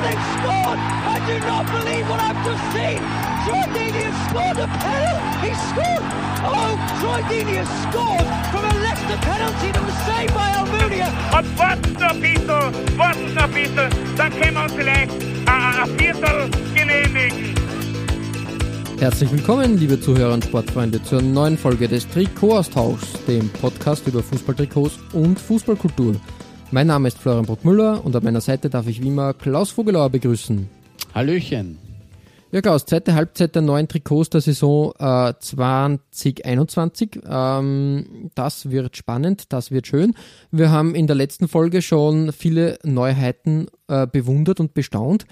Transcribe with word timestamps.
They've 0.00 0.26
scored! 0.40 0.80
I 0.80 1.16
do 1.28 1.36
not 1.44 1.64
believe 1.68 2.08
what 2.08 2.20
I've 2.20 2.40
just 2.40 2.64
seen! 2.72 3.00
Troy 3.44 3.64
Deeney 3.76 4.02
has 4.08 4.16
scored 4.32 4.56
a 4.56 4.68
penalty! 4.80 5.44
He 5.44 5.52
scored! 5.68 6.04
Oh, 6.40 6.72
Troy 7.00 7.20
Deeney 7.28 7.60
has 7.60 7.68
scored 7.84 8.24
from 8.48 8.64
a 8.64 8.74
Leicester 8.80 9.20
penalty 9.20 9.68
that 9.72 9.84
was 9.84 9.98
saved 10.08 10.32
by 10.32 10.48
Almunia! 10.56 11.08
Bisschen, 12.20 12.48
warten 12.98 13.34
noch 13.34 13.42
ein 13.44 13.52
bisschen, 13.52 13.90
dann 14.16 14.32
können 14.32 14.54
wir 14.54 14.62
uns 14.62 14.72
vielleicht 14.72 15.12
äh, 15.12 15.50
ein 15.50 15.98
Viertel 15.98 16.50
genehmigen. 16.74 17.54
Herzlich 18.98 19.32
willkommen, 19.32 19.78
liebe 19.78 20.00
Zuhörer 20.00 20.34
und 20.34 20.44
Sportfreunde, 20.44 21.02
zur 21.02 21.22
neuen 21.22 21.56
Folge 21.56 21.88
des 21.88 22.08
Trikot-Austauschs, 22.08 23.24
dem 23.26 23.48
Podcast 23.50 24.06
über 24.06 24.22
Fußballtrikots 24.22 24.98
und 25.12 25.38
Fußballkultur. 25.38 26.16
Mein 26.72 26.86
Name 26.86 27.08
ist 27.08 27.18
Florian 27.18 27.46
Bruckmüller 27.46 28.04
und 28.04 28.14
an 28.14 28.22
meiner 28.22 28.40
Seite 28.40 28.70
darf 28.70 28.86
ich 28.86 29.02
wie 29.02 29.08
immer 29.08 29.34
Klaus 29.34 29.72
Vogelauer 29.72 30.08
begrüßen. 30.08 30.68
Hallöchen. 31.12 31.78
Ja, 32.52 32.60
Klaus, 32.60 32.86
zweite 32.86 33.14
Halbzeit 33.14 33.56
der 33.56 33.62
neuen 33.62 33.88
Trikots 33.88 34.30
der 34.30 34.40
Saison 34.40 34.92
äh, 35.00 35.34
2021. 35.36 37.22
Ähm, 37.28 38.30
das 38.36 38.70
wird 38.70 38.96
spannend, 38.96 39.52
das 39.52 39.72
wird 39.72 39.88
schön. 39.88 40.14
Wir 40.52 40.70
haben 40.70 40.94
in 40.94 41.08
der 41.08 41.16
letzten 41.16 41.48
Folge 41.48 41.82
schon 41.82 42.32
viele 42.32 42.78
Neuheiten 42.84 43.66
äh, 43.88 44.06
bewundert 44.06 44.60
und 44.60 44.72
bestaunt. 44.72 45.26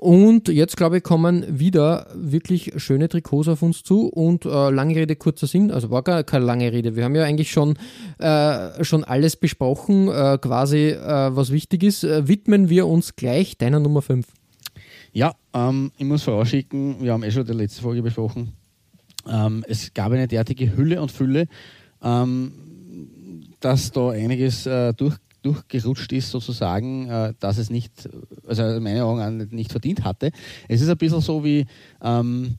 Und 0.00 0.48
jetzt, 0.48 0.76
glaube 0.76 0.98
ich, 0.98 1.02
kommen 1.02 1.58
wieder 1.58 2.06
wirklich 2.14 2.72
schöne 2.76 3.08
Trikots 3.08 3.48
auf 3.48 3.62
uns 3.62 3.82
zu 3.82 4.06
und 4.06 4.44
äh, 4.44 4.70
lange 4.70 4.94
Rede, 4.94 5.16
kurzer 5.16 5.48
Sinn, 5.48 5.72
also 5.72 5.90
war 5.90 6.02
gar 6.02 6.22
keine 6.22 6.44
lange 6.44 6.70
Rede. 6.72 6.94
Wir 6.94 7.02
haben 7.02 7.16
ja 7.16 7.24
eigentlich 7.24 7.50
schon, 7.50 7.76
äh, 8.18 8.84
schon 8.84 9.02
alles 9.02 9.34
besprochen, 9.34 10.06
äh, 10.06 10.38
quasi 10.40 10.90
äh, 10.90 11.34
was 11.34 11.50
wichtig 11.50 11.82
ist. 11.82 12.04
Äh, 12.04 12.28
widmen 12.28 12.68
wir 12.68 12.86
uns 12.86 13.16
gleich 13.16 13.58
deiner 13.58 13.80
Nummer 13.80 14.00
5. 14.00 14.24
Ja, 15.12 15.34
ähm, 15.52 15.90
ich 15.98 16.04
muss 16.04 16.22
vorausschicken, 16.22 17.02
wir 17.02 17.12
haben 17.12 17.24
eh 17.24 17.32
schon 17.32 17.44
die 17.44 17.52
letzte 17.52 17.82
Folge 17.82 18.00
besprochen. 18.00 18.52
Ähm, 19.28 19.64
es 19.66 19.92
gab 19.94 20.12
eine 20.12 20.28
derartige 20.28 20.76
Hülle 20.76 21.02
und 21.02 21.10
Fülle, 21.10 21.48
ähm, 22.04 22.52
dass 23.58 23.90
da 23.90 24.10
einiges 24.10 24.64
äh, 24.64 24.94
durch, 24.94 25.16
durchgerutscht 25.48 26.12
ist, 26.12 26.30
sozusagen, 26.30 27.08
äh, 27.08 27.34
dass 27.40 27.58
es 27.58 27.70
nicht, 27.70 28.08
also 28.46 28.64
in 28.64 28.82
meinen 28.82 29.00
Augen 29.00 29.48
nicht 29.50 29.70
verdient 29.70 30.04
hatte. 30.04 30.30
Es 30.68 30.80
ist 30.80 30.88
ein 30.88 30.96
bisschen 30.96 31.20
so 31.20 31.44
wie, 31.44 31.66
ähm, 32.02 32.56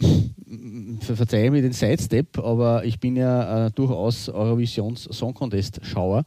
ver 1.00 1.16
verzeihe 1.16 1.50
mir 1.50 1.62
den 1.62 1.72
Sidestep, 1.72 2.38
aber 2.38 2.84
ich 2.84 2.98
bin 2.98 3.16
ja 3.16 3.66
äh, 3.66 3.70
durchaus 3.70 4.28
Eurovisions 4.28 5.04
Song 5.04 5.34
Contest 5.34 5.80
Schauer. 5.82 6.24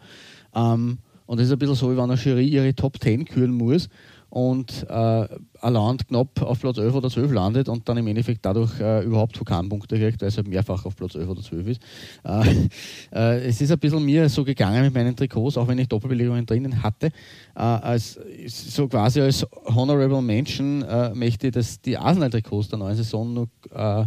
Ähm, 0.54 1.00
und 1.26 1.40
es 1.40 1.48
ist 1.48 1.54
ein 1.54 1.60
bisschen 1.60 1.76
so, 1.76 1.92
wie 1.92 1.98
wenn 1.98 2.04
eine 2.04 2.16
Jury 2.16 2.48
ihre 2.48 2.74
Top 2.76 3.02
10 3.02 3.26
küren 3.26 3.52
muss 3.52 3.90
und 4.36 4.86
äh, 4.90 5.28
Land 5.62 6.10
knapp 6.10 6.42
auf 6.42 6.60
Platz 6.60 6.78
11 6.78 6.94
oder 6.94 7.10
12 7.10 7.32
landet 7.32 7.70
und 7.70 7.88
dann 7.88 7.96
im 7.96 8.06
Endeffekt 8.08 8.46
dadurch 8.46 8.82
äh, 8.82 9.02
überhaupt 9.02 9.40
keine 9.46 9.70
Punkte 9.70 9.98
kriegt, 9.98 10.22
weil 10.22 10.28
es 10.28 10.36
halt 10.36 10.50
mehrfach 10.50 10.84
auf 10.86 10.94
Platz 10.98 11.16
11 11.16 11.30
oder 11.30 11.42
12 11.42 11.68
ist. 11.70 11.82
Äh, 12.26 12.68
äh, 13.18 13.48
es 13.48 13.62
ist 13.62 13.72
ein 13.72 13.80
bisschen 13.80 14.04
mir 14.04 14.28
so 14.28 14.44
gegangen 14.44 14.84
mit 14.84 14.94
meinen 14.94 15.16
Trikots, 15.16 15.56
auch 15.56 15.70
wenn 15.70 15.78
ich 15.78 15.88
Doppelbelegungen 15.88 16.46
drinnen 16.46 16.84
hatte. 16.84 17.08
Äh, 17.56 17.60
als, 17.60 18.20
so 18.48 18.90
quasi 18.90 19.22
als 19.22 19.48
Honorable 19.74 20.22
Mention 20.22 20.82
äh, 20.82 21.14
möchte 21.14 21.48
ich 21.48 21.54
das, 21.54 21.80
die 21.80 21.98
Arsenal-Trikots 21.98 22.68
der 22.68 22.80
neuen 22.80 22.98
Saison 22.98 23.34
noch 23.34 23.48
äh, 23.74 24.06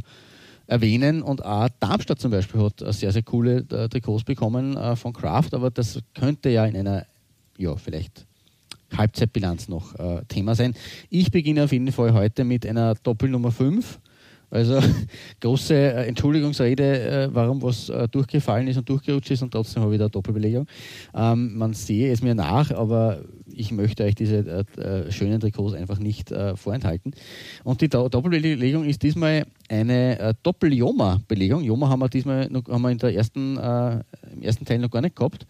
erwähnen 0.67 1.23
und 1.23 1.43
auch 1.43 1.71
Darmstadt 1.81 2.21
zum 2.21 2.33
Beispiel 2.33 2.61
hat 2.61 2.85
sehr, 2.93 3.13
sehr 3.13 3.23
coole 3.23 3.67
Trikots 3.67 4.25
bekommen 4.25 4.79
von 4.99 5.15
Kraft, 5.15 5.55
aber 5.55 5.71
das 5.71 5.99
könnte 6.13 6.51
ja 6.51 6.67
in 6.67 6.77
einer, 6.77 7.07
ja, 7.57 7.75
vielleicht 7.77 8.28
Halbzeitbilanz 8.97 9.69
noch 9.69 9.95
äh, 9.99 10.23
Thema 10.29 10.55
sein. 10.55 10.75
Ich 11.11 11.31
beginne 11.31 11.65
auf 11.65 11.73
jeden 11.73 11.93
Fall 11.93 12.13
heute 12.13 12.45
mit 12.45 12.67
einer 12.67 12.95
Doppelnummer 12.95 13.53
5. 13.53 14.01
Also 14.51 14.81
große 15.41 15.75
äh, 15.75 16.07
Entschuldigungsrede, 16.07 17.25
äh, 17.25 17.29
warum 17.33 17.61
was 17.63 17.91
äh, 17.91 18.09
durchgefallen 18.09 18.67
ist 18.69 18.79
und 18.79 18.89
durchgerutscht 18.89 19.31
ist 19.31 19.43
und 19.43 19.51
trotzdem 19.51 19.83
habe 19.83 19.95
ich 19.95 19.99
da 19.99 20.09
Doppelbelegung. 20.09 20.67
Ähm, 21.15 21.57
man 21.57 21.75
sehe 21.75 22.11
es 22.11 22.23
mir 22.23 22.35
nach, 22.35 22.71
aber 22.71 23.23
ich 23.47 23.73
möchte 23.73 24.05
euch 24.05 24.15
diese 24.15 24.39
äh, 24.77 24.81
äh, 24.81 25.13
schönen 25.13 25.41
Trikots 25.41 25.75
einfach 25.75 25.99
nicht 25.99 26.33
vorenthalten. 26.55 27.13
Und 27.65 27.81
die 27.81 27.89
Do 27.89 28.09
Doppelbelegung 28.09 28.85
ist 28.85 29.03
diesmal 29.03 29.47
eine 29.69 30.35
Doppel-Joma-Belegung. 30.43 31.63
Joma 31.63 31.89
haben 31.89 32.01
wir 32.01 32.09
diesmal 32.09 32.49
noch, 32.51 32.67
haben 32.69 32.83
wir 32.83 32.91
in 32.91 32.99
der 32.99 33.15
ersten, 33.15 33.57
im 33.57 34.43
ersten 34.43 34.65
Teil 34.65 34.79
noch 34.79 34.91
gar 34.91 35.01
nicht 35.01 35.17
gehabt. 35.17 35.47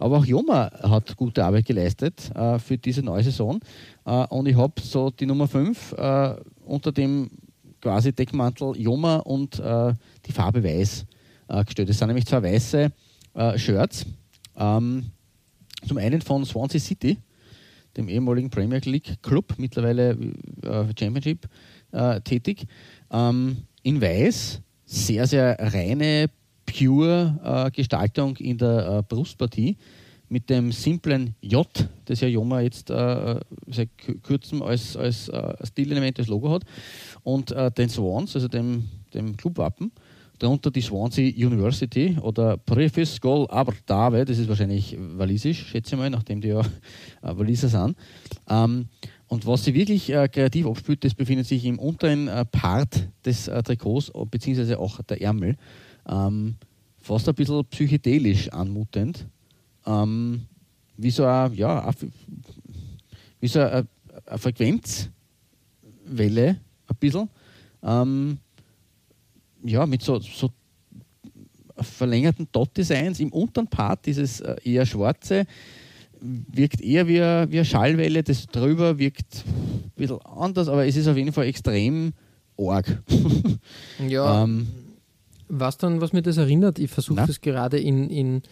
Aber 0.00 0.18
auch 0.18 0.24
Joma 0.24 0.70
hat 0.82 1.14
gute 1.16 1.44
Arbeit 1.44 1.66
geleistet 1.66 2.30
äh, 2.34 2.58
für 2.58 2.78
diese 2.78 3.02
neue 3.02 3.22
Saison. 3.22 3.60
Äh, 4.06 4.26
und 4.28 4.46
ich 4.46 4.56
habe 4.56 4.80
so 4.80 5.10
die 5.10 5.26
Nummer 5.26 5.46
5 5.46 5.92
äh, 5.92 6.36
unter 6.64 6.90
dem 6.90 7.30
quasi 7.82 8.12
Deckmantel 8.12 8.76
Joma 8.78 9.16
und 9.16 9.58
äh, 9.58 9.92
die 10.24 10.32
Farbe 10.32 10.64
Weiß 10.64 11.04
äh, 11.48 11.64
gestellt. 11.64 11.90
Es 11.90 11.98
sind 11.98 12.08
nämlich 12.08 12.26
zwei 12.26 12.42
weiße 12.42 12.90
äh, 13.34 13.58
Shirts. 13.58 14.06
Ähm, 14.56 15.10
zum 15.86 15.98
einen 15.98 16.22
von 16.22 16.46
Swansea 16.46 16.80
City, 16.80 17.18
dem 17.96 18.08
ehemaligen 18.08 18.48
Premier 18.48 18.80
League 18.84 19.22
Club, 19.22 19.54
mittlerweile 19.56 20.16
Championship 20.98 21.48
tätig. 22.24 22.66
Ähm, 23.10 23.56
in 23.82 24.00
Weiß, 24.00 24.60
sehr, 24.84 25.26
sehr 25.26 25.56
reine, 25.58 26.28
pure 26.72 27.38
äh, 27.42 27.70
Gestaltung 27.70 28.36
in 28.36 28.58
der 28.58 28.98
äh, 28.98 29.02
Brustpartie 29.02 29.76
mit 30.30 30.48
dem 30.48 30.70
simplen 30.70 31.34
J, 31.42 31.66
das 32.04 32.20
ja 32.20 32.28
Joma 32.28 32.60
jetzt 32.60 32.88
äh, 32.88 33.40
seit 33.66 33.88
kurzem 34.22 34.62
als, 34.62 34.96
als 34.96 35.28
äh, 35.28 35.54
Stilelement, 35.66 36.18
als 36.18 36.28
Logo 36.28 36.50
hat, 36.52 36.62
und 37.24 37.50
äh, 37.50 37.70
den 37.72 37.88
Swans, 37.88 38.34
also 38.36 38.48
dem, 38.48 38.88
dem 39.12 39.36
Clubwappen. 39.36 39.90
Darunter 40.38 40.70
die 40.70 40.80
Swansea 40.80 41.30
University 41.36 42.16
oder 42.22 42.56
Prefis 42.56 43.20
Gol 43.20 43.46
Aberdave, 43.50 44.24
das 44.24 44.38
ist 44.38 44.48
wahrscheinlich 44.48 44.96
walisisch, 44.98 45.66
schätze 45.66 45.96
ich 45.96 46.00
mal, 46.00 46.08
nachdem 46.08 46.40
die 46.40 46.48
ja 46.48 46.60
äh, 46.60 46.64
Waliser 47.22 47.68
sind. 47.68 47.96
Ähm, 48.48 48.86
und 49.26 49.46
was 49.46 49.64
sie 49.64 49.74
wirklich 49.74 50.10
äh, 50.10 50.28
kreativ 50.28 50.66
abspielt, 50.66 51.04
das 51.04 51.14
befindet 51.14 51.46
sich 51.46 51.64
im 51.64 51.78
unteren 51.78 52.30
Part 52.50 53.08
des 53.24 53.44
Trikots, 53.64 54.10
beziehungsweise 54.30 54.78
auch 54.78 55.02
der 55.02 55.20
Ärmel. 55.20 55.56
Ähm, 56.10 56.56
fast 56.98 57.28
ein 57.28 57.34
bisschen 57.34 57.64
psychedelisch 57.66 58.48
anmutend. 58.50 59.26
Ähm, 59.86 60.42
wie 60.96 61.10
so 61.10 61.24
eine, 61.24 61.54
ja, 61.54 61.90
wie 63.40 63.48
so 63.48 63.60
eine, 63.60 63.86
eine 64.26 64.38
Frequenzwelle, 64.38 65.10
ein 66.86 66.96
bisschen. 66.98 67.28
Ähm, 67.82 68.38
ja, 69.64 69.86
mit 69.86 70.02
so, 70.02 70.18
so 70.18 70.50
verlängerten 71.76 72.48
Dot-Designs. 72.52 73.20
Im 73.20 73.32
unteren 73.32 73.68
Part 73.68 74.04
dieses 74.04 74.40
äh, 74.40 74.56
eher 74.64 74.84
schwarze 74.84 75.46
wirkt 76.20 76.80
eher 76.80 77.06
wie 77.08 77.20
eine, 77.20 77.50
wie 77.50 77.58
eine 77.58 77.64
Schallwelle, 77.64 78.22
das 78.22 78.46
drüber 78.46 78.98
wirkt 78.98 79.44
ein 79.46 79.90
bisschen 79.96 80.20
anders, 80.22 80.68
aber 80.68 80.86
es 80.86 80.96
ist 80.96 81.08
auf 81.08 81.16
jeden 81.16 81.32
Fall 81.32 81.46
extrem 81.46 82.12
arg. 82.58 83.02
ja. 84.08 84.44
ähm, 84.44 84.66
was 85.50 85.78
dann, 85.78 86.00
was 86.00 86.12
mir 86.12 86.22
das 86.22 86.36
erinnert, 86.36 86.78
ich 86.78 86.90
versuche 86.90 87.24
das 87.26 87.40
gerade 87.40 87.78
in, 87.78 88.08
in 88.08 88.42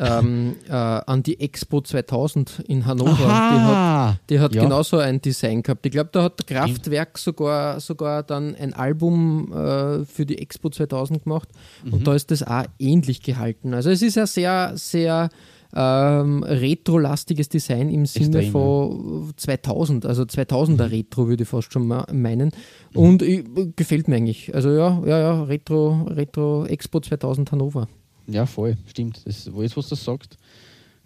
ähm, 0.00 0.56
äh, 0.66 0.72
an 0.72 1.22
die 1.22 1.40
Expo 1.40 1.82
2000 1.82 2.64
in 2.66 2.86
Hannover. 2.86 3.26
Aha. 3.26 3.50
Die 3.50 3.60
hat, 3.60 4.30
die 4.30 4.40
hat 4.40 4.54
ja. 4.54 4.62
genauso 4.62 4.98
ein 4.98 5.20
Design 5.20 5.62
gehabt. 5.62 5.84
Ich 5.84 5.92
glaube, 5.92 6.08
da 6.12 6.22
hat 6.22 6.46
Kraftwerk 6.46 7.18
sogar, 7.18 7.80
sogar 7.80 8.22
dann 8.22 8.54
ein 8.54 8.72
Album 8.72 9.52
äh, 9.52 10.04
für 10.06 10.24
die 10.24 10.38
Expo 10.38 10.70
2000 10.70 11.24
gemacht 11.24 11.48
mhm. 11.84 11.92
und 11.92 12.06
da 12.06 12.14
ist 12.14 12.30
das 12.30 12.42
auch 12.42 12.64
ähnlich 12.78 13.22
gehalten. 13.22 13.74
Also 13.74 13.90
es 13.90 14.00
ist 14.00 14.16
ja 14.16 14.26
sehr, 14.26 14.72
sehr 14.76 15.28
ähm, 15.74 16.42
retro-lastiges 16.42 17.48
Design 17.48 17.88
im 17.90 18.06
Sinne 18.06 18.42
von 18.44 19.32
2000, 19.36 20.06
also 20.06 20.22
2000er 20.22 20.72
mhm. 20.72 20.80
Retro 20.80 21.28
würde 21.28 21.44
ich 21.44 21.48
fast 21.48 21.72
schon 21.72 21.86
meinen. 21.86 22.50
Mhm. 22.92 23.00
Und 23.00 23.22
ich, 23.22 23.44
gefällt 23.76 24.08
mir 24.08 24.16
eigentlich. 24.16 24.54
Also 24.54 24.70
ja, 24.70 25.00
ja, 25.06 25.18
ja, 25.18 25.42
Retro, 25.44 26.02
Retro 26.08 26.66
Expo 26.66 27.00
2000 27.00 27.52
Hannover. 27.52 27.88
Ja, 28.26 28.46
voll, 28.46 28.76
stimmt. 28.86 29.26
Das, 29.26 29.52
wo 29.52 29.62
jetzt, 29.62 29.76
was 29.76 29.88
du 29.88 29.94
sagst, 29.94 30.36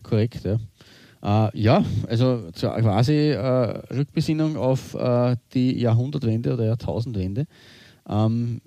korrekt, 0.02 0.44
ja. 0.44 0.58
Äh, 1.24 1.58
ja, 1.58 1.84
also 2.06 2.44
quasi 2.52 3.30
äh, 3.30 3.94
Rückbesinnung 3.94 4.56
auf 4.56 4.94
äh, 4.94 5.36
die 5.54 5.78
Jahrhundertwende 5.78 6.52
oder 6.52 6.66
Jahrtausendwende. 6.66 7.46
Ähm, 8.08 8.60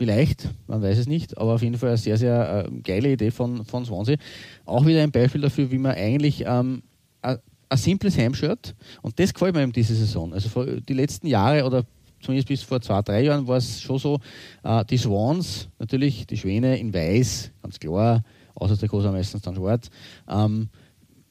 Vielleicht, 0.00 0.48
man 0.66 0.80
weiß 0.80 0.96
es 0.96 1.06
nicht, 1.06 1.36
aber 1.36 1.52
auf 1.52 1.62
jeden 1.62 1.76
Fall 1.76 1.90
eine 1.90 1.98
sehr, 1.98 2.16
sehr 2.16 2.64
äh, 2.66 2.80
geile 2.80 3.12
Idee 3.12 3.30
von, 3.30 3.66
von 3.66 3.84
Swansea. 3.84 4.16
Auch 4.64 4.86
wieder 4.86 5.02
ein 5.02 5.10
Beispiel 5.10 5.42
dafür, 5.42 5.70
wie 5.70 5.76
man 5.76 5.94
eigentlich 5.94 6.42
ähm, 6.46 6.82
ein 7.20 7.38
simples 7.74 8.16
Heimshirt, 8.16 8.74
und 9.02 9.20
das 9.20 9.34
gefällt 9.34 9.54
mir 9.54 9.62
eben 9.62 9.72
diese 9.72 9.94
Saison. 9.94 10.32
Also 10.32 10.64
die 10.64 10.94
letzten 10.94 11.26
Jahre 11.26 11.66
oder 11.66 11.84
zumindest 12.22 12.48
bis 12.48 12.62
vor 12.62 12.80
zwei, 12.80 13.02
drei 13.02 13.24
Jahren 13.24 13.46
war 13.46 13.58
es 13.58 13.82
schon 13.82 13.98
so, 13.98 14.20
äh, 14.64 14.82
die 14.86 14.96
Swans, 14.96 15.68
natürlich 15.78 16.26
die 16.26 16.38
Schwäne 16.38 16.78
in 16.78 16.94
weiß, 16.94 17.50
ganz 17.62 17.78
klar, 17.78 18.24
außer 18.54 18.78
der 18.78 18.90
Hose 18.90 19.12
meistens 19.12 19.42
dann 19.42 19.54
schwarz. 19.54 19.90
Ähm, 20.30 20.70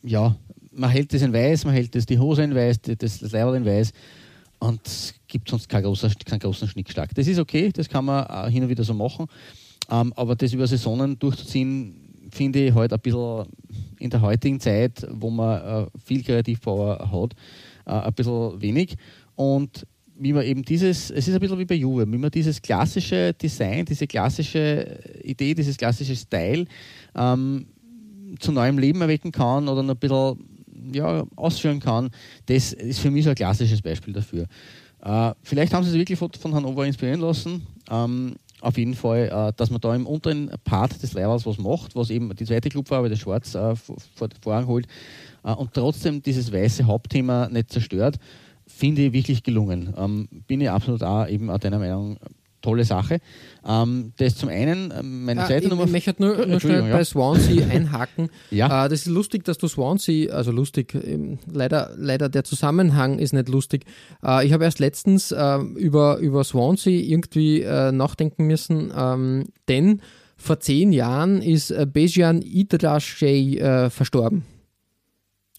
ja, 0.04 0.36
man 0.71 0.92
hält 0.92 1.12
das 1.12 1.24
in 1.24 1.33
weiß, 1.33 1.66
man 1.66 1.74
hält 1.74 1.95
das 1.95 2.06
die 2.06 2.19
Hose 2.19 2.44
in 2.44 2.54
weiß, 2.54 2.81
das, 2.83 3.18
das 3.18 3.31
Leiberl 3.31 3.56
in 3.56 3.66
weiß 3.66 3.94
und 4.59 4.85
es 4.85 5.13
gibt 5.27 5.50
sonst 5.50 5.69
keinen 5.69 5.83
großen, 5.83 6.11
keinen 6.25 6.39
großen 6.39 6.67
Schnickschlag. 6.67 7.13
Das 7.15 7.27
ist 7.27 7.39
okay, 7.39 7.71
das 7.73 7.89
kann 7.89 8.06
man 8.06 8.51
hin 8.51 8.63
und 8.63 8.69
wieder 8.69 8.83
so 8.83 8.94
machen, 8.94 9.27
ähm, 9.89 10.13
aber 10.15 10.35
das 10.35 10.53
über 10.53 10.67
Saisonen 10.67 11.17
durchzuziehen, 11.17 12.09
finde 12.31 12.67
ich 12.67 12.73
halt 12.73 12.94
ein 12.94 13.00
bisschen 13.00 13.45
in 14.00 14.09
der 14.09 14.21
heutigen 14.21 14.59
Zeit, 14.59 15.06
wo 15.11 15.29
man 15.29 15.61
äh, 15.61 15.88
viel 16.03 16.23
Kreativpower 16.23 17.09
hat, 17.11 17.33
äh, 17.85 18.07
ein 18.07 18.13
bisschen 18.13 18.61
wenig. 18.61 18.95
Und 19.35 19.85
wie 20.19 20.33
man 20.33 20.44
eben 20.44 20.63
dieses, 20.63 21.09
es 21.11 21.27
ist 21.27 21.33
ein 21.33 21.39
bisschen 21.39 21.59
wie 21.59 21.65
bei 21.65 21.75
Juve, 21.75 22.06
wie 22.11 22.17
man 22.17 22.29
dieses 22.29 22.61
klassische 22.61 23.33
Design, 23.33 23.85
diese 23.85 24.06
klassische 24.06 25.00
Idee, 25.23 25.53
dieses 25.53 25.77
klassische 25.77 26.15
Style 26.15 26.65
ähm, 27.15 27.67
zu 28.39 28.51
neuem 28.51 28.77
Leben 28.77 29.01
erwecken 29.01 29.31
kann 29.31 29.67
oder 29.67 29.81
ein 29.81 29.97
bisschen 29.97 30.38
ja, 30.92 31.24
ausführen 31.36 31.80
kann, 31.80 32.10
das 32.46 32.74
ist 32.74 33.00
für 33.00 33.12
mich 33.12 33.24
so 33.24 33.30
ein 33.30 33.36
klassisches 33.36 33.81
Beispiel 33.81 34.14
dafür. 34.14 34.46
Äh, 35.02 35.31
vielleicht 35.44 35.74
haben 35.74 35.84
sie 35.84 35.92
sich 35.92 36.00
wirklich 36.00 36.20
von, 36.20 36.54
Hannover 36.54 36.86
inspirieren 36.86 37.22
lassen. 37.22 37.66
Ähm, 37.90 38.36
auf 38.62 38.78
jeden 38.78 38.94
Fall, 38.94 39.30
äh, 39.31 39.54
dass 39.56 39.70
man 39.70 39.80
da 39.80 39.96
im 39.96 40.06
unteren 40.06 40.52
Part 40.66 41.02
des 41.02 41.14
Leibers 41.14 41.46
was 41.46 41.58
macht, 41.58 41.96
was 41.96 42.10
eben 42.10 42.36
die 42.36 42.46
zweite 42.46 42.70
Clubfarbe, 42.70 43.10
das 43.10 43.20
Schwarz, 43.20 43.56
äh, 43.56 43.76
vor, 43.76 44.30
Vorrang 44.42 44.68
holt 44.68 44.88
äh, 45.44 45.54
und 45.54 45.74
trotzdem 45.74 46.22
dieses 46.22 46.52
weiße 46.52 46.86
Hauptthema 46.86 47.48
nicht 47.50 47.72
zerstört, 47.72 48.18
finde 48.68 49.04
ich 49.04 49.14
wirklich 49.14 49.44
gelungen. 49.44 49.94
Ähm, 49.98 50.28
bin 50.48 50.62
ich 50.62 50.70
absolut 50.70 51.04
auch 51.04 51.28
eben 51.28 51.50
auch 51.50 51.58
deiner 51.58 51.80
Meinung, 51.80 52.18
tolle 52.61 52.83
Sache. 52.83 53.19
Ähm, 53.67 54.13
das 54.17 54.35
zum 54.35 54.50
einen, 54.50 54.94
ähm, 54.97 55.25
meine 55.25 55.44
ah, 55.44 55.47
zweite 55.47 55.65
ich, 55.65 55.69
Nummer. 55.69 55.85
Ich 55.85 55.91
möchte 55.91 56.15
nur, 56.17 56.45
nur 56.45 56.59
schnell 56.59 56.88
ja. 56.88 56.95
bei 56.95 57.03
Swansea 57.03 57.67
einhaken. 57.69 58.29
ja. 58.51 58.85
Äh, 58.85 58.89
das 58.89 59.01
ist 59.01 59.07
lustig, 59.07 59.44
dass 59.44 59.57
du 59.57 59.67
Swansea, 59.67 60.33
also 60.33 60.51
lustig, 60.51 60.94
ähm, 60.95 61.39
leider, 61.51 61.91
leider 61.97 62.29
der 62.29 62.44
Zusammenhang 62.44 63.19
ist 63.19 63.33
nicht 63.33 63.50
lustig. 63.50 63.85
Äh, 64.23 64.45
ich 64.45 64.53
habe 64.53 64.63
erst 64.63 64.79
letztens 64.79 65.31
äh, 65.31 65.57
über, 65.75 66.17
über 66.17 66.44
Swansea 66.44 67.00
irgendwie 67.00 67.61
äh, 67.61 67.91
nachdenken 67.91 68.45
müssen, 68.47 68.91
ähm, 68.95 69.45
denn 69.67 70.01
vor 70.38 70.59
zehn 70.59 70.94
Jahren 70.94 71.41
ist 71.41 71.71
äh, 71.71 71.85
Bejan 71.91 72.41
Idrashey 72.41 73.59
äh, 73.59 73.89
verstorben. 73.89 74.45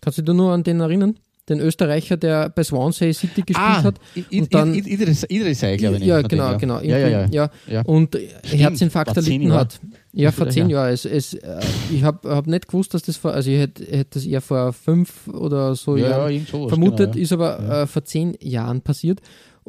Kannst 0.01 0.19
du 0.19 0.23
dich 0.23 0.35
nur 0.35 0.53
an 0.53 0.63
den 0.63 0.81
erinnern? 0.81 1.19
Den 1.51 1.61
Österreicher, 1.61 2.17
der 2.17 2.49
bei 2.49 2.63
Swansea 2.63 3.13
City 3.13 3.43
gespielt 3.43 3.59
ah, 3.59 3.83
hat. 3.83 4.01
Und 4.33 4.55
dann, 4.55 4.75
Idris, 4.75 5.25
Idris 5.29 5.61
glaube 5.61 5.97
ich. 5.97 6.05
Ja, 6.05 6.23
genau, 6.23 6.57
genau. 6.57 6.81
Ja, 6.81 6.97
ja, 6.97 7.09
ja, 7.09 7.27
ja. 7.31 7.51
ja. 7.67 7.83
Und 7.83 8.17
Stimmt, 8.45 8.63
Herzinfarkt 8.63 9.17
erlitten 9.17 9.53
hat. 9.53 9.81
Ja, 10.13 10.33
vor 10.33 10.49
zehn 10.49 10.69
Jahren. 10.71 10.93
Es, 10.93 11.05
es, 11.05 11.35
äh, 11.35 11.61
ich 11.93 12.03
habe 12.03 12.29
hab 12.35 12.47
nicht 12.47 12.67
gewusst, 12.67 12.95
dass 12.95 13.03
das 13.03 13.17
vor, 13.17 13.33
also 13.33 13.51
ich 13.51 13.59
hätte, 13.59 13.85
hätte 13.85 14.11
das 14.15 14.25
eher 14.25 14.41
vor 14.41 14.73
fünf 14.73 15.29
oder 15.29 15.75
so 15.75 15.97
Jahren 15.97 16.47
sowas, 16.47 16.69
vermutet, 16.69 17.13
genau, 17.13 17.23
ist 17.23 17.33
aber 17.33 17.83
äh, 17.83 17.87
vor 17.87 18.05
zehn 18.05 18.37
Jahren 18.41 18.81
passiert. 18.81 19.21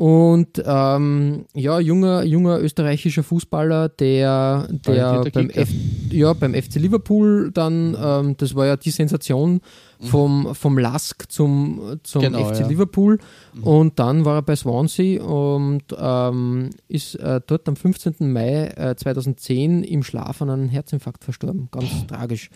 Und 0.01 0.59
ähm, 0.65 1.45
ja, 1.53 1.79
junger, 1.79 2.23
junger 2.23 2.59
österreichischer 2.59 3.21
Fußballer, 3.21 3.87
der, 3.87 4.67
der 4.71 5.25
beim, 5.31 5.51
F, 5.51 5.69
ja, 6.09 6.33
beim 6.33 6.55
FC 6.55 6.77
Liverpool 6.77 7.51
dann, 7.53 7.95
ähm, 8.01 8.35
das 8.35 8.55
war 8.55 8.65
ja 8.65 8.77
die 8.77 8.89
Sensation 8.89 9.61
mhm. 9.99 10.05
vom, 10.07 10.55
vom 10.55 10.79
Lask 10.79 11.31
zum, 11.31 11.99
zum 12.01 12.23
genau, 12.23 12.45
FC 12.45 12.61
ja. 12.61 12.67
Liverpool. 12.67 13.19
Mhm. 13.53 13.63
Und 13.63 13.99
dann 13.99 14.25
war 14.25 14.37
er 14.37 14.41
bei 14.41 14.55
Swansea 14.55 15.21
und 15.21 15.83
ähm, 15.95 16.71
ist 16.87 17.13
äh, 17.17 17.39
dort 17.45 17.69
am 17.69 17.75
15. 17.75 18.15
Mai 18.21 18.69
äh, 18.75 18.95
2010 18.95 19.83
im 19.83 20.01
Schlaf 20.01 20.41
an 20.41 20.49
einem 20.49 20.69
Herzinfarkt 20.69 21.23
verstorben. 21.23 21.69
Ganz 21.69 21.85
oh. 21.85 22.05
tragisch. 22.07 22.49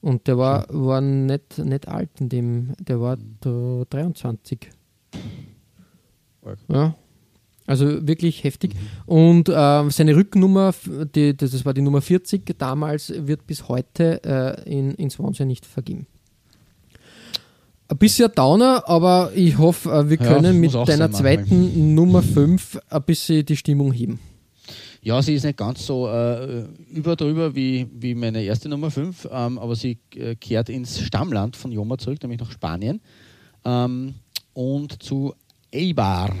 Und 0.00 0.26
der 0.26 0.38
war, 0.38 0.64
war 0.70 1.02
nicht, 1.02 1.58
nicht 1.58 1.86
alt 1.86 2.18
in 2.18 2.30
dem, 2.30 2.72
der 2.80 2.98
war 2.98 3.18
mhm. 3.18 3.84
23. 3.90 4.70
Ja. 6.68 6.94
Also 7.66 8.06
wirklich 8.06 8.44
heftig. 8.44 8.74
Mhm. 8.74 9.12
Und 9.12 9.48
äh, 9.50 9.90
seine 9.90 10.16
Rückennummer, 10.16 10.74
die, 11.14 11.36
das 11.36 11.64
war 11.66 11.74
die 11.74 11.82
Nummer 11.82 12.00
40 12.00 12.58
damals, 12.58 13.12
wird 13.14 13.46
bis 13.46 13.68
heute 13.68 14.22
äh, 14.24 14.70
in, 14.70 14.94
in 14.94 15.10
Swansea 15.10 15.44
nicht 15.44 15.66
vergeben. 15.66 16.06
Ein 17.90 17.98
bisschen 17.98 18.30
Downer, 18.34 18.88
aber 18.88 19.32
ich 19.34 19.58
hoffe, 19.58 19.90
äh, 19.90 20.08
wir 20.08 20.16
können 20.16 20.44
ja, 20.44 20.52
mit 20.52 20.88
deiner 20.88 21.10
zweiten 21.10 21.60
manchmal. 21.60 21.84
Nummer 21.84 22.22
5 22.22 22.80
ein 22.88 23.02
bisschen 23.02 23.44
die 23.44 23.56
Stimmung 23.56 23.92
heben. 23.92 24.18
Ja, 25.02 25.22
sie 25.22 25.34
ist 25.34 25.44
nicht 25.44 25.58
ganz 25.58 25.86
so 25.86 26.08
äh, 26.08 26.64
über 26.90 27.16
drüber 27.16 27.54
wie, 27.54 27.86
wie 27.92 28.14
meine 28.14 28.42
erste 28.42 28.68
Nummer 28.68 28.90
5, 28.90 29.28
ähm, 29.30 29.58
aber 29.58 29.76
sie 29.76 29.98
äh, 30.14 30.34
kehrt 30.34 30.68
ins 30.68 31.00
Stammland 31.00 31.56
von 31.56 31.70
Joma 31.70 31.98
zurück, 31.98 32.22
nämlich 32.22 32.40
nach 32.40 32.50
Spanien 32.50 33.00
ähm, 33.64 34.14
und 34.54 35.02
zu 35.02 35.34
Eibar. 35.72 36.34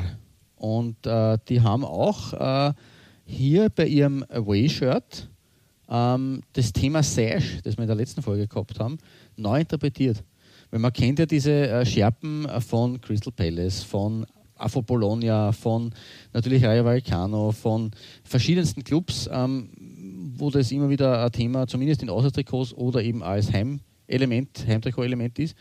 Und 0.56 1.06
äh, 1.06 1.38
die 1.48 1.60
haben 1.60 1.84
auch 1.84 2.32
äh, 2.32 2.72
hier 3.24 3.68
bei 3.68 3.86
ihrem 3.86 4.24
Away-Shirt 4.28 5.28
ähm, 5.88 6.42
das 6.52 6.72
Thema 6.72 7.02
Sash, 7.02 7.60
das 7.62 7.76
wir 7.76 7.82
in 7.82 7.88
der 7.88 7.96
letzten 7.96 8.22
Folge 8.22 8.46
gehabt 8.46 8.78
haben, 8.80 8.98
neu 9.36 9.60
interpretiert. 9.60 10.24
Weil 10.70 10.80
man 10.80 10.92
kennt 10.92 11.18
ja 11.18 11.26
diese 11.26 11.68
äh, 11.68 11.86
Scherpen 11.86 12.46
von 12.60 13.00
Crystal 13.00 13.32
Palace, 13.32 13.82
von 13.82 14.26
Afro 14.56 14.82
Bologna, 14.82 15.52
von 15.52 15.92
natürlich 16.32 16.64
Rayo 16.64 16.84
Vallecano, 16.84 17.52
von 17.52 17.90
verschiedensten 18.24 18.82
Clubs, 18.82 19.28
ähm, 19.32 19.70
wo 20.36 20.50
das 20.50 20.72
immer 20.72 20.88
wieder 20.88 21.24
ein 21.24 21.32
Thema, 21.32 21.66
zumindest 21.66 22.02
in 22.02 22.10
Außertrikots 22.10 22.74
oder 22.74 23.02
eben 23.02 23.22
als 23.22 23.52
Heimelement, 23.52 24.66
Heimtrikot-Element 24.66 25.38
ist. 25.38 25.56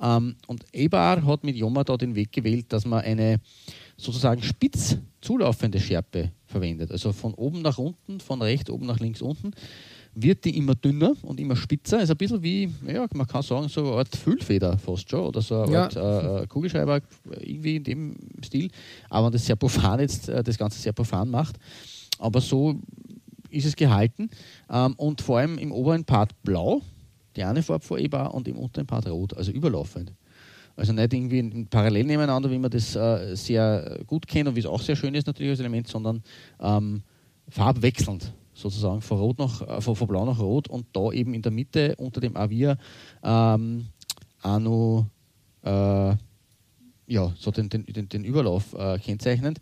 Ähm, 0.00 0.36
und 0.46 0.64
Ebar 0.72 1.24
hat 1.24 1.44
mit 1.44 1.56
Joma 1.56 1.84
da 1.84 1.96
den 1.96 2.14
Weg 2.14 2.32
gewählt, 2.32 2.66
dass 2.72 2.84
man 2.84 3.00
eine 3.02 3.40
sozusagen 3.96 4.42
spitz 4.42 4.96
zulaufende 5.20 5.78
Schärpe 5.78 6.32
verwendet. 6.46 6.90
Also 6.90 7.12
von 7.12 7.34
oben 7.34 7.62
nach 7.62 7.78
unten, 7.78 8.20
von 8.20 8.40
rechts 8.40 8.70
oben 8.70 8.86
nach 8.86 8.98
links 8.98 9.20
unten 9.20 9.52
wird 10.14 10.44
die 10.44 10.56
immer 10.56 10.74
dünner 10.74 11.14
und 11.22 11.38
immer 11.38 11.56
spitzer. 11.56 12.02
Ist 12.02 12.10
ein 12.10 12.16
bisschen 12.16 12.42
wie, 12.42 12.68
ja, 12.86 13.06
man 13.14 13.26
kann 13.26 13.42
sagen, 13.42 13.68
so 13.68 13.80
eine 13.80 13.98
Art 13.98 14.14
Füllfeder 14.16 14.76
fast 14.78 15.08
schon 15.08 15.20
oder 15.20 15.40
so 15.40 15.62
eine 15.62 15.72
ja. 15.72 15.82
Art 15.82 16.42
äh, 16.42 16.46
Kugelschreiber, 16.48 17.00
irgendwie 17.40 17.76
in 17.76 17.84
dem 17.84 18.16
Stil. 18.44 18.70
Aber 19.08 19.30
das 19.30 19.46
sehr 19.46 19.56
profan 19.56 20.00
jetzt, 20.00 20.28
äh, 20.28 20.42
das 20.42 20.58
Ganze 20.58 20.80
sehr 20.80 20.92
profan 20.92 21.30
macht. 21.30 21.56
Aber 22.18 22.40
so 22.40 22.80
ist 23.50 23.66
es 23.66 23.76
gehalten 23.76 24.30
ähm, 24.70 24.94
und 24.96 25.20
vor 25.20 25.38
allem 25.38 25.58
im 25.58 25.72
oberen 25.72 26.04
Part 26.04 26.30
blau, 26.42 26.82
die 27.36 27.44
eine 27.44 27.62
Farbe 27.62 27.84
vor 27.84 27.98
E-Bar 27.98 28.34
und 28.34 28.48
im 28.48 28.58
unteren 28.58 28.86
Part 28.86 29.08
rot, 29.08 29.36
also 29.36 29.52
überlaufend. 29.52 30.12
Also 30.76 30.92
nicht 30.92 31.12
irgendwie 31.12 31.64
parallel 31.64 32.04
nebeneinander, 32.04 32.50
wie 32.50 32.58
man 32.58 32.70
das 32.70 32.96
äh, 32.96 33.34
sehr 33.34 34.00
gut 34.06 34.26
kennt 34.26 34.48
und 34.48 34.56
wie 34.56 34.60
es 34.60 34.66
auch 34.66 34.80
sehr 34.80 34.96
schön 34.96 35.14
ist 35.14 35.26
natürlich 35.26 35.50
als 35.50 35.60
Element, 35.60 35.88
sondern 35.88 36.22
ähm, 36.60 37.02
farbwechselnd 37.48 38.32
sozusagen 38.54 39.00
von, 39.00 39.18
rot 39.18 39.38
nach, 39.38 39.60
äh, 39.60 39.80
von, 39.80 39.96
von, 39.96 40.08
blau 40.08 40.24
nach 40.24 40.38
rot 40.38 40.68
und 40.68 40.86
da 40.92 41.12
eben 41.12 41.34
in 41.34 41.42
der 41.42 41.52
Mitte 41.52 41.96
unter 41.96 42.20
dem 42.20 42.36
Avia 42.36 42.76
ähm, 43.22 43.86
auch 44.42 45.06
äh, 45.62 46.16
ja, 47.06 47.32
so 47.36 47.50
den, 47.50 47.68
den, 47.68 47.84
den, 47.86 48.08
den 48.08 48.24
Überlauf 48.24 48.72
äh, 48.74 48.98
kennzeichnend. 48.98 49.60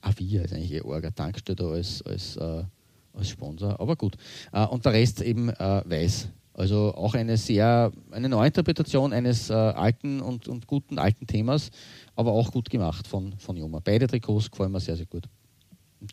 Avia 0.00 0.42
ist 0.42 0.52
eigentlich 0.52 0.72
eher 0.72 0.84
arger 0.84 1.14
Tankstelle 1.14 1.66
als, 1.66 2.02
als, 2.02 2.36
äh, 2.36 2.64
als 3.12 3.28
Sponsor, 3.28 3.80
aber 3.80 3.96
gut. 3.96 4.16
Äh, 4.52 4.66
und 4.66 4.84
der 4.84 4.92
Rest 4.92 5.22
eben 5.22 5.48
äh, 5.48 5.82
weiß. 5.84 6.28
Also 6.58 6.92
auch 6.92 7.14
eine 7.14 7.36
sehr, 7.36 7.92
eine 8.10 8.28
Neuinterpretation 8.28 9.12
eines 9.12 9.48
äh, 9.48 9.52
alten 9.52 10.20
und, 10.20 10.48
und 10.48 10.66
guten 10.66 10.98
alten 10.98 11.24
Themas, 11.24 11.70
aber 12.16 12.32
auch 12.32 12.50
gut 12.50 12.68
gemacht 12.68 13.06
von, 13.06 13.34
von 13.38 13.56
Joma. 13.56 13.80
Beide 13.82 14.08
Trikots 14.08 14.50
gefallen 14.50 14.72
mir 14.72 14.80
sehr, 14.80 14.96
sehr 14.96 15.06
gut. 15.06 15.28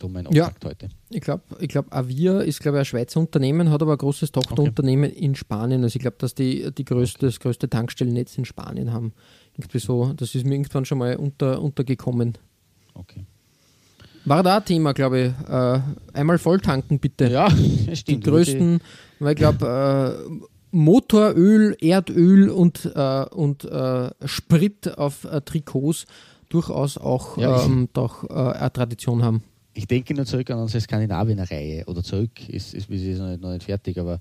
Mein 0.07 0.27
ja, 0.31 0.51
heute. 0.63 0.89
Ich 1.09 1.21
glaube, 1.21 1.43
ich 1.59 1.67
glaub, 1.67 1.91
Avia 1.93 2.41
ist, 2.41 2.59
glaube 2.59 2.77
ich, 2.77 2.81
ein 2.81 2.85
Schweizer 2.85 3.19
Unternehmen, 3.19 3.71
hat 3.71 3.81
aber 3.81 3.93
ein 3.93 3.97
großes 3.97 4.31
Tochterunternehmen 4.31 5.11
okay. 5.11 5.19
in 5.19 5.35
Spanien. 5.35 5.83
Also 5.83 5.95
ich 5.95 6.01
glaube, 6.01 6.17
dass 6.19 6.35
die, 6.35 6.71
die 6.71 6.85
größte, 6.85 7.25
das 7.25 7.39
größte 7.39 7.67
Tankstellennetz 7.67 8.37
in 8.37 8.45
Spanien 8.45 8.93
haben. 8.93 9.13
Irgendwie 9.57 9.79
so, 9.79 10.13
das 10.13 10.35
ist 10.35 10.45
mir 10.45 10.53
irgendwann 10.53 10.85
schon 10.85 10.99
mal 10.99 11.15
unter, 11.15 11.59
untergekommen. 11.61 12.37
Okay. 12.93 13.25
War 14.25 14.41
da 14.41 14.57
ein 14.57 14.65
Thema, 14.65 14.93
glaube 14.93 15.19
ich. 15.19 15.49
Äh, 15.49 15.79
einmal 16.13 16.37
volltanken, 16.37 16.99
bitte. 16.99 17.27
Ja, 17.29 17.49
stimmt. 17.93 18.07
Die 18.07 18.19
größten, 18.19 18.81
weil 19.19 19.33
ich 19.33 19.37
glaube, 19.37 20.17
äh, 20.29 20.45
Motoröl, 20.71 21.77
Erdöl 21.79 22.49
und, 22.49 22.91
äh, 22.93 23.25
und 23.31 23.63
äh, 23.63 24.09
Sprit 24.25 24.97
auf 24.97 25.23
äh, 25.23 25.41
Trikots 25.41 26.05
durchaus 26.49 26.97
auch 26.97 27.37
ja, 27.37 27.63
ähm, 27.63 27.87
doch, 27.93 28.29
äh, 28.29 28.33
eine 28.33 28.73
Tradition 28.73 29.23
haben. 29.23 29.43
ich 29.73 29.87
denke 29.87 30.13
nur 30.13 30.25
zurück 30.25 30.49
an 30.51 30.59
unsere 30.59 30.81
Skandinavien-Reihe 30.81 31.85
oder 31.85 32.03
zurück, 32.03 32.49
ist, 32.49 32.73
ist, 32.73 32.89
ist 32.89 33.19
noch, 33.19 33.29
nicht, 33.29 33.41
noch 33.41 33.51
nicht 33.51 33.63
fertig, 33.63 33.99
aber 33.99 34.19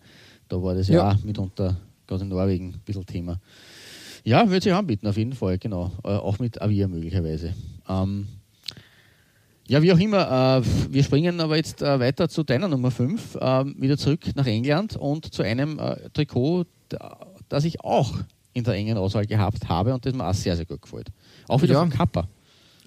da 0.48 0.62
war 0.62 0.74
das 0.74 0.88
ja, 0.88 0.94
ja 0.94 1.10
auch 1.10 1.24
mitunter, 1.24 1.76
gerade 2.06 2.22
in 2.22 2.28
Norwegen, 2.28 2.74
ein 2.74 2.80
bisschen 2.84 3.04
Thema. 3.06 3.40
Ja, 4.22 4.48
würde 4.48 4.62
sich 4.62 4.72
anbieten, 4.72 5.06
auf 5.06 5.16
jeden 5.16 5.34
Fall, 5.34 5.58
genau. 5.58 5.92
Auch 6.02 6.38
mit 6.38 6.62
Avia 6.62 6.88
möglicherweise. 6.88 7.54
Ähm, 7.88 8.26
ja, 9.66 9.82
wie 9.82 9.92
auch 9.92 9.98
immer, 9.98 10.60
äh, 10.60 10.92
wir 10.92 11.02
springen 11.02 11.40
aber 11.40 11.56
jetzt 11.56 11.82
äh, 11.82 11.98
weiter 11.98 12.28
zu 12.28 12.42
deiner 12.42 12.68
Nummer 12.68 12.90
5, 12.90 13.36
äh, 13.36 13.64
wieder 13.78 13.96
zurück 13.96 14.20
nach 14.34 14.46
England 14.46 14.96
und 14.96 15.32
zu 15.32 15.42
einem 15.42 15.78
äh, 15.78 16.10
Trikot, 16.12 16.66
das 17.48 17.64
ich 17.64 17.80
auch 17.80 18.12
in 18.52 18.64
der 18.64 18.74
engen 18.74 18.96
Auswahl 18.96 19.26
gehabt 19.26 19.68
habe 19.68 19.94
und 19.94 20.04
das 20.06 20.14
mir 20.14 20.28
auch 20.28 20.34
sehr, 20.34 20.56
sehr 20.56 20.66
gut 20.66 20.82
gefällt. 20.82 21.08
Auch 21.48 21.62
wieder 21.62 21.74
ja. 21.74 21.80
von 21.80 21.90
Kappa. 21.90 22.28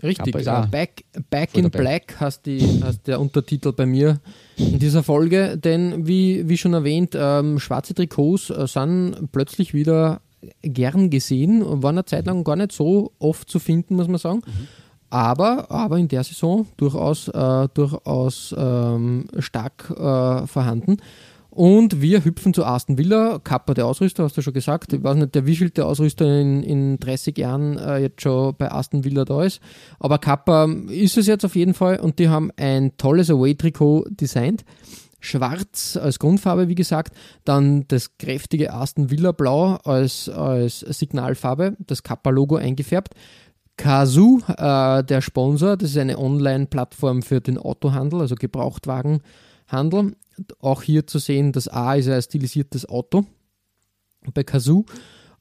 Richtig, 0.03 0.35
ja. 0.45 0.65
Back, 0.65 1.05
Back 1.29 1.57
in 1.57 1.71
Black 1.71 2.19
heißt, 2.19 2.45
die, 2.45 2.83
heißt 2.83 3.07
der 3.07 3.19
Untertitel 3.19 3.71
bei 3.73 3.87
mir 3.87 4.19
in 4.55 4.77
dieser 4.77 5.01
Folge, 5.01 5.57
denn 5.57 6.07
wie, 6.07 6.47
wie 6.47 6.57
schon 6.57 6.73
erwähnt, 6.73 7.15
ähm, 7.15 7.59
schwarze 7.59 7.95
Trikots 7.95 8.51
äh, 8.51 8.67
sind 8.67 9.31
plötzlich 9.31 9.73
wieder 9.73 10.21
gern 10.61 11.09
gesehen 11.09 11.63
und 11.63 11.81
waren 11.81 11.95
eine 11.95 12.05
Zeit 12.05 12.27
lang 12.27 12.43
gar 12.43 12.55
nicht 12.55 12.71
so 12.71 13.11
oft 13.17 13.49
zu 13.49 13.57
finden, 13.57 13.95
muss 13.95 14.07
man 14.07 14.19
sagen. 14.19 14.41
Mhm. 14.45 14.67
Aber, 15.09 15.71
aber 15.71 15.97
in 15.97 16.07
der 16.07 16.23
Saison 16.23 16.67
durchaus, 16.77 17.27
äh, 17.29 17.67
durchaus 17.73 18.53
ähm, 18.57 19.27
stark 19.39 19.89
äh, 19.91 20.47
vorhanden. 20.47 20.97
Und 21.57 22.03
wir 22.03 22.23
hüpfen 22.23 22.53
zu 22.53 22.65
Aston 22.65 22.99
Villa. 22.99 23.39
Kappa, 23.43 23.73
der 23.73 23.87
Ausrüster, 23.87 24.23
hast 24.23 24.37
du 24.37 24.43
schon 24.43 24.53
gesagt. 24.53 24.93
Ich 24.93 25.03
weiß 25.03 25.15
nicht, 25.15 25.33
der 25.33 25.47
wievielte 25.47 25.87
Ausrüster 25.87 26.39
in, 26.39 26.61
in 26.61 26.99
30 26.99 27.35
Jahren 27.35 27.79
äh, 27.79 27.97
jetzt 27.97 28.21
schon 28.21 28.53
bei 28.55 28.71
Aston 28.71 29.03
Villa 29.03 29.25
da 29.25 29.41
ist. 29.41 29.59
Aber 29.99 30.19
Kappa 30.19 30.69
ist 30.89 31.17
es 31.17 31.25
jetzt 31.25 31.45
auf 31.45 31.55
jeden 31.55 31.73
Fall 31.73 31.99
und 31.99 32.19
die 32.19 32.29
haben 32.29 32.51
ein 32.57 32.95
tolles 32.97 33.31
Away-Trikot 33.31 34.05
designt. 34.11 34.65
Schwarz 35.19 35.97
als 35.97 36.19
Grundfarbe, 36.19 36.67
wie 36.67 36.75
gesagt, 36.75 37.17
dann 37.43 37.87
das 37.87 38.19
kräftige 38.19 38.71
Aston 38.71 39.09
Villa 39.09 39.31
Blau 39.31 39.79
als, 39.83 40.29
als 40.29 40.81
Signalfarbe, 40.81 41.75
das 41.79 42.03
Kappa-Logo 42.03 42.57
eingefärbt. 42.57 43.15
Kazoo, 43.77 44.41
äh, 44.47 45.03
der 45.03 45.21
Sponsor, 45.21 45.77
das 45.77 45.91
ist 45.91 45.97
eine 45.97 46.17
Online-Plattform 46.17 47.21
für 47.21 47.39
den 47.41 47.57
Autohandel, 47.57 48.21
also 48.21 48.35
Gebrauchtwagenhandel. 48.35 50.15
Auch 50.59 50.81
hier 50.81 51.07
zu 51.07 51.19
sehen, 51.19 51.51
das 51.51 51.67
A 51.67 51.95
ist 51.95 52.09
ein 52.09 52.21
stilisiertes 52.21 52.89
Auto 52.89 53.25
bei 54.33 54.43
Kazoo. 54.43 54.85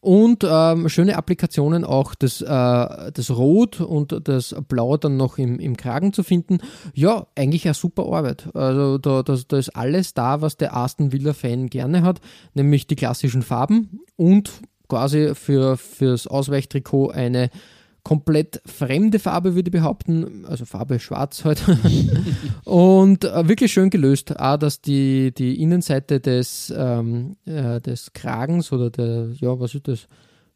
Und 0.00 0.46
ähm, 0.48 0.88
schöne 0.88 1.16
Applikationen 1.16 1.84
auch 1.84 2.14
das, 2.14 2.40
äh, 2.40 2.46
das 2.46 3.30
Rot 3.30 3.80
und 3.80 4.28
das 4.28 4.54
Blau 4.68 4.96
dann 4.96 5.16
noch 5.16 5.36
im, 5.38 5.58
im 5.58 5.76
Kragen 5.76 6.12
zu 6.12 6.22
finden. 6.22 6.58
Ja, 6.94 7.26
eigentlich 7.34 7.64
eine 7.64 7.74
super 7.74 8.04
Arbeit. 8.04 8.48
Also 8.54 8.98
da, 8.98 9.24
da, 9.24 9.36
da 9.48 9.56
ist 9.56 9.74
alles 9.74 10.14
da, 10.14 10.42
was 10.42 10.56
der 10.56 10.76
Aston 10.76 11.10
Villa-Fan 11.10 11.70
gerne 11.70 12.02
hat, 12.02 12.20
nämlich 12.54 12.86
die 12.86 12.94
klassischen 12.94 13.42
Farben 13.42 14.00
und 14.14 14.52
quasi 14.88 15.34
für, 15.34 15.76
fürs 15.76 16.28
Ausweichtrikot 16.28 17.10
eine 17.10 17.50
komplett 18.06 18.62
fremde 18.64 19.18
Farbe, 19.18 19.56
würde 19.56 19.68
ich 19.68 19.72
behaupten. 19.72 20.44
Also 20.44 20.64
Farbe 20.64 21.00
schwarz 21.00 21.44
halt. 21.44 21.60
und 22.64 23.24
äh, 23.24 23.48
wirklich 23.48 23.72
schön 23.72 23.90
gelöst. 23.90 24.38
Auch, 24.38 24.58
dass 24.58 24.80
die, 24.80 25.34
die 25.34 25.60
Innenseite 25.60 26.20
des, 26.20 26.72
ähm, 26.76 27.34
äh, 27.46 27.80
des 27.80 28.12
Kragens 28.12 28.70
oder 28.70 28.90
der, 28.90 29.30
ja, 29.40 29.58
was 29.58 29.74
ist 29.74 29.88
das? 29.88 30.06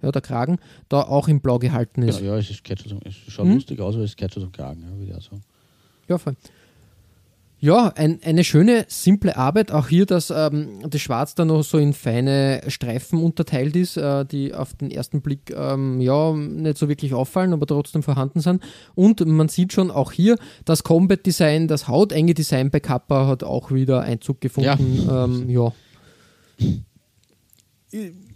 Ja, 0.00 0.12
der 0.12 0.22
Kragen, 0.22 0.58
da 0.88 1.02
auch 1.02 1.26
in 1.26 1.40
Blau 1.40 1.58
gehalten 1.58 2.02
ist. 2.02 2.20
Genau, 2.20 2.34
ja, 2.34 2.38
es, 2.38 2.50
ist, 2.50 2.62
es 2.70 3.14
schaut 3.32 3.46
hm? 3.46 3.54
lustig 3.54 3.80
aus, 3.80 3.96
aber 3.96 4.04
es 4.04 4.14
gehört 4.14 4.32
zum 4.32 4.52
Kragen, 4.52 4.82
ja, 4.82 4.96
würde 4.96 5.18
ich 5.18 5.24
sagen. 5.24 5.42
Ja, 6.08 6.18
voll. 6.18 6.36
Ja, 7.62 7.92
ein, 7.94 8.20
eine 8.22 8.42
schöne, 8.42 8.86
simple 8.88 9.36
Arbeit. 9.36 9.70
Auch 9.70 9.88
hier, 9.88 10.06
dass 10.06 10.30
ähm, 10.30 10.78
das 10.88 11.02
Schwarz 11.02 11.34
dann 11.34 11.48
noch 11.48 11.62
so 11.62 11.76
in 11.76 11.92
feine 11.92 12.62
Streifen 12.68 13.22
unterteilt 13.22 13.76
ist, 13.76 13.98
äh, 13.98 14.24
die 14.24 14.54
auf 14.54 14.72
den 14.72 14.90
ersten 14.90 15.20
Blick 15.20 15.54
ähm, 15.54 16.00
ja 16.00 16.32
nicht 16.32 16.78
so 16.78 16.88
wirklich 16.88 17.12
auffallen, 17.12 17.52
aber 17.52 17.66
trotzdem 17.66 18.02
vorhanden 18.02 18.40
sind. 18.40 18.62
Und 18.94 19.24
man 19.26 19.48
sieht 19.48 19.74
schon 19.74 19.90
auch 19.90 20.10
hier, 20.10 20.36
das 20.64 20.84
Combat 20.84 21.24
Design, 21.26 21.68
das 21.68 21.86
hautenge 21.86 22.32
Design 22.32 22.70
bei 22.70 22.80
Kappa 22.80 23.26
hat 23.26 23.44
auch 23.44 23.70
wieder 23.70 24.00
Einzug 24.00 24.40
gefunden. 24.40 25.04
Ja. 25.06 25.24
Ähm, 25.24 25.50
ja. 25.50 25.72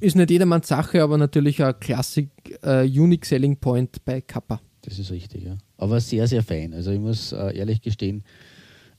Ist 0.01 0.17
nicht 0.17 0.31
jedermanns 0.31 0.69
Sache, 0.69 1.03
aber 1.03 1.17
natürlich 1.17 1.65
ein 1.65 1.75
Classic 1.81 2.29
äh, 2.63 2.83
Unique 2.87 3.25
Selling 3.25 3.57
Point 3.57 4.05
bei 4.05 4.21
Kappa. 4.21 4.61
Das 4.83 4.99
ist 4.99 5.11
richtig, 5.11 5.45
ja. 5.45 5.57
Aber 5.79 5.99
sehr, 6.01 6.29
sehr 6.29 6.43
fein. 6.43 6.75
Also 6.75 6.91
ich 6.91 7.01
muss 7.01 7.33
äh, 7.33 7.57
ehrlich 7.57 7.81
gestehen, 7.81 8.23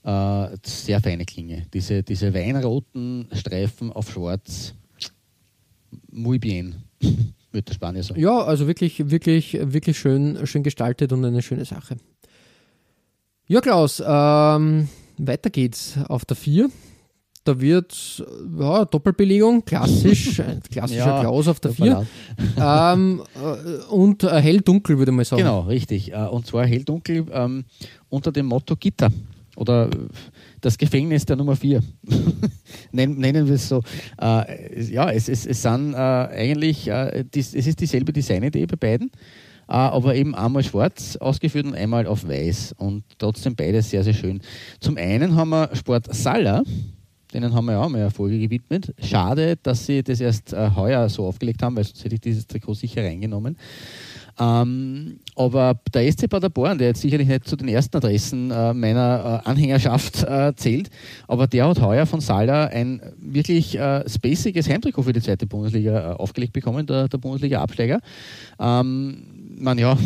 äh, 0.06 0.56
sehr 0.62 1.00
feine 1.00 1.24
Klinge. 1.24 1.66
Diese, 1.74 2.02
diese 2.02 2.32
weinroten 2.32 3.28
Streifen 3.32 3.92
auf 3.92 4.10
schwarz, 4.10 4.72
muy 6.10 6.38
bien, 6.38 6.76
würde 7.50 7.64
der 7.64 7.74
Spanier 7.74 8.02
sagen. 8.04 8.20
Ja, 8.20 8.44
also 8.44 8.68
wirklich, 8.68 9.10
wirklich, 9.10 9.58
wirklich 9.60 9.98
schön, 9.98 10.46
schön 10.46 10.62
gestaltet 10.62 11.12
und 11.12 11.24
eine 11.24 11.42
schöne 11.42 11.64
Sache. 11.64 11.96
Ja, 13.48 13.60
Klaus, 13.60 14.00
ähm, 14.04 14.88
weiter 15.18 15.50
geht's 15.50 15.98
auf 16.08 16.24
der 16.24 16.36
4. 16.36 16.70
Da 17.42 17.60
wird 17.60 18.24
ja, 18.58 18.84
Doppelbelegung, 18.84 19.64
klassisch, 19.64 20.40
ein 20.40 20.60
klassischer 20.70 21.06
ja, 21.06 21.20
Klaus 21.20 21.48
auf 21.48 21.58
der 21.60 21.72
4. 21.72 22.06
ähm, 22.58 23.22
äh, 23.34 23.92
und 23.92 24.22
äh, 24.22 24.40
hell-dunkel, 24.40 24.98
würde 24.98 25.12
man 25.12 25.24
sagen. 25.24 25.42
Genau, 25.42 25.60
richtig. 25.60 26.12
Äh, 26.12 26.26
und 26.26 26.46
zwar 26.46 26.64
hell-dunkel 26.66 27.26
ähm, 27.32 27.64
unter 28.08 28.30
dem 28.30 28.46
Motto 28.46 28.76
Gitter 28.76 29.10
oder 29.56 29.90
das 30.60 30.78
Gefängnis 30.78 31.24
der 31.24 31.36
Nummer 31.36 31.56
4. 31.56 31.82
Nennen 32.92 33.46
wir 33.46 33.54
es 33.54 33.68
so. 33.68 33.82
Äh, 34.20 34.82
ja, 34.82 35.10
es, 35.10 35.28
es, 35.28 35.46
es 35.46 35.62
sind 35.62 35.94
äh, 35.94 35.96
eigentlich, 35.96 36.88
äh, 36.88 37.24
dies, 37.34 37.54
es 37.54 37.66
ist 37.66 37.80
dieselbe 37.80 38.12
Designidee 38.12 38.66
bei 38.66 38.76
beiden, 38.76 39.08
äh, 39.68 39.72
aber 39.72 40.14
eben 40.14 40.34
einmal 40.34 40.62
schwarz 40.62 41.16
ausgeführt 41.16 41.66
und 41.66 41.74
einmal 41.74 42.06
auf 42.06 42.28
weiß 42.28 42.74
und 42.78 43.04
trotzdem 43.18 43.56
beides 43.56 43.90
sehr, 43.90 44.04
sehr 44.04 44.14
schön. 44.14 44.40
Zum 44.80 44.96
einen 44.96 45.34
haben 45.34 45.50
wir 45.50 45.70
Sport 45.74 46.14
Sala, 46.14 46.62
denen 47.32 47.52
haben 47.54 47.66
wir 47.66 47.80
auch 47.80 47.88
mal 47.88 48.00
eine 48.00 48.10
Folge 48.10 48.38
gewidmet. 48.38 48.94
Schade, 48.98 49.56
dass 49.62 49.86
sie 49.86 50.02
das 50.02 50.20
erst 50.20 50.52
äh, 50.52 50.70
heuer 50.74 51.08
so 51.08 51.26
aufgelegt 51.26 51.62
haben, 51.62 51.76
weil 51.76 51.84
sonst 51.84 52.04
hätte 52.04 52.14
ich 52.14 52.20
dieses 52.20 52.46
Trikot 52.46 52.74
sicher 52.74 53.02
reingenommen. 53.02 53.56
Ähm, 54.38 55.20
aber 55.34 55.78
der 55.92 56.10
SC 56.10 56.28
Paderborn, 56.28 56.78
der 56.78 56.88
jetzt 56.88 57.00
sicherlich 57.00 57.28
nicht 57.28 57.48
zu 57.48 57.56
den 57.56 57.68
ersten 57.68 57.96
Adressen 57.96 58.50
äh, 58.50 58.74
meiner 58.74 59.42
äh, 59.44 59.48
Anhängerschaft 59.48 60.22
äh, 60.24 60.54
zählt, 60.56 60.90
aber 61.26 61.46
der 61.46 61.68
hat 61.68 61.80
heuer 61.80 62.06
von 62.06 62.20
Sala 62.20 62.66
ein 62.66 63.00
wirklich 63.18 63.78
äh, 63.78 64.08
spaciges 64.08 64.68
Heimtrikot 64.68 65.02
für 65.02 65.12
die 65.12 65.22
zweite 65.22 65.46
Bundesliga 65.46 66.12
äh, 66.12 66.14
aufgelegt 66.14 66.52
bekommen, 66.52 66.86
der, 66.86 67.08
der 67.08 67.18
Bundesliga-Absteiger. 67.18 68.00
Ähm, 68.58 69.36
man 69.58 69.78
ja, 69.78 69.96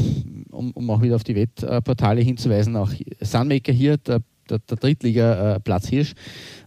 um, 0.50 0.70
um, 0.72 0.90
auch 0.90 1.02
wieder 1.02 1.16
auf 1.16 1.24
die 1.24 1.34
Wettportale 1.34 2.20
hinzuweisen, 2.20 2.76
auch 2.76 2.92
Sunmaker 3.20 3.72
hier, 3.72 3.96
der 3.96 4.20
der, 4.50 4.58
der 4.58 4.76
Drittliga-Platzhirsch. 4.76 6.14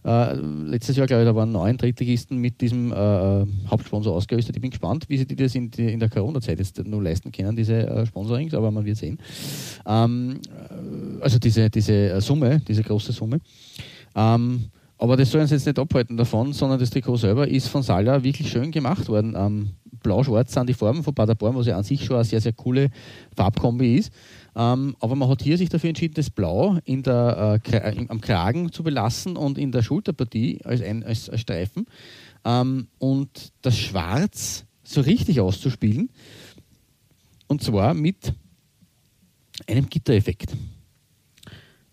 Äh, 0.04 0.34
letztes 0.34 0.96
Jahr, 0.96 1.06
glaube 1.06 1.22
ich, 1.22 1.28
da 1.28 1.34
waren 1.34 1.52
neun 1.52 1.76
Drittligisten 1.76 2.38
mit 2.38 2.60
diesem 2.60 2.92
äh, 2.92 3.42
äh, 3.42 3.46
Hauptsponsor 3.68 4.14
ausgerüstet. 4.14 4.56
Ich 4.56 4.62
bin 4.62 4.70
gespannt, 4.70 5.04
wie 5.08 5.18
sie 5.18 5.26
das 5.26 5.54
in, 5.54 5.70
in 5.70 6.00
der 6.00 6.08
Corona-Zeit 6.08 6.58
jetzt 6.58 6.84
nur 6.84 7.02
leisten 7.02 7.30
können, 7.32 7.56
diese 7.56 7.86
äh, 7.86 8.06
Sponsorings, 8.06 8.54
aber 8.54 8.70
man 8.70 8.84
wird 8.84 8.96
sehen. 8.96 9.18
Ähm, 9.86 10.40
äh, 10.52 11.22
also 11.22 11.38
diese, 11.38 11.70
diese 11.70 12.20
Summe, 12.20 12.60
diese 12.66 12.82
große 12.82 13.12
Summe. 13.12 13.40
Ähm, 14.14 14.64
aber 14.98 15.16
das 15.16 15.30
soll 15.30 15.40
uns 15.40 15.50
jetzt 15.50 15.66
nicht 15.66 15.78
abhalten 15.78 16.16
davon, 16.16 16.52
sondern 16.52 16.78
das 16.78 16.90
Trikot 16.90 17.16
selber 17.16 17.48
ist 17.48 17.68
von 17.68 17.82
Sala 17.82 18.22
wirklich 18.22 18.48
schön 18.48 18.70
gemacht 18.70 19.08
worden. 19.08 19.34
Ähm, 19.36 19.70
Blau-Schwarz 20.02 20.52
sind 20.52 20.68
die 20.68 20.74
Farben 20.74 21.02
von 21.02 21.14
Paderborn, 21.14 21.56
was 21.56 21.66
ja 21.66 21.76
an 21.76 21.82
sich 21.82 22.04
schon 22.04 22.16
eine 22.16 22.24
sehr, 22.24 22.40
sehr 22.40 22.52
coole 22.52 22.90
Farbkombi 23.36 23.96
ist. 23.96 24.12
Ähm, 24.56 24.96
aber 25.00 25.16
man 25.16 25.28
hat 25.28 25.42
hier 25.42 25.58
sich 25.58 25.68
dafür 25.68 25.88
entschieden, 25.88 26.14
das 26.14 26.30
Blau 26.30 26.78
in 26.84 27.02
der, 27.02 27.60
äh, 27.66 28.06
am 28.08 28.20
Kragen 28.20 28.70
zu 28.70 28.82
belassen 28.82 29.36
und 29.36 29.58
in 29.58 29.72
der 29.72 29.82
Schulterpartie 29.82 30.60
als, 30.64 30.80
ein, 30.80 31.02
als, 31.02 31.28
als 31.28 31.40
Streifen 31.40 31.86
ähm, 32.44 32.88
und 32.98 33.52
das 33.62 33.76
Schwarz 33.76 34.64
so 34.84 35.00
richtig 35.00 35.40
auszuspielen. 35.40 36.10
Und 37.48 37.62
zwar 37.62 37.94
mit 37.94 38.32
einem 39.66 39.88
Gittereffekt. 39.88 40.54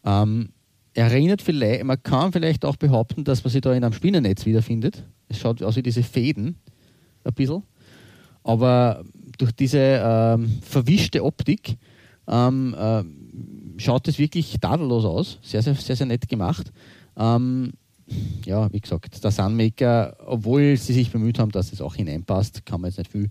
Ähm, 0.04 0.50
erinnert 0.94 1.42
vielleicht, 1.42 1.84
man 1.84 2.02
kann 2.02 2.32
vielleicht 2.32 2.66
auch 2.66 2.76
behaupten, 2.76 3.24
dass 3.24 3.44
man 3.44 3.52
sich 3.52 3.62
da 3.62 3.74
in 3.74 3.84
einem 3.84 3.94
Spinnennetz 3.94 4.46
wiederfindet. 4.46 5.04
Es 5.30 5.40
schaut 5.40 5.64
aus 5.64 5.76
wie 5.76 5.84
diese 5.84 6.04
Fäden 6.04 6.58
ein 7.24 7.34
bisschen. 7.34 7.64
Aber 8.44 9.04
durch 9.38 9.52
diese 9.52 10.02
ähm, 10.04 10.60
verwischte 10.62 11.24
Optik 11.24 11.78
ähm, 12.32 12.76
äh, 12.78 13.04
schaut 13.80 14.08
es 14.08 14.18
wirklich 14.18 14.58
tadellos 14.60 15.06
aus. 15.06 15.38
Sehr, 15.42 15.62
sehr, 15.62 15.76
sehr, 15.76 15.96
sehr 15.96 16.08
nett 16.08 16.28
gemacht. 16.28 16.72
Ähm, 17.18 17.74
ja, 18.46 18.72
wie 18.74 18.80
gesagt, 18.80 19.24
der 19.24 19.32
Sunmaker, 19.32 20.18
obwohl 20.26 20.76
sie 20.78 20.94
sich 20.94 21.12
bemüht 21.12 21.40
haben, 21.40 21.52
dass 21.52 21.72
es 21.72 21.82
auch 21.82 21.96
hineinpasst, 21.96 22.66
kann 22.66 22.82
man 22.82 22.90
jetzt 22.90 22.98
nicht 22.98 23.12
viel 23.12 23.30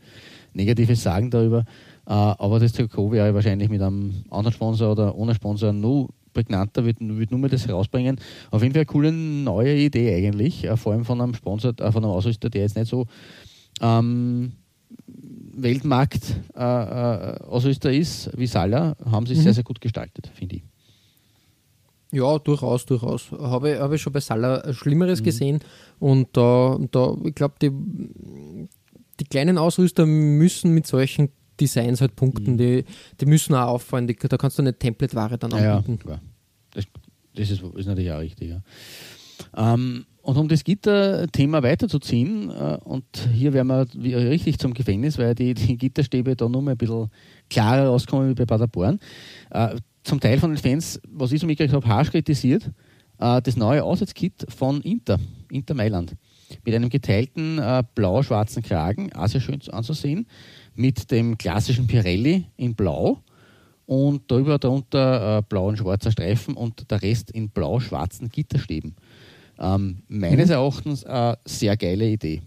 Negatives 0.52 1.02
sagen 1.02 1.30
darüber. 1.30 1.64
Äh, 2.07 2.12
aber 2.12 2.61
das 2.61 2.73
Trikot 2.73 3.12
wäre 3.12 3.35
wahrscheinlich 3.35 3.69
mit 3.69 3.83
einem 3.83 4.25
anderen 4.30 4.52
Sponsor 4.52 4.92
oder 4.92 5.14
ohne 5.14 5.35
Sponsor 5.35 5.73
nur 5.73 6.09
prägnanter, 6.33 6.85
wird, 6.85 6.99
wird 7.00 7.30
nur 7.30 7.40
mehr 7.40 7.50
das 7.50 7.66
herausbringen. 7.66 8.19
Auf 8.50 8.62
jeden 8.62 8.73
Fall 8.73 8.80
eine 8.80 8.87
coole 8.87 9.12
neue 9.12 9.76
Idee 9.76 10.14
eigentlich, 10.14 10.64
äh, 10.64 10.76
vor 10.76 10.92
allem 10.92 11.04
von 11.04 11.21
einem 11.21 11.35
Sponsor, 11.35 11.73
äh, 11.78 11.92
von 11.92 12.04
einem 12.04 12.12
Ausrüster, 12.12 12.50
der 12.50 12.62
jetzt 12.62 12.76
nicht 12.76 12.88
so 12.88 13.07
ähm, 13.80 14.52
Weltmarkt 15.62 16.35
äh, 16.55 16.61
äh, 16.61 17.40
Ausrüster 17.43 17.93
ist 17.93 18.31
wie 18.37 18.47
Sala, 18.47 18.97
haben 19.05 19.26
sie 19.26 19.35
mhm. 19.35 19.40
sehr, 19.40 19.55
sehr 19.55 19.64
gut 19.64 19.81
gestaltet, 19.81 20.31
finde 20.35 20.57
ich. 20.57 20.62
Ja, 22.12 22.38
durchaus, 22.38 22.87
durchaus. 22.87 23.31
Habe, 23.31 23.79
habe 23.79 23.95
ich 23.95 24.02
schon 24.02 24.12
bei 24.12 24.21
Salah 24.21 24.73
Schlimmeres 24.73 25.21
mhm. 25.21 25.25
gesehen 25.25 25.61
und 25.99 26.29
da, 26.37 26.76
da 26.90 27.17
ich 27.25 27.35
glaube, 27.35 27.55
die, 27.62 27.71
die 29.21 29.25
kleinen 29.25 29.59
Ausrüster 29.59 30.07
müssen 30.07 30.75
mit 30.75 30.87
solchen 30.87 31.31
Designs 31.61 32.00
halt 32.00 32.17
punkten. 32.17 32.55
Mhm. 32.55 32.59
Die, 32.59 32.85
die 33.21 33.26
müssen 33.26 33.55
auch 33.55 33.69
auffallen. 33.69 34.07
Die, 34.07 34.17
da 34.17 34.37
kannst 34.37 34.59
du 34.59 34.62
eine 34.62 34.76
Template-Ware 34.76 35.38
dann 35.38 35.52
anbieten. 35.52 35.93
Ja, 35.93 36.02
klar. 36.02 36.21
Das, 36.73 36.85
das 37.35 37.50
ist, 37.50 37.62
ist, 37.62 37.87
natürlich 37.87 38.11
auch 38.11 38.21
richtig, 38.21 38.50
ja. 38.50 38.62
Ähm, 39.57 40.07
und 40.31 40.37
um 40.37 40.47
das 40.47 40.63
Gitterthema 40.63 41.61
weiterzuziehen, 41.61 42.51
äh, 42.51 42.79
und 42.85 43.05
hier 43.35 43.53
werden 43.53 43.69
wir 43.95 44.19
richtig 44.31 44.61
zum 44.61 44.75
Gefängnis, 44.75 45.19
weil 45.19 45.35
die, 45.35 45.55
die 45.55 45.77
Gitterstäbe 45.77 46.37
da 46.37 46.49
nur 46.49 46.63
mal 46.63 46.71
ein 46.71 46.77
bisschen 46.77 47.11
klarer 47.49 47.89
rauskommen 47.89 48.29
wie 48.29 48.35
bei 48.35 48.47
Paderborn. 48.47 49.01
Äh, 49.51 49.75
zum 50.05 50.21
Teil 50.21 50.39
von 50.39 50.51
den 50.51 50.59
Fans, 50.59 51.01
was 51.09 51.33
ich 51.33 51.41
so 51.41 51.49
mitgekriegt 51.49 51.75
habe, 51.75 51.85
harsch 51.89 52.13
kritisiert, 52.13 52.71
äh, 53.19 53.43
das 53.43 53.57
neue 53.57 53.83
Aussatzkit 53.83 54.47
von 54.49 54.81
Inter, 54.83 55.19
Inter 55.51 55.75
Mailand. 55.75 56.15
Mit 56.65 56.77
einem 56.77 56.91
geteilten 56.91 57.61
blau-schwarzen 57.97 58.63
Kragen, 58.63 59.13
auch 59.13 59.29
sehr 59.29 59.41
schön 59.41 59.61
anzusehen, 59.71 60.27
mit 60.75 61.11
dem 61.11 61.39
klassischen 61.39 61.87
Pirelli 61.89 62.45
in 62.57 62.75
blau 62.75 63.19
und 63.87 64.29
darüber 64.29 64.59
darunter 64.59 65.43
blau 65.43 65.69
und 65.69 65.77
schwarzer 65.77 66.11
Streifen 66.11 66.55
und 66.55 66.91
der 66.91 67.03
Rest 67.03 67.31
in 67.31 67.51
blau-schwarzen 67.51 68.31
Gitterstäben. 68.31 68.97
Ähm, 69.61 69.99
meines 70.09 70.47
mhm. 70.47 70.52
Erachtens 70.52 71.05
eine 71.05 71.38
sehr 71.45 71.76
geile 71.76 72.09
Idee 72.09 72.43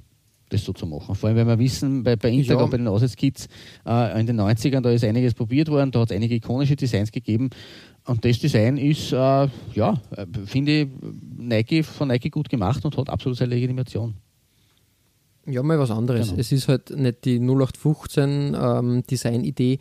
das 0.54 0.64
so 0.64 0.74
zu 0.74 0.86
machen. 0.86 1.16
Vor 1.16 1.28
allem, 1.30 1.38
wenn 1.38 1.48
wir 1.48 1.60
wissen, 1.60 2.04
bei, 2.04 2.16
bei 2.16 2.30
Inter, 2.30 2.60
ja. 2.60 2.66
bei 2.66 2.78
den 2.78 2.88
Aussatzkits 2.88 3.48
äh, 3.86 4.20
in 4.20 4.28
den 4.28 4.40
90ern, 4.40 4.82
da 4.82 4.92
ist 4.92 5.04
einiges 5.04 5.34
probiert 5.34 5.68
worden, 5.70 5.92
da 5.92 6.02
hat 6.02 6.12
es 6.12 6.16
einige 6.16 6.36
ikonische 6.36 6.76
Designs 6.76 7.12
gegeben. 7.12 7.50
Und 8.06 8.24
das 8.24 8.40
Design 8.40 8.78
ist, 8.78 9.12
äh, 9.12 9.16
ja, 9.16 10.02
äh, 10.16 10.26
finde 10.46 10.82
ich, 10.82 10.88
Nike, 11.38 11.84
von 11.84 12.10
Nike 12.10 12.30
gut 12.30 12.50
gemacht 12.50 12.86
und 12.86 12.96
hat 12.98 13.10
absolut 13.10 13.38
seine 13.38 13.56
Legitimation. 13.56 14.14
Ja, 15.46 15.62
mal 15.62 15.80
was 15.80 15.92
anderes. 15.92 16.30
Genau. 16.30 16.40
Es 16.40 16.52
ist 16.52 16.68
halt 16.68 16.90
nicht 16.92 17.26
die 17.26 17.40
0815 17.40 18.56
ähm, 18.60 19.04
Design-Idee, 19.10 19.80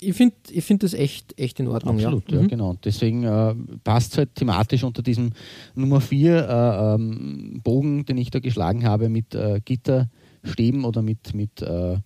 ich 0.00 0.14
finde 0.14 0.36
ich 0.50 0.64
find 0.64 0.82
das 0.82 0.94
echt, 0.94 1.38
echt 1.38 1.60
in 1.60 1.68
Ordnung. 1.68 1.96
Absolut, 1.96 2.30
ja, 2.30 2.36
ja 2.36 2.42
mhm. 2.42 2.48
genau. 2.48 2.76
Deswegen 2.84 3.24
äh, 3.24 3.54
passt 3.84 4.12
es 4.12 4.18
halt 4.18 4.34
thematisch 4.34 4.84
unter 4.84 5.02
diesem 5.02 5.30
Nummer 5.74 6.00
4 6.00 6.48
äh, 6.48 6.94
ähm, 6.94 7.60
Bogen, 7.62 8.04
den 8.04 8.18
ich 8.18 8.30
da 8.30 8.38
geschlagen 8.38 8.84
habe, 8.84 9.08
mit 9.08 9.34
äh, 9.34 9.60
Gitterstäben 9.64 10.84
oder 10.84 11.02
mit, 11.02 11.34
mit 11.34 11.60
äh, 11.62 11.98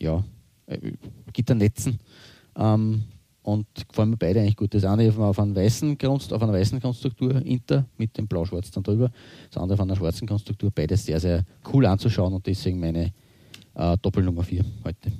ja, 0.00 0.24
äh, 0.66 0.92
Gitternetzen. 1.32 1.98
Ähm, 2.56 3.04
und 3.42 3.66
gefallen 3.88 4.08
mir 4.10 4.16
beide 4.16 4.40
eigentlich 4.40 4.56
gut. 4.56 4.72
Das 4.72 4.84
eine 4.84 5.06
auf, 5.18 5.38
einer 5.38 5.54
weißen 5.54 5.98
Grund, 5.98 6.32
auf 6.32 6.42
einer 6.42 6.54
weißen 6.54 6.80
Konstruktur, 6.80 7.44
Inter, 7.44 7.84
mit 7.98 8.16
dem 8.16 8.26
Blau-Schwarz 8.26 8.70
dann 8.70 8.82
drüber. 8.82 9.10
Das 9.50 9.62
andere 9.62 9.74
auf 9.74 9.80
einer 9.80 9.96
schwarzen 9.96 10.26
Konstruktur. 10.26 10.70
Beides 10.74 11.04
sehr, 11.04 11.20
sehr 11.20 11.44
cool 11.70 11.84
anzuschauen 11.84 12.32
und 12.32 12.46
deswegen 12.46 12.80
meine 12.80 13.12
äh, 13.74 13.98
Doppelnummer 14.00 14.42
4 14.42 14.64
heute. 14.84 15.12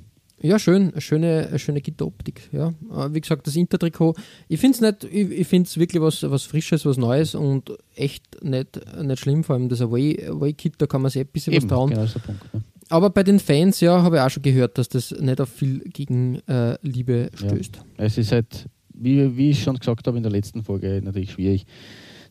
Ja, 0.45 0.59
schön, 0.59 0.93
schöne, 0.99 1.57
schöne 1.57 1.81
Gitteroptik. 1.81 2.49
Ja. 2.51 2.67
Äh, 2.67 3.13
wie 3.13 3.21
gesagt, 3.21 3.47
das 3.47 3.55
Intertrikot, 3.55 4.13
ich 4.47 4.59
finde 4.59 4.75
es 4.75 4.81
nicht, 4.81 5.03
ich, 5.11 5.31
ich 5.31 5.47
finde 5.47 5.67
es 5.67 5.77
wirklich 5.77 6.01
was, 6.01 6.21
was 6.29 6.43
Frisches, 6.43 6.85
was 6.85 6.97
Neues 6.97 7.33
und 7.33 7.71
echt 7.95 8.43
nicht, 8.43 8.79
nicht 9.01 9.19
schlimm, 9.19 9.43
vor 9.43 9.55
allem 9.55 9.69
das 9.69 9.81
Away-Kit, 9.81 10.75
da 10.77 10.85
kann 10.85 11.01
man 11.01 11.09
sich 11.09 11.21
ein 11.21 11.27
bisschen 11.27 11.53
Eben, 11.53 11.63
was 11.63 11.69
trauen. 11.69 11.89
Genau 11.89 12.05
Punkt, 12.05 12.41
ja. 12.53 12.61
Aber 12.89 13.09
bei 13.09 13.23
den 13.23 13.39
Fans, 13.39 13.79
ja, 13.79 14.03
habe 14.03 14.17
ich 14.17 14.21
auch 14.21 14.29
schon 14.29 14.43
gehört, 14.43 14.77
dass 14.77 14.87
das 14.87 15.11
nicht 15.11 15.41
auf 15.41 15.49
viel 15.49 15.79
Gegenliebe 15.79 17.31
äh, 17.31 17.37
stößt. 17.37 17.77
Ja. 17.77 17.83
Es 17.97 18.19
ist 18.19 18.31
halt, 18.31 18.69
wie, 18.93 19.35
wie 19.35 19.49
ich 19.49 19.63
schon 19.63 19.77
gesagt 19.77 20.05
habe 20.05 20.17
in 20.17 20.23
der 20.23 20.31
letzten 20.31 20.63
Folge, 20.63 21.01
natürlich 21.03 21.31
schwierig 21.31 21.65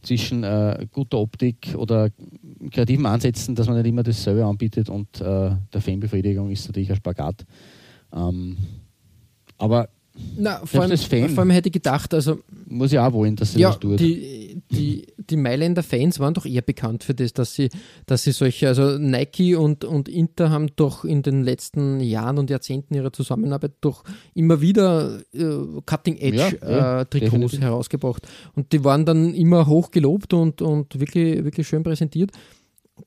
zwischen 0.03 0.45
äh, 0.45 0.87
guter 0.93 1.19
Optik 1.19 1.75
oder 1.77 2.11
kreativen 2.71 3.07
Ansätzen, 3.07 3.57
dass 3.57 3.67
man 3.67 3.77
nicht 3.77 3.89
immer 3.89 4.05
dasselbe 4.05 4.45
anbietet 4.45 4.89
und 4.89 5.21
äh, 5.21 5.51
der 5.73 5.81
Fanbefriedigung 5.81 6.51
ist 6.51 6.69
natürlich 6.69 6.91
ein 6.91 6.97
Spagat. 6.97 7.45
Ähm, 8.15 8.57
aber 9.59 9.89
na, 10.37 10.65
vor, 10.65 10.83
allem, 10.83 10.97
Fan 10.97 11.29
vor 11.29 11.41
allem 11.41 11.51
hätte 11.51 11.69
ich 11.69 11.73
gedacht, 11.73 12.15
also. 12.15 12.39
Muss 12.67 12.93
ja 12.93 13.07
auch 13.07 13.13
wollen, 13.13 13.35
dass 13.35 13.53
sie 13.53 13.61
ja, 13.61 13.71
das 13.71 13.81
tut. 13.81 13.99
Die, 13.99 14.63
die, 14.71 15.07
die 15.19 15.37
Mailänder 15.37 15.83
Fans 15.83 16.21
waren 16.21 16.35
doch 16.35 16.47
eher 16.47 16.63
bekannt 16.63 17.03
für 17.03 17.15
das, 17.15 17.33
dass 17.33 17.55
sie, 17.55 17.69
dass 18.07 18.23
sie 18.23 18.31
solche, 18.31 18.69
also 18.69 18.97
Nike 18.97 19.57
und, 19.57 19.85
und 19.85 20.09
Inter 20.09 20.51
haben 20.51 20.69
doch 20.77 21.05
in 21.05 21.23
den 21.23 21.43
letzten 21.43 21.99
Jahren 21.99 22.39
und 22.39 22.49
Jahrzehnten 22.49 22.95
ihrer 22.95 23.13
Zusammenarbeit 23.13 23.73
doch 23.81 24.05
immer 24.35 24.61
wieder 24.61 25.21
äh, 25.33 25.81
Cutting-Edge-Trikots 25.85 27.53
ja, 27.53 27.59
äh, 27.59 27.63
herausgebracht. 27.63 28.29
Und 28.55 28.73
die 28.73 28.85
waren 28.85 29.05
dann 29.05 29.35
immer 29.35 29.67
hoch 29.67 29.91
gelobt 29.91 30.33
und, 30.33 30.63
und 30.63 30.99
wirklich, 31.01 31.43
wirklich 31.45 31.67
schön 31.67 31.83
präsentiert. 31.83 32.31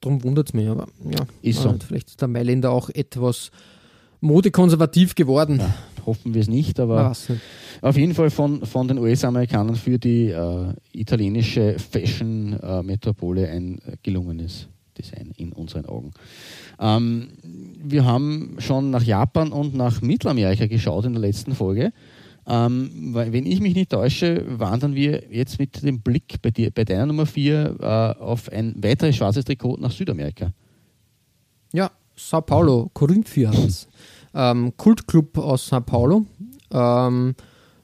Darum 0.01 0.23
wundert 0.23 0.49
es 0.49 0.53
mich, 0.53 0.67
aber 0.67 0.87
ja, 1.09 1.25
ist 1.41 1.61
so. 1.61 1.73
vielleicht 1.87 2.09
ist 2.09 2.21
der 2.21 2.27
Mailänder 2.27 2.71
auch 2.71 2.89
etwas 2.89 3.51
modekonservativ 4.19 5.15
geworden. 5.15 5.59
Ja, 5.59 5.73
hoffen 6.05 6.33
wir 6.33 6.41
es 6.41 6.47
nicht, 6.47 6.79
aber 6.79 7.09
nicht. 7.09 7.31
auf 7.81 7.97
jeden 7.97 8.13
Fall 8.13 8.29
von, 8.29 8.65
von 8.65 8.87
den 8.87 8.97
US-Amerikanern 8.97 9.75
für 9.75 9.99
die 9.99 10.29
äh, 10.29 10.73
italienische 10.93 11.77
Fashion-Metropole 11.79 13.47
ein 13.49 13.79
gelungenes 14.03 14.67
Design 14.97 15.31
in 15.37 15.53
unseren 15.53 15.85
Augen. 15.85 16.11
Ähm, 16.79 17.29
wir 17.83 18.05
haben 18.05 18.55
schon 18.59 18.89
nach 18.89 19.03
Japan 19.03 19.51
und 19.51 19.75
nach 19.75 20.01
Mittelamerika 20.01 20.67
geschaut 20.67 21.05
in 21.05 21.13
der 21.13 21.21
letzten 21.21 21.53
Folge. 21.53 21.91
Ähm, 22.49 23.09
weil, 23.13 23.33
wenn 23.33 23.45
ich 23.45 23.59
mich 23.59 23.75
nicht 23.75 23.91
täusche, 23.91 24.45
wandern 24.47 24.95
wir 24.95 25.23
jetzt 25.29 25.59
mit 25.59 25.83
dem 25.83 25.99
Blick 25.99 26.41
bei, 26.41 26.49
dir, 26.49 26.71
bei 26.71 26.85
deiner 26.85 27.05
Nummer 27.05 27.25
4 27.25 27.75
äh, 27.79 27.85
auf 28.21 28.49
ein 28.49 28.73
weiteres 28.81 29.17
schwarzes 29.17 29.43
Trikot 29.43 29.77
nach 29.77 29.91
Südamerika. 29.91 30.53
Ja, 31.73 31.91
Sao 32.17 32.41
Paulo, 32.41 32.89
Corinthians, 32.93 33.87
ähm, 34.33 34.73
Kultclub 34.75 35.37
aus 35.37 35.67
Sao 35.67 35.81
Paulo. 35.81 36.25
Ähm, 36.71 37.35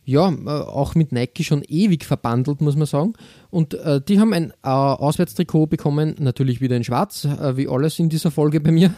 ja, 0.06 0.30
äh, 0.30 0.50
auch 0.50 0.96
mit 0.96 1.12
Nike 1.12 1.44
schon 1.44 1.64
ewig 1.64 2.04
verbandelt, 2.04 2.60
muss 2.60 2.76
man 2.76 2.86
sagen. 2.86 3.14
Und 3.50 3.74
äh, 3.74 4.02
die 4.02 4.20
haben 4.20 4.34
ein 4.34 4.52
äh, 4.64 4.68
Auswärtstrikot 4.68 5.68
bekommen, 5.68 6.16
natürlich 6.20 6.60
wieder 6.60 6.76
in 6.76 6.84
schwarz, 6.84 7.26
äh, 7.26 7.56
wie 7.56 7.70
alles 7.70 8.00
in 8.00 8.10
dieser 8.10 8.32
Folge 8.32 8.60
bei 8.60 8.72
mir. 8.72 8.94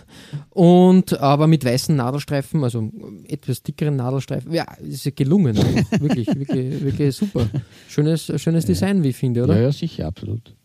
Und 0.50 1.20
aber 1.20 1.48
mit 1.48 1.64
weißen 1.64 1.96
Nadelstreifen, 1.96 2.64
also 2.64 2.92
etwas 3.28 3.62
dickeren 3.62 3.98
Nadelstreifen. 3.98 4.52
Ja, 4.52 4.66
ist 4.82 5.06
ja 5.06 5.12
gelungen. 5.16 5.56
wirklich, 6.00 6.28
wirklich, 6.28 6.84
wirklich 6.84 7.16
super. 7.16 7.48
Schönes, 7.88 8.32
schönes 8.38 8.66
Design, 8.66 9.04
wie 9.04 9.10
ich 9.10 9.16
finde, 9.16 9.44
oder? 9.44 9.56
Ja, 9.56 9.62
ja, 9.64 9.72
sicher, 9.72 10.08
absolut. 10.08 10.56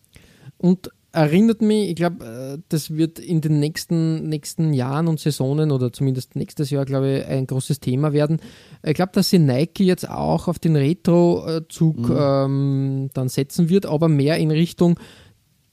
Und 0.57 0.91
erinnert 1.13 1.63
mich, 1.63 1.91
ich 1.91 1.97
glaube, 1.97 2.25
äh, 2.25 2.63
das 2.69 2.91
wird 2.97 3.19
in 3.19 3.41
den 3.41 3.59
nächsten, 3.59 4.29
nächsten 4.29 4.73
Jahren 4.73 5.09
und 5.09 5.21
Saisonen 5.21 5.71
oder 5.71 5.93
zumindest 5.93 6.37
nächstes 6.37 6.71
Jahr, 6.71 6.85
glaube 6.85 7.19
ich, 7.19 7.27
ein 7.27 7.47
großes 7.47 7.81
Thema 7.81 8.13
werden. 8.13 8.41
Ich 8.83 8.95
glaube, 8.95 9.13
dass 9.15 9.31
sie 9.31 9.39
Nike 9.39 9.85
jetzt 9.85 10.09
auch 10.09 10.49
auf 10.49 10.59
den 10.59 10.77
Retro-Zug 10.77 12.09
mhm. 12.09 12.17
ähm, 12.19 13.11
dann 13.15 13.29
setzen 13.29 13.69
wird, 13.69 13.87
aber 13.87 14.09
mehr 14.09 14.39
in 14.39 14.51
Richtung 14.51 14.99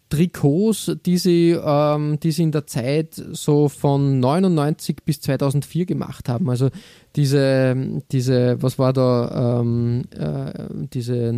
Trikots, 0.10 0.96
die 1.06 1.18
sie, 1.18 1.52
ähm, 1.52 2.20
die 2.22 2.32
sie 2.32 2.44
in 2.44 2.52
der 2.52 2.66
Zeit 2.66 3.14
so 3.14 3.68
von 3.68 4.20
99 4.20 5.04
bis 5.04 5.20
2004 5.22 5.86
gemacht 5.86 6.30
haben. 6.30 6.50
Also 6.50 6.70
diese, 7.16 8.02
diese 8.12 8.62
was 8.62 8.80
war 8.80 8.94
da, 8.94 9.60
ähm, 9.60 10.04
äh, 10.18 10.68
diese 10.94 11.34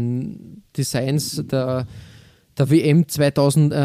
Designs 0.77 1.43
der 1.47 1.87
der 2.59 2.69
WM 2.69 3.07
2000, 3.07 3.73
äh, 3.73 3.75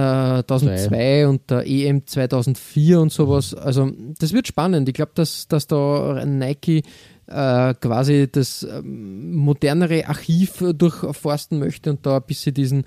2002 0.46 1.28
und 1.28 1.50
der 1.50 1.66
EM 1.66 2.06
2004 2.06 3.00
und 3.00 3.12
sowas. 3.12 3.54
Also 3.54 3.90
das 4.18 4.32
wird 4.32 4.48
spannend. 4.48 4.88
Ich 4.88 4.94
glaube, 4.94 5.12
dass, 5.14 5.46
dass 5.48 5.66
da 5.66 6.24
Nike 6.26 6.82
äh, 7.26 7.74
quasi 7.74 8.28
das 8.30 8.64
ähm, 8.64 9.34
modernere 9.36 10.08
Archiv 10.08 10.62
durchforsten 10.76 11.58
möchte 11.58 11.90
und 11.90 12.04
da 12.04 12.16
ein 12.16 12.24
bisschen 12.26 12.54
diesen 12.54 12.84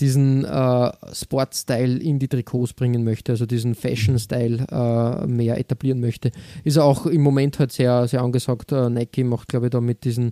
diesen 0.00 0.44
äh, 0.44 0.92
Sportstyle 1.12 1.98
in 1.98 2.18
die 2.18 2.28
Trikots 2.28 2.72
bringen 2.72 3.04
möchte, 3.04 3.32
also 3.32 3.44
diesen 3.44 3.74
Fashion-Style 3.74 4.66
äh, 4.70 5.26
mehr 5.26 5.58
etablieren 5.58 6.00
möchte. 6.00 6.30
Ist 6.64 6.78
auch 6.78 7.06
im 7.06 7.20
Moment 7.20 7.58
halt 7.58 7.72
sehr, 7.72 8.08
sehr 8.08 8.22
angesagt. 8.22 8.72
Äh, 8.72 8.88
Nike 8.88 9.24
macht, 9.24 9.48
glaube 9.48 9.66
ich, 9.66 9.70
da 9.70 9.80
mit 9.80 10.04
diesen 10.04 10.30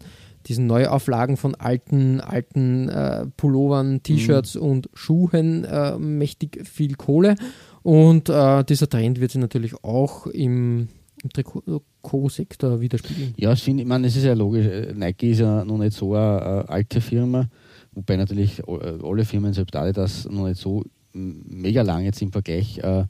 diesen 0.48 0.66
Neuauflagen 0.66 1.36
von 1.36 1.54
alten, 1.54 2.20
alten 2.20 2.88
äh, 2.88 3.26
Pullovern, 3.36 4.02
T-Shirts 4.02 4.54
mhm. 4.54 4.62
und 4.62 4.90
Schuhen 4.94 5.64
äh, 5.64 5.98
mächtig 5.98 6.66
viel 6.66 6.94
Kohle. 6.94 7.36
Und 7.82 8.28
äh, 8.28 8.64
dieser 8.64 8.88
Trend 8.88 9.20
wird 9.20 9.30
sich 9.30 9.40
natürlich 9.40 9.84
auch 9.84 10.26
im, 10.26 10.88
im 11.22 11.30
Trikotsektor 11.30 12.80
widerspiegeln. 12.80 13.34
Ja, 13.36 13.52
ich 13.52 13.84
meine, 13.84 14.06
es 14.06 14.16
ist 14.16 14.24
ja 14.24 14.34
logisch. 14.34 14.66
Nike 14.94 15.30
ist 15.30 15.40
ja 15.40 15.64
noch 15.64 15.78
nicht 15.78 15.96
so 15.96 16.14
eine, 16.14 16.42
eine 16.42 16.68
alte 16.68 17.00
Firma, 17.00 17.48
wobei 17.92 18.16
natürlich 18.16 18.62
alle 18.66 19.24
Firmen, 19.24 19.52
selbst 19.52 19.76
Adidas, 19.76 20.28
noch 20.30 20.46
nicht 20.46 20.60
so 20.60 20.84
mega 21.12 21.82
lang 21.82 22.04
jetzt 22.04 22.22
im 22.22 22.32
Vergleich 22.32 22.78
äh, 22.78 23.04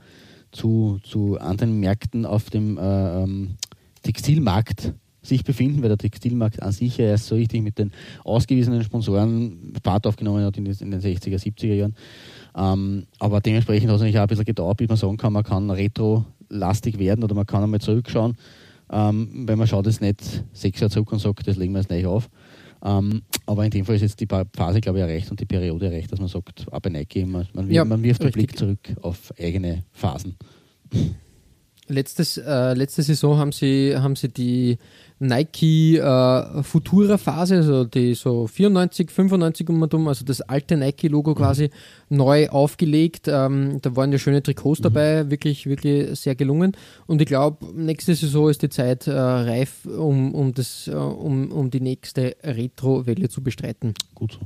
zu, 0.53 0.99
zu 1.03 1.39
anderen 1.39 1.79
Märkten 1.81 2.25
auf 2.27 2.51
dem 2.51 2.79
äh, 2.79 3.23
ähm, 3.23 3.57
Textilmarkt 4.03 4.95
sich 5.29 5.45
befinden, 5.45 5.83
weil 5.83 5.89
der 5.89 5.99
Textilmarkt 5.99 6.63
an 6.63 6.73
sich 6.73 6.99
ja 6.99 7.07
erst 7.07 7.27
so 7.27 7.35
richtig 7.35 7.63
mit 7.63 7.79
den 7.79 7.93
ausgewiesenen 8.25 8.83
Sponsoren 8.83 9.75
Fahrt 9.85 10.07
aufgenommen 10.07 10.45
hat 10.45 10.57
in, 10.57 10.65
den 10.65 10.75
60er, 10.75 11.39
70er 11.39 11.75
Jahren. 11.75 11.95
Ähm, 12.57 13.07
aber 13.19 13.41
dementsprechend 13.41 13.89
hat 13.89 13.97
es 13.97 14.01
natürlich 14.01 14.19
auch 14.19 14.23
ein 14.23 14.29
bisschen 14.29 14.45
gedauert, 14.45 14.79
bis 14.79 14.89
man 14.89 14.97
sagen 14.97 15.17
kann, 15.17 15.33
man 15.33 15.45
kann 15.45 15.71
retro-lastig 15.71 16.99
werden 16.99 17.23
oder 17.23 17.35
man 17.35 17.47
kann 17.47 17.63
einmal 17.63 17.81
zurückschauen, 17.81 18.37
ähm, 18.91 19.45
weil 19.47 19.57
man 19.57 19.67
schaut 19.67 19.87
jetzt 19.87 20.01
nicht 20.01 20.45
sechs 20.53 20.81
Jahre 20.81 20.91
zurück 20.91 21.13
und 21.13 21.21
sagt, 21.21 21.47
das 21.47 21.57
legen 21.57 21.73
wir 21.73 21.81
jetzt 21.81 21.91
nicht 21.91 22.07
auf. 22.07 22.29
Ähm, 22.83 23.23
aber 23.47 23.65
in 23.65 23.71
dem 23.71 23.85
Fall 23.85 23.97
ist 23.97 24.03
jetzt 24.03 24.21
die 24.21 24.27
Phase, 24.27 24.81
glaube 24.81 24.99
ich, 24.99 25.05
erreicht 25.05 25.31
und 25.31 25.41
die 25.41 25.47
Periode 25.47 25.87
erreicht, 25.87 26.13
dass 26.13 26.21
man 26.21 26.29
sagt, 26.29 26.67
auch 26.71 26.81
bei 26.81 26.91
Nike, 26.91 27.25
man, 27.25 27.47
man, 27.53 27.71
ja, 27.71 27.85
man 27.85 28.03
wirft 28.03 28.23
den 28.23 28.31
Blick 28.31 28.57
zurück 28.57 28.95
auf 29.03 29.33
eigene 29.39 29.85
Phasen. 29.93 30.37
Letztes, 31.89 32.37
äh, 32.37 32.75
letzte 32.75 33.03
Saison 33.03 33.39
haben 33.39 33.53
sie, 33.53 33.97
haben 33.97 34.15
sie 34.15 34.29
die 34.29 34.79
Nike 35.21 35.97
äh, 35.97 36.63
Futura 36.63 37.19
Phase, 37.19 37.57
also 37.57 37.85
die 37.85 38.15
so 38.15 38.47
94, 38.47 39.11
95 39.11 39.69
um 39.69 39.83
und 39.83 39.95
um, 39.95 40.09
also 40.09 40.25
das 40.25 40.41
alte 40.43 40.77
Nike-Logo 40.77 41.31
mhm. 41.31 41.35
quasi 41.35 41.71
neu 42.09 42.49
aufgelegt. 42.49 43.27
Ähm, 43.29 43.79
da 43.83 43.97
waren 43.97 44.13
ja 44.13 44.19
schöne 44.19 44.43
Trikots 44.43 44.81
mhm. 44.81 44.85
dabei, 44.85 45.31
wirklich, 45.31 45.67
wirklich 45.67 46.19
sehr 46.19 46.35
gelungen. 46.35 46.73
Und 47.07 47.21
ich 47.21 47.27
glaube, 47.27 47.67
nächste 47.75 48.15
Saison 48.15 48.49
ist 48.49 48.63
die 48.63 48.69
Zeit 48.69 49.07
äh, 49.07 49.13
reif, 49.13 49.85
um, 49.87 50.35
um, 50.35 50.55
das, 50.55 50.89
äh, 50.89 50.95
um, 50.95 51.51
um 51.51 51.71
die 51.71 51.81
nächste 51.81 52.37
Retro-Welle 52.43 53.29
zu 53.29 53.43
bestreiten. 53.43 53.95
Gut. 54.15 54.39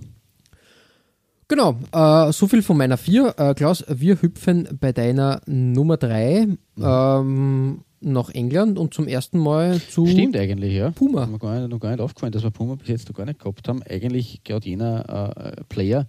Genau, 1.48 1.76
äh, 1.92 2.32
so 2.32 2.46
viel 2.48 2.62
von 2.62 2.78
meiner 2.78 2.96
4. 2.96 3.34
Äh, 3.36 3.54
Klaus, 3.54 3.84
wir 3.86 4.22
hüpfen 4.22 4.66
bei 4.80 4.92
deiner 4.92 5.42
Nummer 5.44 5.98
3 5.98 6.46
mhm. 6.46 6.56
ähm, 6.82 7.84
nach 8.02 8.30
England 8.30 8.78
und 8.78 8.94
zum 8.94 9.06
ersten 9.08 9.38
Mal 9.38 9.80
zu 9.80 10.06
Stimmt 10.06 10.36
eigentlich, 10.36 10.74
ja. 10.74 10.90
Puma. 10.90 11.26
Mir 11.26 11.38
gar 11.38 11.58
nicht, 11.58 11.70
noch 11.70 11.80
gar 11.80 11.90
nicht 11.90 12.00
aufgefallen, 12.00 12.32
dass 12.32 12.42
wir 12.42 12.50
Puma 12.50 12.74
bis 12.74 12.88
jetzt 12.88 13.08
noch 13.08 13.16
gar 13.16 13.26
nicht 13.26 13.38
gehabt 13.38 13.66
haben. 13.68 13.82
Eigentlich 13.82 14.42
gerade 14.44 14.68
jener 14.68 15.36
äh, 15.36 15.64
Player, 15.68 16.06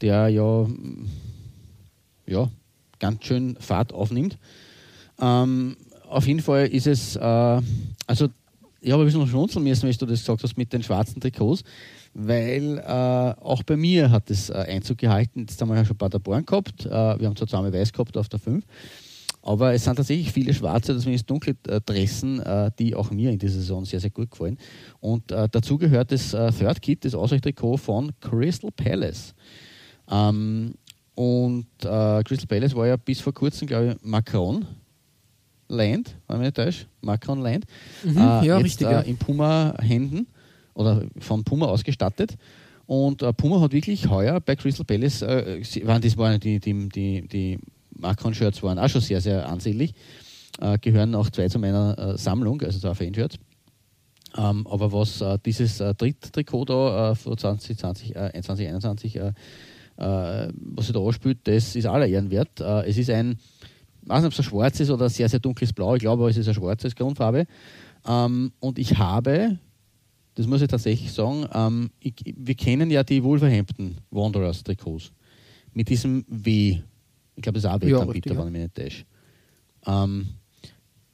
der 0.00 0.28
ja, 0.28 0.66
ja 2.26 2.50
ganz 2.98 3.24
schön 3.24 3.56
Fahrt 3.60 3.92
aufnimmt. 3.92 4.38
Ähm, 5.20 5.76
auf 6.08 6.26
jeden 6.26 6.40
Fall 6.40 6.66
ist 6.66 6.86
es, 6.86 7.16
äh, 7.16 7.20
also 7.20 8.28
ich 8.80 8.92
habe 8.92 9.02
ein 9.02 9.06
bisschen 9.06 9.26
schmunzeln 9.26 9.64
müssen, 9.64 9.88
wie 9.88 9.96
du 9.96 10.06
das 10.06 10.20
gesagt 10.20 10.42
hast 10.42 10.56
mit 10.56 10.72
den 10.72 10.82
schwarzen 10.82 11.20
Trikots 11.20 11.64
weil 12.18 12.78
äh, 12.78 13.42
auch 13.42 13.62
bei 13.62 13.76
mir 13.76 14.10
hat 14.10 14.30
es 14.30 14.48
äh, 14.48 14.54
Einzug 14.54 14.98
gehalten. 14.98 15.40
Jetzt 15.40 15.60
haben 15.60 15.68
wir 15.68 15.76
ja 15.76 15.84
schon 15.84 15.98
Paderborn 15.98 16.46
gehabt. 16.46 16.86
Äh, 16.86 16.90
wir 16.90 17.26
haben 17.26 17.36
zwar 17.36 17.46
zweimal 17.46 17.72
weiß 17.72 17.92
gehabt 17.92 18.16
auf 18.16 18.30
der 18.30 18.40
5. 18.40 18.64
Aber 19.46 19.72
es 19.74 19.84
sind 19.84 19.94
tatsächlich 19.94 20.32
viele 20.32 20.52
schwarze, 20.52 20.98
zumindest 20.98 21.30
dunkle 21.30 21.54
äh, 21.68 21.80
Dressen, 21.80 22.40
äh, 22.40 22.72
die 22.80 22.96
auch 22.96 23.12
mir 23.12 23.30
in 23.30 23.38
dieser 23.38 23.60
Saison 23.60 23.84
sehr, 23.84 24.00
sehr 24.00 24.10
gut 24.10 24.28
gefallen. 24.28 24.58
Und 24.98 25.30
äh, 25.30 25.48
dazu 25.48 25.78
gehört 25.78 26.10
das 26.10 26.30
Third 26.30 26.82
Kit, 26.82 27.04
das 27.04 27.14
Ausweichtrikot 27.14 27.76
von 27.76 28.10
Crystal 28.20 28.72
Palace. 28.72 29.34
Ähm, 30.10 30.74
und 31.14 31.66
Crystal 31.78 32.46
Palace 32.48 32.74
war 32.74 32.88
ja 32.88 32.96
bis 32.96 33.20
vor 33.20 33.32
kurzem, 33.32 33.68
glaube 33.68 33.92
ich, 33.92 34.06
Macron. 34.06 34.66
Land, 35.68 36.16
wenn 36.28 36.36
ich 36.36 36.42
nicht 36.42 36.56
täusche, 36.56 36.86
Macron 37.00 37.40
Land. 37.40 37.64
Mhm, 38.04 38.16
ja, 38.16 38.42
jetzt, 38.42 38.64
richtig. 38.64 38.88
Ja. 38.88 39.00
In 39.00 39.16
Puma-Händen 39.16 40.26
oder 40.74 41.04
von 41.18 41.42
Puma 41.42 41.66
ausgestattet. 41.66 42.36
Und 42.86 43.22
äh, 43.22 43.32
Puma 43.32 43.60
hat 43.60 43.72
wirklich 43.72 44.08
heuer 44.08 44.40
bei 44.40 44.54
Crystal 44.54 44.84
Palace, 44.84 45.22
äh, 45.22 45.60
waren, 45.84 46.02
das 46.02 46.16
waren 46.16 46.38
die, 46.38 46.60
die, 46.60 46.88
die, 46.88 47.26
die 47.26 47.58
Macron-Shirts 47.98 48.62
waren 48.62 48.78
auch 48.78 48.88
schon 48.88 49.00
sehr, 49.00 49.20
sehr 49.20 49.48
ansehnlich, 49.48 49.94
äh, 50.60 50.78
gehören 50.78 51.14
auch 51.14 51.30
zwei 51.30 51.48
zu 51.48 51.58
meiner 51.58 51.98
äh, 51.98 52.18
Sammlung, 52.18 52.60
also 52.62 52.78
zwei 52.78 52.94
Fan-Shirts. 52.94 53.38
Ähm, 54.36 54.66
aber 54.66 54.92
was 54.92 55.20
äh, 55.20 55.38
dieses 55.44 55.80
äh, 55.80 55.94
Dritt-Trikot 55.94 56.66
da 56.66 57.14
für 57.14 57.36
2020, 57.36 58.14
2021, 58.14 59.20
was 59.98 60.86
sie 60.86 60.92
da 60.92 61.00
anspielt, 61.00 61.38
das 61.44 61.74
ist 61.74 61.86
aller 61.86 62.06
Ehren 62.06 62.30
wert. 62.30 62.60
es 62.60 62.98
ist 62.98 63.08
ein, 63.08 63.38
ich 64.02 64.08
weiß 64.10 64.18
nicht, 64.18 64.26
ob 64.26 64.32
es 64.32 64.40
ein 64.40 64.44
schwarz 64.44 64.78
ist 64.78 64.90
oder 64.90 65.06
ein 65.06 65.10
sehr, 65.10 65.26
sehr 65.26 65.40
dunkles 65.40 65.72
Blau, 65.72 65.94
ich 65.94 66.02
glaube, 66.02 66.28
es 66.28 66.36
ist 66.36 66.48
eine 66.48 66.54
schwarze 66.54 66.90
Grundfarbe. 66.90 67.46
Ähm, 68.06 68.52
und 68.60 68.78
ich 68.78 68.98
habe 68.98 69.58
das 70.36 70.46
muss 70.46 70.60
ich 70.60 70.68
tatsächlich 70.68 71.12
sagen, 71.12 71.46
ähm, 71.52 71.90
ich, 71.98 72.14
wir 72.36 72.54
kennen 72.54 72.90
ja 72.90 73.02
die 73.02 73.24
Wolverhampton 73.24 73.96
Wanderers 74.10 74.62
Trikots 74.62 75.10
mit 75.72 75.88
diesem 75.88 76.24
W. 76.28 76.78
Ich 77.36 77.42
glaube, 77.42 77.60
das 77.60 77.64
ist 77.64 77.70
auch 77.70 77.80
Wettanbieter, 77.80 78.32
ja, 78.32 78.38
wenn 78.38 78.46
ich 78.46 78.52
mich 78.52 78.62
nicht 78.62 78.74
täusche. 78.74 79.04
Ähm, 79.86 80.26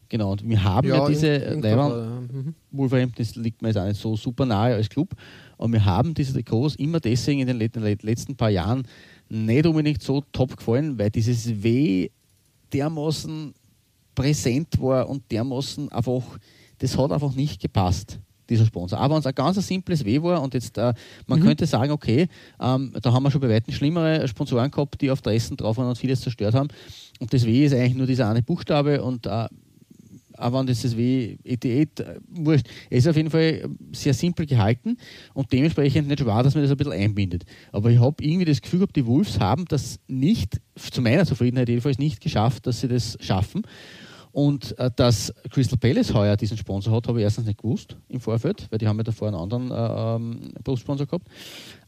genau, 0.08 0.32
und 0.32 0.48
wir 0.48 0.64
haben 0.64 0.88
ja, 0.88 0.96
ja 0.96 1.08
diese 1.08 1.54
Leibern, 1.54 2.28
mhm. 2.32 2.54
Wolverhampton 2.70 3.24
das 3.24 3.34
liegt 3.36 3.60
mir 3.60 3.68
jetzt 3.68 3.76
auch 3.76 3.86
nicht 3.86 4.00
so 4.00 4.16
super 4.16 4.46
nahe 4.46 4.74
als 4.74 4.88
Club, 4.88 5.14
aber 5.58 5.72
wir 5.72 5.84
haben 5.84 6.14
diese 6.14 6.32
Trikots 6.32 6.76
immer 6.76 7.00
deswegen 7.00 7.40
in 7.40 7.58
den 7.58 7.98
letzten 8.02 8.36
paar 8.36 8.50
Jahren 8.50 8.84
nicht 9.28 9.66
unbedingt 9.66 10.02
so 10.02 10.22
top 10.32 10.56
gefallen, 10.56 10.98
weil 10.98 11.10
dieses 11.10 11.62
W 11.62 12.08
dermaßen 12.72 13.52
präsent 14.14 14.80
war 14.80 15.08
und 15.08 15.30
dermaßen 15.30 15.90
einfach, 15.90 16.38
das 16.78 16.96
hat 16.96 17.12
einfach 17.12 17.34
nicht 17.34 17.60
gepasst 17.60 18.18
dieser 18.52 18.66
Sponsor. 18.66 18.98
Aber 18.98 19.14
wenn 19.14 19.20
es 19.20 19.26
ein 19.26 19.34
ganz 19.34 19.66
simples 19.66 20.04
W 20.04 20.22
war 20.22 20.42
und 20.42 20.54
jetzt, 20.54 20.78
äh, 20.78 20.94
man 21.26 21.40
mhm. 21.40 21.44
könnte 21.44 21.66
sagen, 21.66 21.92
okay, 21.92 22.28
ähm, 22.60 22.92
da 23.00 23.12
haben 23.12 23.22
wir 23.22 23.30
schon 23.30 23.40
bei 23.40 23.48
weitem 23.48 23.74
schlimmere 23.74 24.26
Sponsoren 24.28 24.70
gehabt, 24.70 25.00
die 25.00 25.10
auf 25.10 25.22
Dressen 25.22 25.56
drauf 25.56 25.76
waren 25.76 25.88
und 25.88 25.98
vieles 25.98 26.20
zerstört 26.20 26.54
haben. 26.54 26.68
Und 27.20 27.32
das 27.32 27.44
W 27.44 27.64
ist 27.64 27.74
eigentlich 27.74 27.94
nur 27.94 28.06
dieser 28.06 28.28
eine 28.28 28.42
Buchstabe 28.42 29.02
und 29.02 29.26
äh, 29.26 29.46
aber 30.42 30.58
wenn 30.58 30.66
das 30.66 30.82
das 30.82 30.96
W 30.96 31.36
ET, 31.44 31.64
äh, 31.64 31.86
wurscht. 32.28 32.66
Er 32.90 32.98
ist 32.98 33.08
auf 33.08 33.16
jeden 33.16 33.30
Fall 33.30 33.68
sehr 33.92 34.14
simpel 34.14 34.46
gehalten 34.46 34.96
und 35.34 35.52
dementsprechend 35.52 36.08
nicht 36.08 36.20
schwer, 36.20 36.42
dass 36.42 36.54
man 36.54 36.64
das 36.64 36.70
ein 36.70 36.76
bisschen 36.76 36.92
einbindet. 36.92 37.44
Aber 37.70 37.90
ich 37.90 38.00
habe 38.00 38.22
irgendwie 38.22 38.44
das 38.44 38.60
Gefühl 38.60 38.80
gehabt, 38.80 38.96
die 38.96 39.06
Wolves 39.06 39.38
haben 39.38 39.64
das 39.66 40.00
nicht, 40.08 40.60
zu 40.76 41.00
meiner 41.00 41.26
Zufriedenheit 41.26 41.68
jedenfalls, 41.68 41.98
nicht 41.98 42.20
geschafft, 42.20 42.66
dass 42.66 42.80
sie 42.80 42.88
das 42.88 43.16
schaffen. 43.20 43.62
Und 44.32 44.78
äh, 44.78 44.90
dass 44.96 45.32
Crystal 45.50 45.78
Palace 45.78 46.14
heuer 46.14 46.36
diesen 46.36 46.56
Sponsor 46.56 46.94
hat, 46.94 47.06
habe 47.06 47.20
ich 47.20 47.24
erstens 47.24 47.46
nicht 47.46 47.60
gewusst 47.60 47.96
im 48.08 48.20
Vorfeld, 48.20 48.66
weil 48.70 48.78
die 48.78 48.88
haben 48.88 48.96
ja 48.96 49.04
davor 49.04 49.28
einen 49.28 49.36
anderen 49.36 49.70
äh, 49.70 50.16
ähm, 50.16 50.54
Brustsponsor 50.64 51.06
gehabt. 51.06 51.28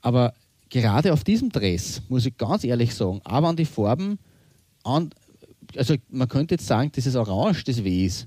Aber 0.02 0.34
gerade 0.68 1.12
auf 1.12 1.24
diesem 1.24 1.50
Dress, 1.50 2.02
muss 2.08 2.26
ich 2.26 2.36
ganz 2.36 2.64
ehrlich 2.64 2.94
sagen, 2.94 3.20
aber 3.24 3.48
an 3.48 3.56
die 3.56 3.64
Farben, 3.64 4.18
an, 4.82 5.10
also 5.76 5.94
man 6.10 6.28
könnte 6.28 6.54
jetzt 6.54 6.66
sagen, 6.66 6.92
dieses 6.92 7.16
Orange 7.16 7.64
des 7.64 7.82
Ws 7.82 8.26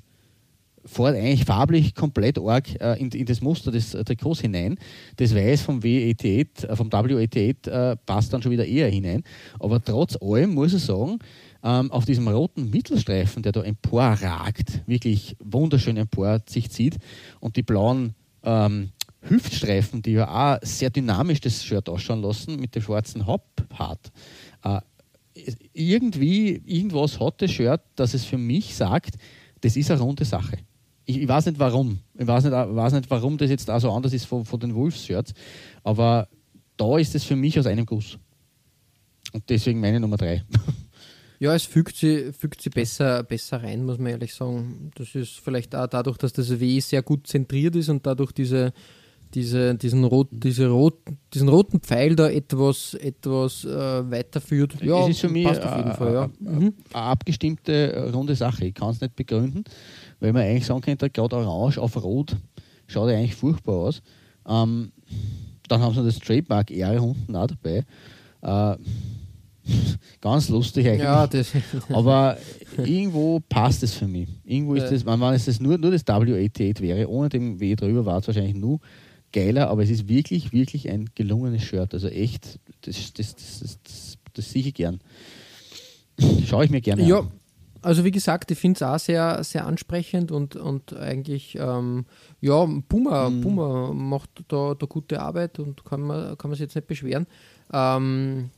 fährt 0.87 1.15
eigentlich 1.15 1.45
farblich 1.45 1.93
komplett 1.93 2.39
arg 2.39 2.69
äh, 2.81 2.99
in, 2.99 3.09
in, 3.09 3.25
das 3.25 3.41
Muster 3.41 3.71
des 3.71 3.91
Trikots 3.91 4.41
hinein. 4.41 4.79
Das 5.17 5.35
Weiß 5.35 5.61
vom 5.61 5.79
W88, 5.79 6.65
äh, 6.65 6.75
vom 6.75 6.89
W88 6.89 7.69
äh, 7.69 7.95
passt 8.05 8.33
dann 8.33 8.41
schon 8.41 8.51
wieder 8.51 8.65
eher 8.65 8.89
hinein. 8.89 9.23
Aber 9.59 9.83
trotz 9.83 10.17
allem 10.21 10.53
muss 10.53 10.73
ich 10.73 10.83
sagen, 10.83 11.19
ähm, 11.63 11.91
auf 11.91 12.05
diesem 12.05 12.27
roten 12.27 12.69
Mittelstreifen, 12.69 13.43
der 13.43 13.51
da 13.51 13.61
emporragt, 13.61 14.81
wirklich 14.87 15.35
wunderschön 15.39 15.97
empor 15.97 16.41
sich 16.47 16.69
zieht 16.71 16.97
und 17.39 17.55
die 17.55 17.63
blauen 17.63 18.13
ähm, 18.43 18.91
Hüftstreifen, 19.21 20.01
die 20.01 20.13
ja 20.13 20.27
auch 20.27 20.59
sehr 20.61 20.89
dynamisch 20.89 21.41
das 21.41 21.63
Shirt 21.63 21.89
ausschauen 21.89 22.21
lassen, 22.21 22.59
mit 22.59 22.75
dem 22.75 22.81
schwarzen 22.81 23.25
Hauptpart. 23.25 24.11
Äh, 24.63 24.79
irgendwie, 25.73 26.61
irgendwas 26.65 27.19
hat 27.19 27.41
das 27.41 27.51
Shirt, 27.51 27.81
dass 27.95 28.13
es 28.13 28.25
für 28.25 28.37
mich 28.37 28.75
sagt, 28.75 29.15
das 29.61 29.75
ist 29.75 29.91
eine 29.91 29.99
runde 29.99 30.25
Sache. 30.25 30.57
Ich, 31.05 31.21
ich 31.21 31.27
weiß 31.27 31.45
nicht 31.47 31.59
warum. 31.59 31.99
Ich 32.17 32.27
weiß 32.27 32.45
nicht, 32.45 32.53
weiß 32.53 32.93
nicht, 32.93 33.09
warum 33.09 33.37
das 33.37 33.49
jetzt 33.49 33.69
auch 33.69 33.79
so 33.79 33.91
anders 33.91 34.13
ist 34.13 34.25
von, 34.25 34.45
von 34.45 34.59
den 34.59 34.75
Wolves-Shirts, 34.75 35.33
aber 35.83 36.27
da 36.75 36.97
ist 36.97 37.15
es 37.15 37.23
für 37.23 37.35
mich 37.35 37.57
aus 37.59 37.65
einem 37.65 37.85
Guss. 37.85 38.17
Und 39.33 39.43
deswegen 39.49 39.79
meine 39.79 39.99
Nummer 39.99 40.17
drei. 40.17 40.43
Ja, 41.39 41.53
es 41.53 41.63
fügt 41.63 41.95
sie, 41.95 42.33
fügt 42.33 42.61
sie 42.61 42.69
besser, 42.69 43.23
besser 43.23 43.61
rein, 43.61 43.85
muss 43.85 43.99
man 43.99 44.07
ehrlich 44.11 44.33
sagen. 44.33 44.91
Das 44.95 45.13
ist 45.13 45.39
vielleicht 45.39 45.75
auch 45.75 45.87
dadurch, 45.87 46.17
dass 46.17 46.33
das 46.33 46.59
W 46.59 46.79
sehr 46.79 47.03
gut 47.03 47.27
zentriert 47.27 47.75
ist 47.75 47.89
und 47.89 48.05
dadurch 48.05 48.31
diese, 48.31 48.73
diese, 49.33 49.75
diesen, 49.75 50.03
rot, 50.03 50.29
diese 50.31 50.67
rot, 50.67 50.95
diesen 51.33 51.49
roten 51.49 51.79
Pfeil 51.79 52.15
da 52.15 52.29
etwas, 52.29 52.95
etwas 52.95 53.65
äh, 53.65 53.69
weiterführt. 54.09 54.77
Ja, 54.81 55.03
es 55.03 55.09
ist 55.09 55.19
für 55.19 55.29
mich 55.29 55.45
passt 55.45 55.61
auf 55.61 55.77
jeden 55.77 55.93
Fall, 55.93 56.13
ja. 56.13 56.29
Mhm. 56.39 56.73
eine 56.93 57.03
abgestimmte 57.03 58.11
runde 58.13 58.35
Sache. 58.35 58.65
Ich 58.65 58.73
kann 58.73 58.89
es 58.89 59.01
nicht 59.01 59.15
begründen, 59.15 59.63
weil 60.19 60.33
man 60.33 60.41
eigentlich 60.41 60.65
sagen 60.65 60.81
könnte, 60.81 61.09
gerade 61.09 61.35
Orange 61.35 61.77
auf 61.79 62.01
Rot 62.01 62.35
schaut 62.87 63.09
ja 63.11 63.17
eigentlich 63.17 63.35
furchtbar 63.35 63.75
aus. 63.75 64.01
Ähm, 64.47 64.91
dann 65.67 65.81
haben 65.81 65.93
sie 65.93 66.03
das 66.03 66.19
Trademark 66.19 66.71
Ehre 66.71 67.01
unten 67.01 67.35
auch 67.35 67.47
dabei. 67.47 67.85
Äh, 68.41 68.77
Ganz 70.21 70.49
lustig 70.49 70.87
eigentlich. 70.87 71.01
Ja, 71.01 71.27
das 71.27 71.51
Aber 71.89 72.37
irgendwo 72.77 73.39
passt 73.39 73.83
es 73.83 73.93
für 73.93 74.07
mich. 74.07 74.29
Irgendwo 74.43 74.75
ist 74.75 74.91
das, 74.91 75.05
wenn 75.05 75.21
es 75.33 75.45
das 75.45 75.59
nur, 75.59 75.77
nur 75.77 75.91
das 75.91 76.05
W88 76.05 76.81
wäre, 76.81 77.09
ohne 77.09 77.29
dem 77.29 77.59
W 77.59 77.75
drüber, 77.75 78.05
war 78.05 78.19
es 78.19 78.27
wahrscheinlich 78.27 78.55
nur 78.55 78.79
geiler, 79.31 79.69
aber 79.69 79.83
es 79.83 79.89
ist 79.89 80.07
wirklich, 80.07 80.51
wirklich 80.51 80.89
ein 80.89 81.09
gelungenes 81.15 81.63
Shirt. 81.63 81.93
Also 81.93 82.07
echt, 82.07 82.59
das, 82.81 83.13
das, 83.13 83.35
das, 83.35 83.77
das, 83.83 84.17
das, 84.33 84.51
sehe 84.51 84.63
ich 84.63 84.73
gern. 84.73 84.99
Schaue 86.45 86.65
ich 86.65 86.71
mir 86.71 86.81
gerne 86.81 87.03
ja. 87.05 87.19
an. 87.19 87.31
Also 87.81 88.03
wie 88.03 88.11
gesagt, 88.11 88.49
ich 88.51 88.57
finde 88.57 88.77
es 88.77 88.83
auch 88.83 88.99
sehr, 88.99 89.43
sehr 89.43 89.65
ansprechend 89.65 90.31
und, 90.31 90.55
und 90.55 90.95
eigentlich, 90.95 91.55
ähm, 91.59 92.05
ja, 92.41 92.67
Puma, 92.89 93.29
mhm. 93.29 93.41
Puma 93.41 93.93
macht 93.93 94.29
da, 94.47 94.73
da 94.73 94.85
gute 94.87 95.21
Arbeit 95.21 95.59
und 95.59 95.85
kann 95.85 96.01
man, 96.01 96.37
kann 96.37 96.49
man 96.49 96.55
sich 96.55 96.65
jetzt 96.65 96.75
nicht 96.75 96.87
beschweren. 96.87 97.27
Ähm, 97.71 98.49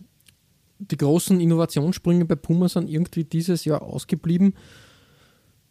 die 0.80 0.98
großen 0.98 1.40
Innovationssprünge 1.40 2.26
bei 2.26 2.36
Puma 2.36 2.70
sind 2.70 2.90
irgendwie 2.90 3.26
dieses 3.26 3.66
Jahr 3.66 3.82
ausgeblieben. 3.82 4.54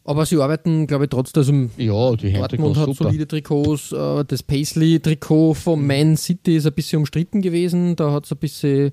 Aber 0.05 0.25
sie 0.25 0.41
arbeiten, 0.41 0.87
glaube 0.87 1.05
ich, 1.05 1.11
trotzdem. 1.11 1.41
Also 1.41 1.53
ja, 1.77 2.17
die 2.17 2.33
Dortmund 2.33 2.77
hat 2.79 2.87
super. 2.87 3.05
solide 3.05 3.29
Trikots. 3.29 3.93
Äh, 3.93 4.25
das 4.25 4.43
Paisley-Trikot 4.43 5.55
von 5.55 5.87
Man 5.87 6.17
City 6.17 6.57
ist 6.57 6.67
ein 6.67 6.73
bisschen 6.73 7.01
umstritten 7.01 7.43
gewesen. 7.43 7.95
Da 7.95 8.13
hat 8.13 8.25
es 8.25 8.33
ein 8.33 8.39
bisschen 8.39 8.93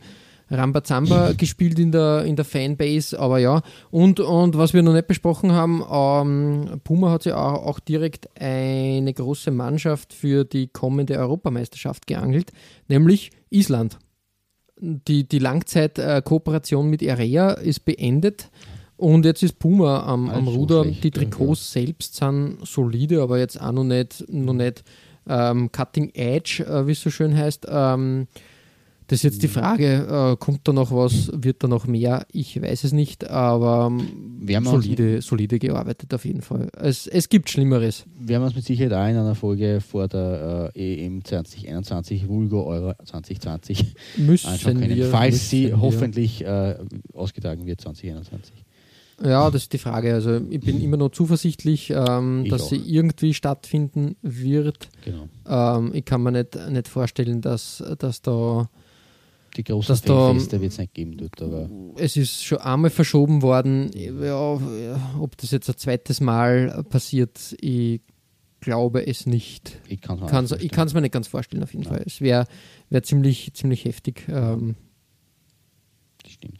Rambazamba 0.49 1.31
gespielt 1.37 1.79
in 1.79 1.91
der, 1.91 2.25
in 2.25 2.35
der 2.35 2.45
Fanbase, 2.45 3.17
aber 3.17 3.39
ja. 3.39 3.61
Und, 3.91 4.19
und 4.19 4.57
was 4.57 4.73
wir 4.73 4.83
noch 4.83 4.93
nicht 4.93 5.07
besprochen 5.07 5.53
haben, 5.53 5.83
ähm, 5.89 6.81
Puma 6.83 7.11
hat 7.11 7.25
ja 7.25 7.37
auch, 7.37 7.65
auch, 7.65 7.79
direkt 7.79 8.29
eine 8.39 9.13
große 9.13 9.51
Mannschaft 9.51 10.13
für 10.13 10.43
die 10.43 10.67
kommende 10.67 11.17
Europameisterschaft 11.17 12.07
geangelt, 12.07 12.51
nämlich 12.87 13.31
Island. 13.49 13.99
Die, 15.07 15.27
die 15.27 15.39
Langzeitkooperation 15.39 16.89
mit 16.89 17.07
Area 17.07 17.51
ist 17.51 17.85
beendet. 17.85 18.49
Und 18.97 19.25
jetzt 19.25 19.43
ist 19.43 19.59
Puma 19.59 20.03
am, 20.03 20.29
am 20.29 20.47
Ruder. 20.47 20.83
Schlecht, 20.83 21.03
die 21.03 21.11
Trikots 21.11 21.73
ja. 21.73 21.81
selbst 21.81 22.15
sind 22.15 22.59
solide, 22.63 23.21
aber 23.21 23.39
jetzt 23.39 23.59
auch 23.59 23.71
noch 23.71 23.83
nicht, 23.83 24.23
noch 24.29 24.53
nicht 24.53 24.83
ähm, 25.27 25.71
Cutting 25.71 26.11
Edge, 26.13 26.63
äh, 26.63 26.87
wie 26.87 26.91
es 26.91 27.01
so 27.01 27.09
schön 27.09 27.35
heißt. 27.35 27.65
Ähm, 27.69 28.27
das 29.07 29.19
ist 29.19 29.23
jetzt 29.23 29.43
die 29.43 29.47
Frage, 29.47 30.33
äh, 30.33 30.37
kommt 30.37 30.67
da 30.67 30.73
noch 30.73 30.91
was, 30.91 31.31
wird 31.33 31.63
da 31.63 31.67
noch 31.67 31.85
mehr? 31.85 32.25
Ich 32.31 32.59
weiß 32.59 32.85
es 32.85 32.91
nicht, 32.91 33.29
aber 33.29 33.95
solide, 34.63 35.21
solide 35.21 35.59
gearbeitet 35.59 36.13
auf 36.13 36.25
jeden 36.25 36.41
Fall. 36.41 36.69
Es, 36.77 37.05
es 37.05 37.29
gibt 37.29 37.49
Schlimmeres. 37.49 38.05
Wir 38.19 38.37
haben 38.37 38.43
uns 38.43 38.55
mit 38.55 38.65
Sicherheit 38.65 38.93
auch 38.93 39.07
in 39.07 39.17
einer 39.17 39.35
Folge 39.35 39.79
vor 39.79 40.07
der 40.07 40.71
äh, 40.75 41.05
EM 41.05 41.23
2021, 41.23 42.27
Vulgo 42.27 42.63
Euro 42.65 42.93
2020 43.03 43.95
müssen 44.17 44.47
anschauen 44.47 44.79
können, 44.79 44.95
wir, 44.95 45.07
falls 45.07 45.49
sie 45.49 45.67
wir. 45.67 45.81
hoffentlich 45.81 46.43
äh, 46.43 46.75
ausgetragen 47.13 47.65
wird 47.65 47.81
2021. 47.81 48.65
Ja, 49.23 49.49
das 49.49 49.63
ist 49.63 49.73
die 49.73 49.77
Frage. 49.77 50.13
Also 50.13 50.41
ich 50.49 50.59
bin 50.59 50.81
immer 50.81 50.97
noch 50.97 51.09
zuversichtlich, 51.09 51.89
ähm, 51.89 52.47
dass 52.49 52.63
auch. 52.63 52.69
sie 52.69 52.77
irgendwie 52.77 53.33
stattfinden 53.33 54.17
wird. 54.21 54.89
Genau. 55.05 55.29
Ähm, 55.47 55.91
ich 55.93 56.03
kann 56.03 56.21
mir 56.21 56.31
nicht, 56.31 56.57
nicht 56.69 56.87
vorstellen, 56.87 57.41
dass, 57.41 57.83
dass 57.97 58.21
da 58.21 58.69
die 59.55 59.63
großen 59.63 59.95
Feste 59.95 60.61
wird 60.61 60.71
es 60.71 60.77
nicht 60.77 60.93
geben 60.93 61.17
dort. 61.17 61.41
Aber 61.41 61.69
es 61.95 62.17
ist 62.17 62.43
schon 62.43 62.59
einmal 62.59 62.89
verschoben 62.89 63.41
worden. 63.41 63.89
Ja, 63.93 64.59
ob 65.19 65.37
das 65.37 65.51
jetzt 65.51 65.69
ein 65.69 65.77
zweites 65.77 66.21
Mal 66.21 66.83
passiert, 66.89 67.55
ich 67.59 68.01
glaube 68.59 69.05
es 69.07 69.25
nicht. 69.25 69.79
Ich 69.87 70.01
kann 70.01 70.19
es 70.23 70.93
mir 70.93 71.01
nicht 71.01 71.13
ganz 71.13 71.27
vorstellen, 71.27 71.63
auf 71.63 71.73
jeden 71.73 71.85
Nein. 71.85 71.93
Fall. 71.93 72.03
Es 72.05 72.21
wäre 72.21 72.45
wär 72.89 73.03
ziemlich, 73.03 73.53
ziemlich 73.53 73.85
heftig. 73.85 74.25
Ähm, 74.27 74.75
das 76.23 76.31
stimmt. 76.31 76.59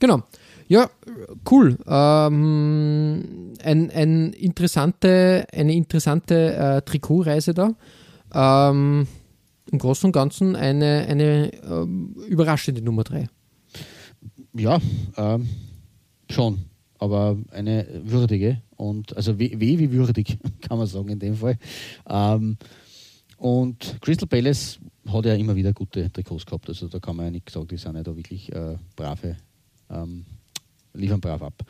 Genau. 0.00 0.22
Ja, 0.66 0.90
cool. 1.50 1.78
Ähm, 1.86 3.52
ein, 3.62 3.90
ein 3.90 4.32
interessante, 4.32 5.46
eine 5.52 5.74
interessante 5.74 6.54
äh, 6.54 6.82
Trikotreise 6.82 7.54
da. 7.54 7.74
Ähm, 8.34 9.06
Im 9.70 9.78
Großen 9.78 10.06
und 10.06 10.12
Ganzen 10.12 10.56
eine, 10.56 11.06
eine 11.08 11.52
ähm, 11.62 12.14
überraschende 12.28 12.82
Nummer 12.82 13.04
3. 13.04 13.28
Ja, 14.54 14.80
ähm, 15.16 15.48
schon. 16.30 16.64
Aber 16.98 17.36
eine 17.50 17.86
würdige 18.04 18.62
und 18.76 19.16
also 19.16 19.38
weh 19.38 19.58
wie 19.58 19.90
würdig, 19.90 20.38
kann 20.60 20.78
man 20.78 20.86
sagen 20.86 21.08
in 21.08 21.18
dem 21.18 21.34
Fall. 21.34 21.58
Ähm, 22.08 22.56
und 23.38 23.98
Crystal 24.00 24.28
Palace 24.28 24.78
hat 25.08 25.24
ja 25.26 25.34
immer 25.34 25.56
wieder 25.56 25.72
gute 25.72 26.12
Trikots 26.12 26.46
gehabt. 26.46 26.68
Also 26.68 26.86
da 26.86 27.00
kann 27.00 27.16
man 27.16 27.26
ja 27.26 27.30
nicht 27.32 27.50
sagen, 27.50 27.66
die 27.66 27.76
sind 27.76 27.96
ja 27.96 28.02
da 28.02 28.14
wirklich 28.14 28.52
äh, 28.52 28.76
brave 28.94 29.36
ähm, 29.90 30.24
liefern 30.94 31.20
brav 31.20 31.42
ab. 31.42 31.62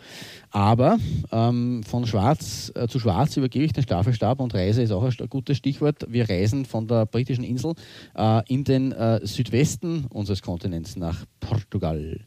Aber 0.51 0.99
ähm, 1.31 1.83
von 1.85 2.07
Schwarz 2.07 2.73
äh, 2.75 2.89
zu 2.89 2.99
Schwarz 2.99 3.37
übergebe 3.37 3.65
ich 3.65 3.73
den 3.73 3.83
Staffelstab 3.83 4.41
und 4.41 4.55
Reise 4.55 4.83
ist 4.83 4.93
auch 4.93 5.03
ein 5.03 5.29
gutes 5.29 5.57
Stichwort. 5.57 6.07
Wir 6.09 6.29
reisen 6.29 6.65
von 6.65 6.87
der 6.89 7.07
britischen 7.07 7.45
Insel 7.45 7.75
äh, 8.15 8.43
in 8.49 8.65
den 8.65 8.93
äh, 8.93 9.21
Südwesten 9.27 10.07
unseres 10.11 10.43
Kontinents 10.43 10.97
nach 10.97 11.25
Portugal. 11.41 12.21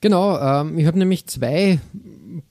Genau, 0.00 0.38
ähm, 0.38 0.78
ich 0.78 0.86
habe 0.86 0.98
nämlich 0.98 1.26
zwei 1.26 1.80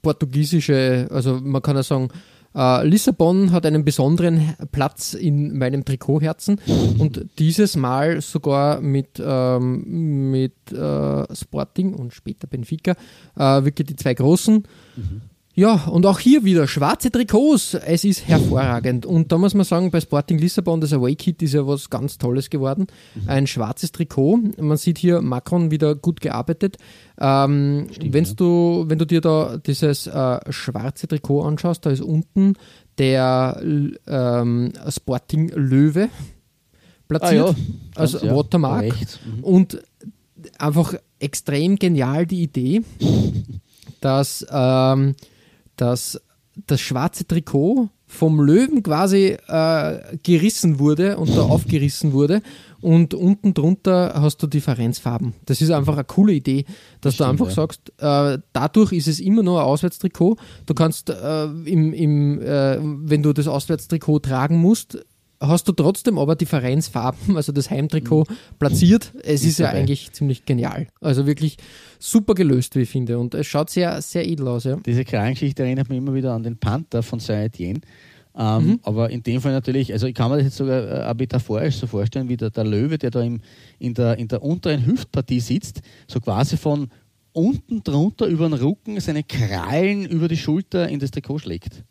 portugiesische, 0.01 1.07
also 1.11 1.39
man 1.41 1.61
kann 1.61 1.75
ja 1.75 1.83
sagen, 1.83 2.09
Uh, 2.55 2.79
Lissabon 2.83 3.51
hat 3.51 3.65
einen 3.65 3.83
besonderen 3.83 4.55
Platz 4.71 5.13
in 5.13 5.57
meinem 5.57 5.83
Trikotherzen 5.83 6.61
und 6.97 7.25
dieses 7.37 7.75
Mal 7.75 8.21
sogar 8.21 8.79
mit, 8.79 9.21
ähm, 9.21 10.31
mit 10.31 10.71
äh, 10.71 11.35
Sporting 11.35 11.93
und 11.93 12.13
später 12.13 12.47
Benfica, 12.47 12.95
äh, 13.35 13.65
wirklich 13.65 13.87
die 13.87 13.97
zwei 13.97 14.13
großen. 14.13 14.63
Mhm. 14.95 15.21
Ja, 15.57 15.85
und 15.85 16.05
auch 16.05 16.19
hier 16.19 16.43
wieder 16.43 16.67
schwarze 16.67 17.09
Trikots. 17.09 17.75
Es 17.75 18.03
ist 18.03 18.27
hervorragend. 18.27 19.05
Und 19.05 19.31
da 19.31 19.37
muss 19.37 19.53
man 19.53 19.63
sagen, 19.63 19.89
bei 19.89 20.01
Sporting 20.01 20.37
Lissabon, 20.37 20.81
das 20.81 20.91
Away 20.91 21.15
Kit 21.15 21.41
ist 21.41 21.53
ja 21.53 21.65
was 21.65 21.89
ganz 21.89 22.17
Tolles 22.17 22.49
geworden. 22.49 22.87
Mhm. 23.15 23.29
Ein 23.29 23.47
schwarzes 23.47 23.93
Trikot. 23.93 24.37
Man 24.59 24.75
sieht 24.75 24.97
hier 24.97 25.21
Macron 25.21 25.71
wieder 25.71 25.95
gut 25.95 26.19
gearbeitet. 26.19 26.77
Ähm, 27.17 27.87
Stimmt, 27.89 28.15
ja. 28.15 28.33
du, 28.35 28.83
wenn 28.87 28.99
du 28.99 29.05
dir 29.05 29.21
da 29.21 29.55
dieses 29.57 30.07
äh, 30.07 30.39
schwarze 30.51 31.07
Trikot 31.07 31.43
anschaust, 31.43 31.85
da 31.85 31.89
ist 31.89 32.01
unten 32.01 32.55
der 32.97 33.61
ähm, 34.07 34.73
Sporting 34.89 35.49
Löwe 35.55 36.09
platziert. 37.07 37.47
Ah, 37.47 37.55
ja. 37.57 38.01
Als 38.01 38.21
ja. 38.21 38.35
Watermark. 38.35 38.93
Mhm. 38.93 39.43
Und 39.43 39.81
einfach 40.59 40.95
extrem 41.19 41.77
genial 41.77 42.25
die 42.25 42.43
Idee, 42.43 42.81
dass. 44.01 44.45
Ähm, 44.51 45.15
dass 45.77 46.21
das 46.67 46.81
schwarze 46.81 47.27
Trikot 47.27 47.89
vom 48.07 48.39
Löwen 48.39 48.83
quasi 48.83 49.37
äh, 49.47 50.17
gerissen 50.23 50.79
wurde 50.79 51.17
und 51.17 51.35
da 51.35 51.41
aufgerissen 51.49 52.13
wurde 52.13 52.41
und 52.81 53.13
unten 53.13 53.53
drunter 53.53 54.13
hast 54.15 54.37
du 54.43 54.47
Differenzfarben. 54.47 55.33
Das 55.45 55.59
ist 55.61 55.71
einfach 55.71 55.93
eine 55.93 56.03
coole 56.03 56.33
Idee, 56.33 56.65
dass 57.01 57.15
das 57.15 57.17
du 57.17 57.23
stimmt, 57.23 57.29
einfach 57.29 57.47
ja. 57.47 57.53
sagst, 57.53 57.91
äh, 57.97 58.41
dadurch 58.53 58.91
ist 58.91 59.07
es 59.07 59.19
immer 59.19 59.41
nur 59.41 59.59
ein 59.59 59.65
Auswärtstrikot. 59.65 60.37
Du 60.65 60.73
kannst, 60.75 61.09
äh, 61.09 61.45
im, 61.45 61.93
im, 61.93 62.41
äh, 62.41 62.77
wenn 62.79 63.23
du 63.23 63.33
das 63.33 63.47
Auswärtstrikot 63.47 64.19
tragen 64.19 64.57
musst, 64.57 65.03
hast 65.39 65.67
du 65.67 65.71
trotzdem 65.71 66.17
aber 66.17 66.35
Differenzfarben, 66.35 67.35
also 67.35 67.51
das 67.51 67.69
Heimtrikot 67.69 68.25
mhm. 68.29 68.35
platziert. 68.59 69.11
Es 69.23 69.41
ist, 69.41 69.51
ist 69.51 69.59
ja 69.59 69.69
eigentlich 69.69 70.11
ziemlich 70.11 70.45
genial. 70.45 70.87
Also 71.01 71.25
wirklich 71.25 71.57
super 71.99 72.33
gelöst, 72.33 72.75
wie 72.75 72.81
ich 72.81 72.89
finde. 72.89 73.19
Und 73.19 73.33
es 73.33 73.47
schaut 73.47 73.69
sehr, 73.69 74.01
sehr 74.01 74.27
edel 74.27 74.47
aus. 74.47 74.63
Ja. 74.63 74.77
Diese 74.85 75.05
Kragengeschichte 75.05 75.63
erinnert 75.63 75.89
mich 75.89 75.97
immer 75.97 76.13
wieder 76.13 76.33
an 76.33 76.43
den 76.43 76.57
Panther 76.57 77.03
von 77.03 77.19
Saint-Étienne. 77.19 77.81
Ähm, 78.37 78.65
mhm. 78.65 78.79
Aber 78.83 79.09
in 79.09 79.23
dem 79.23 79.41
Fall 79.41 79.53
natürlich, 79.53 79.93
also 79.93 80.07
ich 80.07 80.13
kann 80.13 80.29
mir 80.29 80.37
das 80.37 80.45
jetzt 80.45 80.57
sogar 80.57 81.09
äh, 81.09 81.13
metaphorisch 81.13 81.77
so 81.77 81.87
vorstellen, 81.87 82.27
wie 82.27 82.37
der, 82.37 82.49
der 82.49 82.65
Löwe, 82.65 82.97
der 82.97 83.11
da 83.11 83.21
im, 83.21 83.39
in, 83.79 83.93
der, 83.93 84.17
in 84.17 84.27
der 84.27 84.43
unteren 84.43 84.85
Hüftpartie 84.85 85.39
sitzt, 85.39 85.81
so 86.07 86.19
quasi 86.19 86.57
von 86.57 86.89
unten 87.31 87.83
drunter 87.83 88.27
über 88.27 88.47
den 88.49 88.53
Rücken 88.53 88.99
seine 88.99 89.23
Krallen 89.23 90.05
über 90.05 90.27
die 90.27 90.37
Schulter 90.37 90.89
in 90.89 90.99
das 90.99 91.11
Trikot 91.11 91.39
schlägt. 91.39 91.83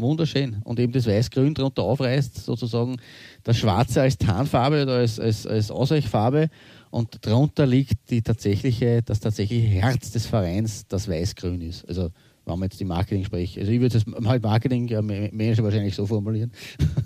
Wunderschön. 0.00 0.60
Und 0.64 0.78
eben 0.80 0.92
das 0.92 1.06
Weiß-Grün 1.06 1.54
darunter 1.54 1.82
aufreißt, 1.82 2.44
sozusagen 2.44 2.96
das 3.44 3.58
Schwarze 3.58 4.02
als 4.02 4.18
Tarnfarbe 4.18 4.82
oder 4.82 4.96
als, 4.96 5.18
als, 5.18 5.46
als 5.46 5.70
Ausweichfarbe. 5.70 6.48
Und 6.90 7.24
darunter 7.24 7.66
liegt 7.66 8.10
die 8.10 8.22
tatsächliche, 8.22 9.02
das 9.02 9.20
tatsächliche 9.20 9.66
Herz 9.66 10.10
des 10.10 10.26
Vereins, 10.26 10.86
das 10.88 11.08
Weiß-Grün 11.08 11.60
ist. 11.60 11.88
Also, 11.88 12.10
wenn 12.44 12.58
man 12.58 12.68
jetzt 12.68 12.80
die 12.80 12.84
Marketing 12.84 13.24
spricht. 13.24 13.58
Also, 13.58 13.70
ich 13.70 13.80
würde 13.80 13.98
es 13.98 14.04
halt 14.26 14.42
Marketing-Manager 14.42 15.62
wahrscheinlich 15.62 15.94
so 15.94 16.06
formulieren. 16.06 16.52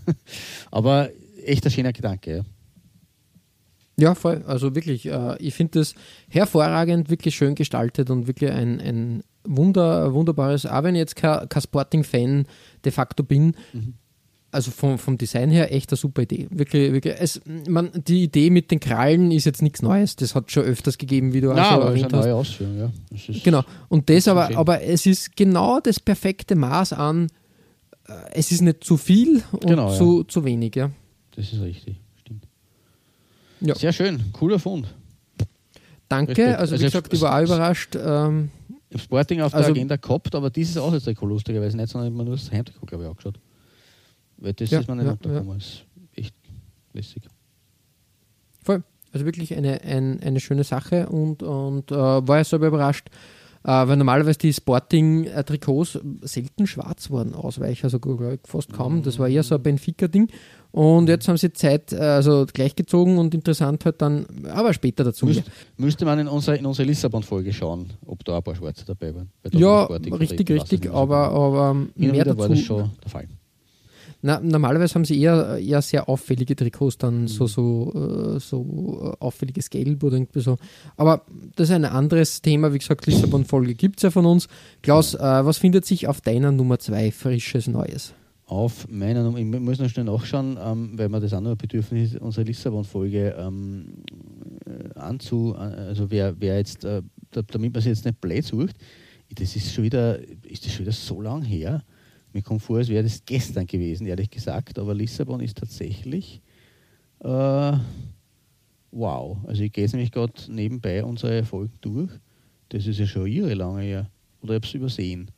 Aber 0.70 1.11
echt 1.44 1.64
ein 1.64 1.70
schöner 1.70 1.92
Gedanke, 1.92 2.37
ja. 2.37 2.42
Ja, 3.96 4.14
voll. 4.14 4.42
Also 4.46 4.74
wirklich, 4.74 5.07
äh, 5.07 5.37
ich 5.38 5.54
finde 5.54 5.78
das 5.78 5.94
hervorragend, 6.28 7.11
wirklich 7.11 7.37
schön 7.37 7.54
gestaltet 7.54 8.11
und 8.11 8.26
wirklich 8.26 8.50
ein, 8.50 8.80
ein 8.80 9.22
Wunder, 9.44 10.12
wunderbares, 10.14 10.66
auch 10.66 10.83
wenn 10.83 10.94
ich 10.94 11.00
jetzt 11.00 11.16
kein, 11.16 11.48
kein 11.48 11.62
Sporting-Fan 11.62 12.46
de 12.85 12.92
facto 12.92 13.23
bin, 13.23 13.55
mhm. 13.73 13.94
also 14.51 14.70
vom, 14.70 14.99
vom 14.99 15.18
Design 15.18 15.51
her 15.51 15.73
echt 15.73 15.90
eine 15.90 15.97
super 15.97 16.23
Idee. 16.23 16.47
Wirklich, 16.51 16.92
wirklich. 16.92 17.14
Es, 17.18 17.40
man, 17.68 17.90
die 17.94 18.25
Idee 18.25 18.51
mit 18.51 18.70
den 18.70 18.81
Krallen 18.81 19.31
ist 19.31 19.44
jetzt 19.44 19.62
nichts 19.62 19.83
Neues. 19.83 20.16
Das 20.16 20.35
hat 20.35 20.51
schon 20.51 20.64
öfters 20.64 20.99
gegeben, 20.99 21.33
wie 21.33 21.40
du 21.40 21.53
auch 21.53 21.73
schon 21.73 21.83
erwähnt 21.83 22.12
hast. 22.12 22.25
Neue 22.25 22.35
Ausführung, 22.35 22.79
ja. 22.79 22.92
Genau. 23.42 23.62
Und 23.88 24.09
das 24.11 24.29
aber, 24.29 24.57
aber 24.57 24.83
es 24.83 25.07
ist 25.07 25.37
genau 25.37 25.81
das 25.81 26.01
perfekte 26.01 26.55
Maß 26.55 26.92
an, 26.92 27.29
äh, 28.09 28.12
es 28.33 28.53
ist 28.53 28.61
nicht 28.61 28.85
zu 28.85 28.97
viel 28.97 29.42
und 29.53 29.66
genau, 29.66 29.92
zu, 29.97 30.20
ja. 30.20 30.29
zu 30.29 30.44
wenig, 30.44 30.77
ja. 30.77 30.90
Das 31.35 31.53
ist 31.53 31.61
richtig, 31.61 31.97
stimmt. 32.20 32.47
Ja. 33.61 33.75
Sehr 33.75 33.92
schön, 33.92 34.23
cooler 34.33 34.59
Fund. 34.59 34.94
Danke, 36.09 36.59
also, 36.59 36.73
wie 36.73 36.85
also 36.85 36.85
gesagt, 36.85 37.12
ich 37.12 37.20
war 37.23 37.42
überrascht. 37.42 37.97
Ähm, 37.97 38.51
habe 38.94 39.02
Sporting 39.02 39.40
auf 39.40 39.54
also, 39.54 39.66
der 39.66 39.76
Agenda 39.76 39.96
gehabt, 39.96 40.35
aber 40.35 40.50
dieses 40.50 40.76
auch 40.76 40.92
jetzt 40.92 41.07
lustigerweise 41.20 41.76
nicht, 41.76 41.88
sondern 41.88 42.12
ich 42.12 42.18
habe 42.18 42.24
nur 42.24 42.37
das 42.37 42.50
Heimtrikot, 42.50 42.87
glaube 42.87 43.04
ich, 43.04 43.11
auch 43.11 43.16
geschaut. 43.16 43.38
Weil 44.38 44.52
das 44.52 44.70
ja, 44.70 44.80
ist 44.80 44.88
mir 44.88 44.96
nicht 44.96 45.07
ja, 45.07 45.12
untergekommen. 45.12 45.50
Ja. 45.50 45.57
Ist 45.57 45.85
echt 46.14 46.35
lässig. 46.92 47.22
Voll. 48.62 48.83
Also 49.12 49.26
wirklich 49.26 49.54
eine, 49.54 49.80
ein, 49.83 50.20
eine 50.22 50.40
schöne 50.40 50.64
Sache 50.64 51.09
und, 51.09 51.42
und 51.42 51.92
äh, 51.92 51.94
war 51.94 52.38
ja 52.38 52.44
selber 52.44 52.66
überrascht, 52.66 53.09
äh, 53.62 53.68
weil 53.68 53.96
normalerweise 53.96 54.38
die 54.38 54.52
Sporting-Trikots 54.52 56.00
selten 56.22 56.66
schwarz 56.66 57.11
waren, 57.11 57.35
Ausweicher, 57.35 57.85
also 57.85 58.00
fast 58.44 58.72
kaum. 58.72 59.02
Das 59.02 59.18
war 59.18 59.28
eher 59.28 59.42
so 59.42 59.54
ein 59.54 59.62
Benfica-Ding. 59.62 60.28
Und 60.74 61.08
jetzt 61.08 61.28
haben 61.28 61.37
sie 61.37 61.52
Zeit 61.52 61.92
äh, 61.92 61.98
also 61.98 62.46
gleichgezogen 62.52 63.16
und 63.16 63.32
interessant 63.32 63.84
halt 63.84 64.02
dann, 64.02 64.26
aber 64.48 64.74
später 64.74 65.04
dazu. 65.04 65.24
Müsst, 65.24 65.44
müsste 65.76 66.04
man 66.04 66.18
in 66.18 66.26
unsere, 66.26 66.56
in 66.56 66.66
unsere 66.66 66.88
Lissabon-Folge 66.88 67.52
schauen, 67.52 67.92
ob 68.04 68.24
da 68.24 68.38
ein 68.38 68.42
paar 68.42 68.56
Schwarze 68.56 68.84
dabei 68.84 69.14
waren. 69.14 69.30
Ja, 69.52 69.84
richtig, 69.84 70.50
richtig, 70.50 70.90
aber, 70.90 71.28
aber 71.28 71.74
mehr 71.94 72.24
dazu. 72.24 72.38
war 72.38 72.48
das 72.48 72.58
schon 72.58 72.90
der 73.04 73.08
Fall. 73.08 73.28
Na, 74.20 74.40
normalerweise 74.40 74.96
haben 74.96 75.04
sie 75.04 75.20
eher, 75.20 75.58
eher 75.58 75.80
sehr 75.80 76.08
auffällige 76.08 76.56
Trikots, 76.56 76.98
dann 76.98 77.20
mhm. 77.20 77.28
so, 77.28 77.46
so, 77.46 78.34
äh, 78.34 78.40
so 78.40 79.12
äh, 79.14 79.22
auffälliges 79.22 79.70
Gelb 79.70 80.02
oder 80.02 80.16
irgendwie 80.16 80.40
so. 80.40 80.56
Aber 80.96 81.22
das 81.54 81.68
ist 81.68 81.74
ein 81.76 81.84
anderes 81.84 82.42
Thema. 82.42 82.72
Wie 82.72 82.78
gesagt, 82.78 83.06
Lissabon-Folge 83.06 83.76
gibt 83.76 83.98
es 83.98 84.02
ja 84.02 84.10
von 84.10 84.26
uns. 84.26 84.48
Klaus, 84.82 85.14
äh, 85.14 85.20
was 85.20 85.58
findet 85.58 85.84
sich 85.84 86.08
auf 86.08 86.20
deiner 86.20 86.50
Nummer 86.50 86.80
2 86.80 87.12
frisches 87.12 87.68
Neues? 87.68 88.12
Auf 88.46 88.87
meiner 88.88 89.22
Nummer, 89.22 89.38
ich 89.38 89.46
muss 89.46 89.78
noch 89.78 89.88
schnell 89.88 90.04
nachschauen, 90.04 90.59
ähm, 90.61 90.98
weil 90.98 91.09
wir 91.09 91.20
das 91.20 91.33
auch 91.33 91.40
noch 91.40 91.52
ein 91.52 91.57
Bedürfnis 91.57 92.12
ist, 92.12 92.20
unsere 92.20 92.46
Lissabon-Folge 92.46 93.35
ähm, 93.38 94.04
äh, 94.66 94.98
anzu, 94.98 95.54
also 95.57 96.11
wer, 96.11 96.38
wer 96.38 96.59
jetzt, 96.59 96.85
äh, 96.85 97.02
damit 97.30 97.72
man 97.72 97.83
sich 97.83 97.87
jetzt 97.87 98.04
nicht 98.04 98.20
blöd 98.20 98.44
sucht, 98.44 98.76
das 99.35 99.57
ist 99.57 99.72
schon 99.72 99.85
wieder, 99.85 100.18
ist 100.46 100.64
das 100.64 100.72
schon 100.72 100.85
wieder 100.85 100.92
so 100.92 101.20
lang 101.20 101.42
her 101.42 101.83
mir 102.35 102.42
kommt 102.42 102.62
vor, 102.62 102.78
als 102.78 102.88
wäre 102.88 103.04
das 103.04 103.24
gestern 103.24 103.66
gewesen, 103.66 104.07
ehrlich 104.07 104.28
gesagt. 104.28 104.78
Aber 104.78 104.92
Lissabon 104.92 105.40
ist 105.40 105.57
tatsächlich 105.57 106.42
äh, 107.20 107.72
wow. 108.90 109.38
Also 109.44 109.62
ich 109.62 109.72
gehe 109.72 109.85
jetzt 109.85 109.92
nämlich 109.92 110.11
gerade 110.11 110.33
nebenbei 110.48 111.04
unsere 111.04 111.44
Folgen 111.44 111.78
durch. 111.80 112.11
Das 112.70 112.87
ist 112.87 112.98
ja 112.98 113.07
schon 113.07 113.28
irre 113.28 113.54
lange 113.54 113.83
her. 113.83 114.11
Oder 114.42 114.54
ich 114.54 114.57
habe 114.57 114.66
es 114.66 114.74
übersehen. 114.74 115.30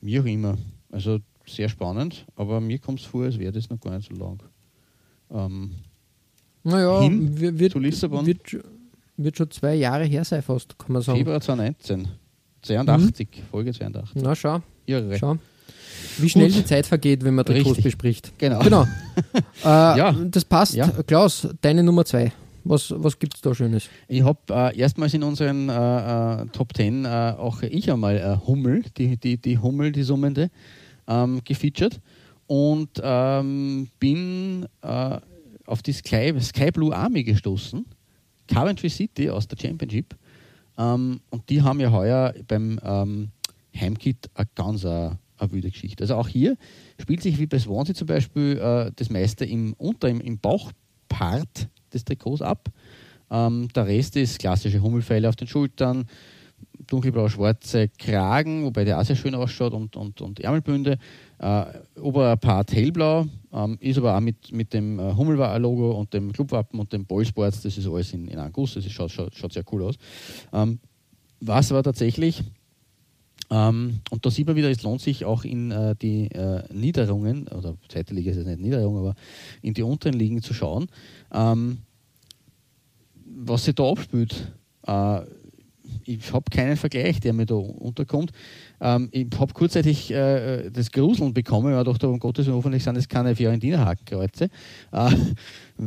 Wie 0.00 0.18
auch 0.18 0.24
immer. 0.24 0.58
Also 0.90 1.20
sehr 1.48 1.68
spannend, 1.68 2.26
aber 2.36 2.60
mir 2.60 2.78
kommt 2.78 3.00
es 3.00 3.06
vor, 3.06 3.24
als 3.24 3.38
wäre 3.38 3.52
das 3.52 3.70
noch 3.70 3.80
gar 3.80 3.96
nicht 3.96 4.08
so 4.08 4.18
lang. 4.18 4.42
Ähm, 5.30 5.70
naja, 6.62 7.00
hin 7.02 7.58
wird, 7.58 7.72
zu 7.72 7.78
Lissabon. 7.78 8.26
Wird, 8.26 8.40
wird, 9.16 9.36
schon 9.36 9.50
zwei 9.50 9.74
Jahre 9.74 10.04
her 10.04 10.24
sein, 10.24 10.42
fast, 10.42 10.78
kann 10.78 10.92
man 10.92 11.02
sagen. 11.02 11.18
Februar 11.18 11.40
2019. 11.40 12.08
82, 12.62 13.28
mhm. 13.28 13.42
Folge 13.50 13.72
82. 13.72 14.22
Na, 14.22 14.34
schau. 14.34 14.60
Irre. 14.86 15.16
Schau. 15.18 15.36
Wie 16.18 16.28
schnell 16.28 16.48
Gut. 16.48 16.58
die 16.58 16.64
Zeit 16.64 16.86
vergeht, 16.86 17.24
wenn 17.24 17.34
man 17.34 17.44
Trikots 17.44 17.80
bespricht. 17.80 18.32
Genau. 18.38 18.60
genau. 18.60 18.82
äh, 19.64 19.68
ja. 19.68 20.12
Das 20.12 20.44
passt. 20.44 20.74
Ja. 20.74 20.88
Klaus, 21.06 21.48
deine 21.60 21.82
Nummer 21.82 22.04
zwei. 22.04 22.32
Was, 22.64 22.92
was 22.96 23.18
gibt 23.18 23.36
es 23.36 23.42
da 23.42 23.54
Schönes? 23.54 23.88
Ich 24.08 24.24
habe 24.24 24.40
äh, 24.50 24.76
erstmals 24.76 25.14
in 25.14 25.22
unseren 25.22 25.68
äh, 25.68 26.42
äh 26.42 26.46
Top 26.46 26.74
Ten 26.74 27.04
äh, 27.04 27.34
auch 27.38 27.62
ich 27.62 27.92
einmal 27.92 28.16
äh, 28.16 28.46
Hummel, 28.46 28.82
die, 28.96 29.16
die, 29.16 29.36
die 29.36 29.58
Hummel, 29.58 29.92
die 29.92 30.02
Summende, 30.02 30.50
ähm, 31.08 31.40
gefeatured 31.44 32.00
und 32.46 32.90
ähm, 33.02 33.88
bin 33.98 34.66
äh, 34.82 35.18
auf 35.66 35.82
die 35.82 35.92
Sky, 35.92 36.32
Sky 36.40 36.70
Blue 36.70 36.94
Army 36.94 37.24
gestoßen, 37.24 37.84
Coventry 38.46 38.88
City 38.88 39.30
aus 39.30 39.48
der 39.48 39.58
Championship. 39.58 40.14
Ähm, 40.78 41.20
und 41.30 41.48
die 41.48 41.62
haben 41.62 41.80
ja 41.80 41.90
heuer 41.90 42.34
beim 42.46 42.78
ähm, 42.84 43.30
Heimkit 43.74 44.30
eine 44.34 44.48
ganz 44.54 44.84
eine, 44.84 45.18
eine 45.38 45.52
wilde 45.52 45.70
Geschichte. 45.70 46.04
Also 46.04 46.14
auch 46.14 46.28
hier 46.28 46.56
spielt 47.00 47.22
sich 47.22 47.38
wie 47.38 47.46
bei 47.46 47.58
Swansea 47.58 47.94
zum 47.94 48.06
Beispiel 48.06 48.58
äh, 48.58 48.92
das 48.94 49.10
meiste 49.10 49.44
im, 49.44 49.74
unter 49.74 50.08
im, 50.08 50.20
im 50.20 50.38
Bauchpart 50.38 51.68
des 51.92 52.04
Trikots 52.04 52.42
ab. 52.42 52.68
Ähm, 53.30 53.68
der 53.74 53.86
Rest 53.86 54.16
ist 54.16 54.38
klassische 54.38 54.80
Hummelfeile 54.80 55.28
auf 55.28 55.36
den 55.36 55.48
Schultern, 55.48 56.06
dunkelblau-schwarze 56.86 57.88
Kragen, 57.98 58.64
wobei 58.64 58.84
der 58.84 59.00
auch 59.00 59.04
sehr 59.04 59.16
schön 59.16 59.34
ausschaut 59.34 59.72
und, 59.72 59.96
und, 59.96 60.20
und 60.20 60.40
Ärmelbünde. 60.40 60.98
Äh, 61.38 61.64
Oberpart 62.00 62.72
hellblau, 62.72 63.26
ähm, 63.52 63.76
ist 63.80 63.98
aber 63.98 64.16
auch 64.16 64.20
mit, 64.20 64.52
mit 64.52 64.72
dem 64.72 64.98
äh, 64.98 65.14
Hummellogo 65.14 65.92
und 65.92 66.12
dem 66.14 66.32
Clubwappen 66.32 66.80
und 66.80 66.92
dem 66.92 67.04
Ballsports, 67.04 67.62
das 67.62 67.76
ist 67.76 67.86
alles 67.86 68.12
in, 68.12 68.28
in 68.28 68.38
Anguss, 68.38 68.74
das 68.74 68.86
ist, 68.86 68.92
schaut, 68.92 69.10
schaut, 69.10 69.34
schaut 69.34 69.52
sehr 69.52 69.64
cool 69.72 69.82
aus. 69.82 69.96
Ähm, 70.52 70.78
was 71.40 71.70
aber 71.70 71.82
tatsächlich 71.82 72.42
ähm, 73.50 74.00
und 74.10 74.26
da 74.26 74.30
sieht 74.30 74.46
man 74.46 74.56
wieder, 74.56 74.70
es 74.70 74.82
lohnt 74.82 75.00
sich 75.00 75.24
auch 75.24 75.44
in 75.44 75.70
äh, 75.70 75.94
die 75.94 76.26
äh, 76.32 76.62
Niederungen, 76.72 77.46
oder 77.48 77.76
zweite 77.88 78.14
Liga 78.14 78.32
ist 78.32 78.38
es 78.38 78.46
nicht 78.46 78.60
Niederung, 78.60 78.98
aber 78.98 79.14
in 79.62 79.74
die 79.74 79.82
unteren 79.82 80.14
Ligen 80.14 80.42
zu 80.42 80.52
schauen, 80.52 80.88
ähm, 81.32 81.78
was 83.24 83.64
sich 83.64 83.74
da 83.74 83.88
abspielt. 83.88 84.52
Äh, 84.86 85.20
ich 86.06 86.32
habe 86.32 86.44
keinen 86.50 86.76
Vergleich, 86.76 87.20
der 87.20 87.32
mir 87.32 87.46
da 87.46 87.54
unterkommt. 87.54 88.30
Ähm, 88.80 89.08
ich 89.12 89.26
habe 89.38 89.52
kurzzeitig 89.52 90.10
äh, 90.10 90.70
das 90.70 90.90
Gruseln 90.90 91.34
bekommen, 91.34 91.72
weil 91.72 91.80
ich 91.80 91.86
dachte, 91.86 92.08
um 92.08 92.18
Gottes 92.18 92.46
Willen, 92.46 92.56
hoffentlich 92.56 92.84
sind 92.84 92.96
das 92.96 93.08
keine 93.08 93.34
Fiorentina-Hakenkreuze, 93.34 94.44
äh, 94.44 95.10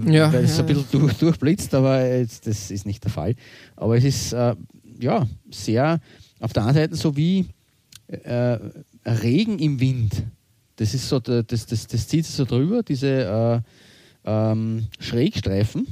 ja, 0.05 0.31
weil 0.31 0.43
es 0.43 0.57
ja. 0.57 0.63
ein 0.63 0.65
bisschen 0.67 0.85
durch, 0.91 1.13
durchblitzt, 1.13 1.73
aber 1.73 2.05
jetzt, 2.05 2.45
das 2.47 2.69
ist 2.69 2.85
nicht 2.85 3.03
der 3.03 3.11
Fall. 3.11 3.35
Aber 3.75 3.97
es 3.97 4.03
ist 4.03 4.33
äh, 4.33 4.55
ja 4.99 5.27
sehr 5.49 5.99
auf 6.39 6.53
der 6.53 6.63
anderen 6.63 6.87
Seite 6.87 6.95
so 6.95 7.15
wie 7.15 7.47
äh, 8.07 8.57
Regen 9.05 9.59
im 9.59 9.79
Wind. 9.79 10.23
Das 10.75 10.93
ist 10.93 11.09
so, 11.09 11.19
das, 11.19 11.43
das, 11.45 11.87
das 11.87 12.07
zieht 12.07 12.25
sich 12.25 12.35
so 12.35 12.45
drüber, 12.45 12.83
diese 12.83 13.63
äh, 14.25 14.29
ähm, 14.29 14.87
Schrägstreifen. 14.99 15.87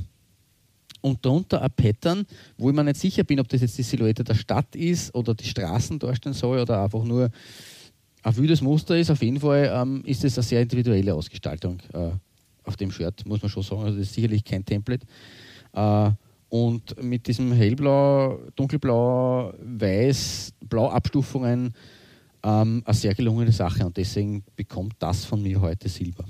Und 1.01 1.25
darunter 1.25 1.61
ein 1.61 1.71
Pattern, 1.71 2.25
wo 2.57 2.69
ich 2.69 2.75
mir 2.75 2.83
nicht 2.83 2.99
sicher 2.99 3.23
bin, 3.23 3.39
ob 3.39 3.47
das 3.47 3.61
jetzt 3.61 3.77
die 3.77 3.83
Silhouette 3.83 4.23
der 4.23 4.35
Stadt 4.35 4.75
ist 4.75 5.13
oder 5.13 5.33
die 5.33 5.45
Straßen 5.45 5.99
darstellen 5.99 6.33
soll 6.33 6.59
oder 6.59 6.83
einfach 6.83 7.03
nur 7.03 7.29
ein 8.23 8.37
wildes 8.37 8.61
Muster 8.61 8.97
ist. 8.97 9.11
Auf 9.11 9.21
jeden 9.21 9.39
Fall 9.39 9.71
ähm, 9.73 10.03
ist 10.05 10.23
es 10.23 10.37
eine 10.37 10.43
sehr 10.43 10.61
individuelle 10.61 11.13
Ausgestaltung 11.13 11.79
äh, 11.93 12.09
auf 12.63 12.75
dem 12.75 12.91
Shirt, 12.91 13.25
muss 13.25 13.41
man 13.41 13.49
schon 13.49 13.63
sagen. 13.63 13.83
Also 13.83 13.97
das 13.97 14.07
ist 14.07 14.15
sicherlich 14.15 14.43
kein 14.43 14.65
Template. 14.65 15.05
Äh, 15.73 16.11
und 16.49 17.01
mit 17.03 17.27
diesem 17.27 17.51
hellblau, 17.51 18.39
dunkelblau, 18.55 19.53
weiß, 19.59 20.53
blau 20.61 20.89
Abstufungen 20.89 21.73
ähm, 22.43 22.81
eine 22.85 22.93
sehr 22.93 23.13
gelungene 23.13 23.51
Sache 23.51 23.85
und 23.85 23.97
deswegen 23.97 24.43
bekommt 24.55 24.95
das 24.99 25.25
von 25.25 25.41
mir 25.41 25.59
heute 25.59 25.89
Silber. 25.89 26.23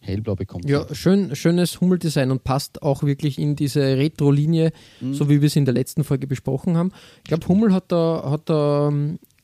Hellblau 0.00 0.34
bekommt. 0.34 0.68
Ja, 0.68 0.86
schön, 0.94 1.36
schönes 1.36 1.80
Hummeldesign 1.80 2.30
und 2.30 2.42
passt 2.42 2.82
auch 2.82 3.02
wirklich 3.02 3.38
in 3.38 3.54
diese 3.54 3.80
Retro-Linie, 3.80 4.72
mhm. 5.00 5.14
so 5.14 5.28
wie 5.28 5.40
wir 5.40 5.46
es 5.46 5.56
in 5.56 5.66
der 5.66 5.74
letzten 5.74 6.04
Folge 6.04 6.26
besprochen 6.26 6.76
haben. 6.76 6.90
Ich 7.18 7.24
glaube, 7.24 7.46
Hummel 7.48 7.72
hat 7.72 7.92
da, 7.92 8.30
hat 8.30 8.48
da 8.48 8.90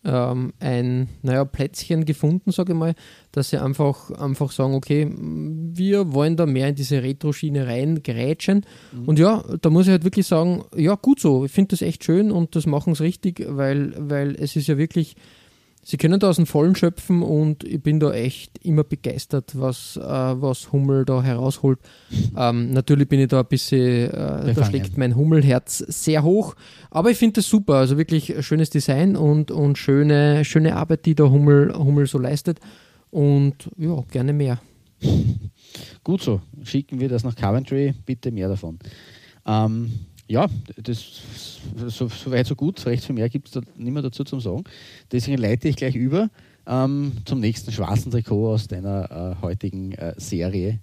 ähm, 0.07 0.53
ein 0.61 1.09
naja, 1.23 1.45
Plätzchen 1.45 2.05
gefunden, 2.05 2.53
sage 2.53 2.73
ich 2.73 2.79
mal, 2.79 2.95
dass 3.33 3.51
sie 3.51 3.59
einfach, 3.59 4.11
einfach 4.13 4.53
sagen, 4.53 4.75
okay, 4.75 5.11
wir 5.11 6.13
wollen 6.13 6.37
da 6.37 6.47
mehr 6.47 6.69
in 6.69 6.75
diese 6.75 7.03
Retro-Schiene 7.03 7.67
reingrätschen. 7.67 8.65
Mhm. 8.93 9.09
Und 9.09 9.19
ja, 9.19 9.45
da 9.61 9.69
muss 9.69 9.87
ich 9.87 9.91
halt 9.91 10.05
wirklich 10.05 10.27
sagen, 10.27 10.65
ja, 10.77 10.95
gut 10.95 11.21
so, 11.21 11.45
ich 11.45 11.53
finde 11.53 11.71
das 11.71 11.83
echt 11.83 12.05
schön 12.05 12.31
und 12.31 12.55
das 12.57 12.67
machen 12.67 12.95
sie 12.95 13.03
richtig, 13.03 13.45
weil, 13.49 13.95
weil 13.99 14.37
es 14.37 14.57
ist 14.57 14.69
ja 14.69 14.79
wirklich 14.79 15.17
Sie 15.89 15.99
können 15.99 16.19
da 16.19 16.29
aus 16.31 16.35
dem 16.35 16.47
Vollen 16.47 16.75
schöpfen 16.75 17.23
und 17.23 17.63
ich 17.63 17.81
bin 17.81 18.01
da 18.01 18.13
echt 18.13 18.59
immer 18.65 18.83
begeistert, 18.83 19.53
was, 19.55 19.97
äh, 19.97 20.03
was 20.03 20.73
Hummel 20.73 21.05
da 21.05 21.23
herausholt. 21.23 21.79
Ähm, 22.37 22.73
natürlich 22.73 23.09
bin 23.09 23.21
ich 23.21 23.29
da 23.29 23.39
ein 23.39 23.47
bisschen, 23.47 24.11
äh, 24.11 24.53
da 24.53 24.65
schlägt 24.65 24.99
mein 24.99 25.15
Hummelherz 25.15 25.79
sehr 25.79 26.25
hoch, 26.25 26.57
aber 26.91 27.13
ich 27.13 27.19
finde 27.19 27.35
das 27.35 27.49
super. 27.49 27.75
Also 27.75 27.99
wirklich 27.99 28.35
schönes 28.41 28.71
Design 28.71 29.15
und, 29.15 29.53
und 29.53 29.79
schöne, 29.79 30.45
schöne 30.45 30.75
Arbeit, 30.75 31.07
die 31.07 31.15
der 31.15 31.31
Hummel, 31.31 31.73
Hummel 31.73 32.09
so 32.09 32.19
leistet. 32.19 32.59
Und 33.13 33.71
ja, 33.79 34.03
gerne 34.11 34.33
mehr. 34.33 34.59
Gut 36.03 36.21
so. 36.21 36.41
Schicken 36.65 36.99
wir 36.99 37.09
das 37.09 37.23
nach 37.23 37.37
Coventry, 37.37 37.95
bitte 38.05 38.33
mehr 38.33 38.49
davon. 38.49 38.81
Ähm, 39.47 39.93
ja, 40.29 40.47
das 40.77 41.23
so, 41.89 42.09
so 42.09 42.31
weit, 42.31 42.47
so 42.47 42.55
gut. 42.55 42.85
Recht 42.87 43.05
viel 43.05 43.15
mehr 43.15 43.29
gibt 43.29 43.49
es 43.49 43.55
da 43.55 43.61
nicht 43.77 43.93
mehr 43.93 44.03
dazu 44.03 44.25
zu 44.25 44.41
sagen. 44.41 44.65
Deswegen 45.13 45.39
leite 45.39 45.69
ich 45.69 45.77
gleich 45.77 45.95
über 45.95 46.31
ähm, 46.67 47.13
zum 47.25 47.41
nächsten 47.41 47.73
schwarzen 47.73 48.11
Trikot 48.11 48.53
aus 48.53 48.69
deiner 48.69 49.37
äh, 49.39 49.43
heutigen 49.43 49.93
äh, 49.93 50.15
Serie, 50.17 50.81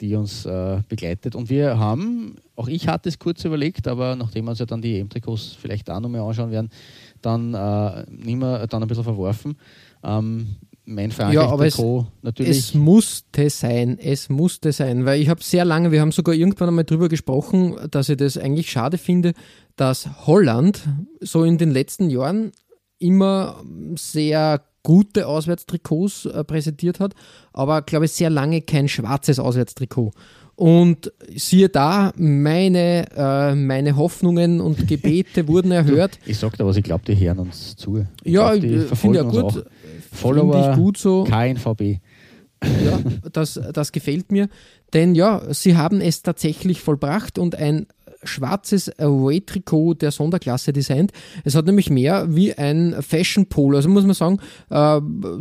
die 0.00 0.14
uns 0.14 0.46
äh, 0.46 0.82
begleitet. 0.88 1.34
Und 1.34 1.50
wir 1.50 1.78
haben, 1.78 2.36
auch 2.56 2.68
ich 2.68 2.88
hatte 2.88 3.08
es 3.08 3.18
kurz 3.18 3.44
überlegt, 3.44 3.88
aber 3.88 4.14
nachdem 4.16 4.44
wir 4.44 4.50
uns 4.50 4.60
ja 4.60 4.66
dann 4.66 4.82
die 4.82 4.98
EM-Trikots 4.98 5.56
vielleicht 5.60 5.90
auch 5.90 6.00
nochmal 6.00 6.20
anschauen 6.20 6.50
werden, 6.50 6.70
dann, 7.22 7.54
äh, 7.54 8.04
nicht 8.08 8.36
mehr, 8.36 8.66
dann 8.66 8.82
ein 8.82 8.88
bisschen 8.88 9.04
verworfen. 9.04 9.56
Ähm, 10.02 10.56
mein 10.90 11.12
ja, 11.30 11.46
aber 11.46 11.66
es, 11.66 11.80
natürlich. 12.22 12.58
Es 12.58 12.74
musste 12.74 13.48
sein, 13.48 13.98
es 13.98 14.28
musste 14.28 14.72
sein, 14.72 15.04
weil 15.04 15.20
ich 15.20 15.28
habe 15.28 15.42
sehr 15.42 15.64
lange, 15.64 15.92
wir 15.92 16.00
haben 16.00 16.12
sogar 16.12 16.34
irgendwann 16.34 16.68
einmal 16.68 16.84
darüber 16.84 17.08
gesprochen, 17.08 17.76
dass 17.90 18.08
ich 18.08 18.16
das 18.16 18.36
eigentlich 18.36 18.70
schade 18.70 18.98
finde, 18.98 19.32
dass 19.76 20.26
Holland 20.26 20.82
so 21.20 21.44
in 21.44 21.58
den 21.58 21.70
letzten 21.70 22.10
Jahren 22.10 22.52
immer 22.98 23.62
sehr 23.96 24.62
gute 24.82 25.26
Auswärtstrikots 25.26 26.26
äh, 26.26 26.44
präsentiert 26.44 27.00
hat, 27.00 27.14
aber 27.52 27.82
glaube 27.82 28.06
ich 28.06 28.12
sehr 28.12 28.30
lange 28.30 28.62
kein 28.62 28.88
schwarzes 28.88 29.38
Auswärtstrikot. 29.38 30.12
Und 30.56 31.10
siehe 31.36 31.70
da, 31.70 32.12
meine, 32.16 33.06
äh, 33.16 33.54
meine 33.54 33.96
Hoffnungen 33.96 34.60
und 34.60 34.86
Gebete 34.86 35.48
wurden 35.48 35.70
erhört. 35.72 36.18
Ich 36.26 36.36
sag 36.36 36.58
da 36.58 36.66
was, 36.66 36.76
ich 36.76 36.82
glaube, 36.82 37.02
die 37.06 37.18
hören 37.18 37.38
uns 37.38 37.76
zu. 37.76 38.04
Ich 38.22 38.32
ja, 38.32 38.52
ich 38.52 38.84
finde 38.98 39.20
ja 39.20 39.24
gut. 39.24 39.44
Auch. 39.44 39.62
Follower 40.12 40.74
gut 40.76 40.98
so. 40.98 41.24
KNVB. 41.24 42.00
Ja, 42.62 43.00
das, 43.32 43.58
das 43.72 43.92
gefällt 43.92 44.32
mir. 44.32 44.48
Denn 44.92 45.14
ja, 45.14 45.42
sie 45.52 45.76
haben 45.76 46.00
es 46.00 46.22
tatsächlich 46.22 46.80
vollbracht 46.80 47.38
und 47.38 47.54
ein 47.54 47.86
schwarzes 48.22 48.98
Away-Trikot 48.98 49.94
der 49.94 50.10
Sonderklasse 50.10 50.72
designt. 50.72 51.12
Es 51.44 51.54
hat 51.54 51.66
nämlich 51.66 51.90
mehr 51.90 52.34
wie 52.34 52.52
ein 52.52 52.96
Fashion-Polo. 53.00 53.76
Also 53.76 53.88
muss 53.88 54.04
man 54.04 54.14
sagen, 54.14 54.38
äh, 54.68 55.00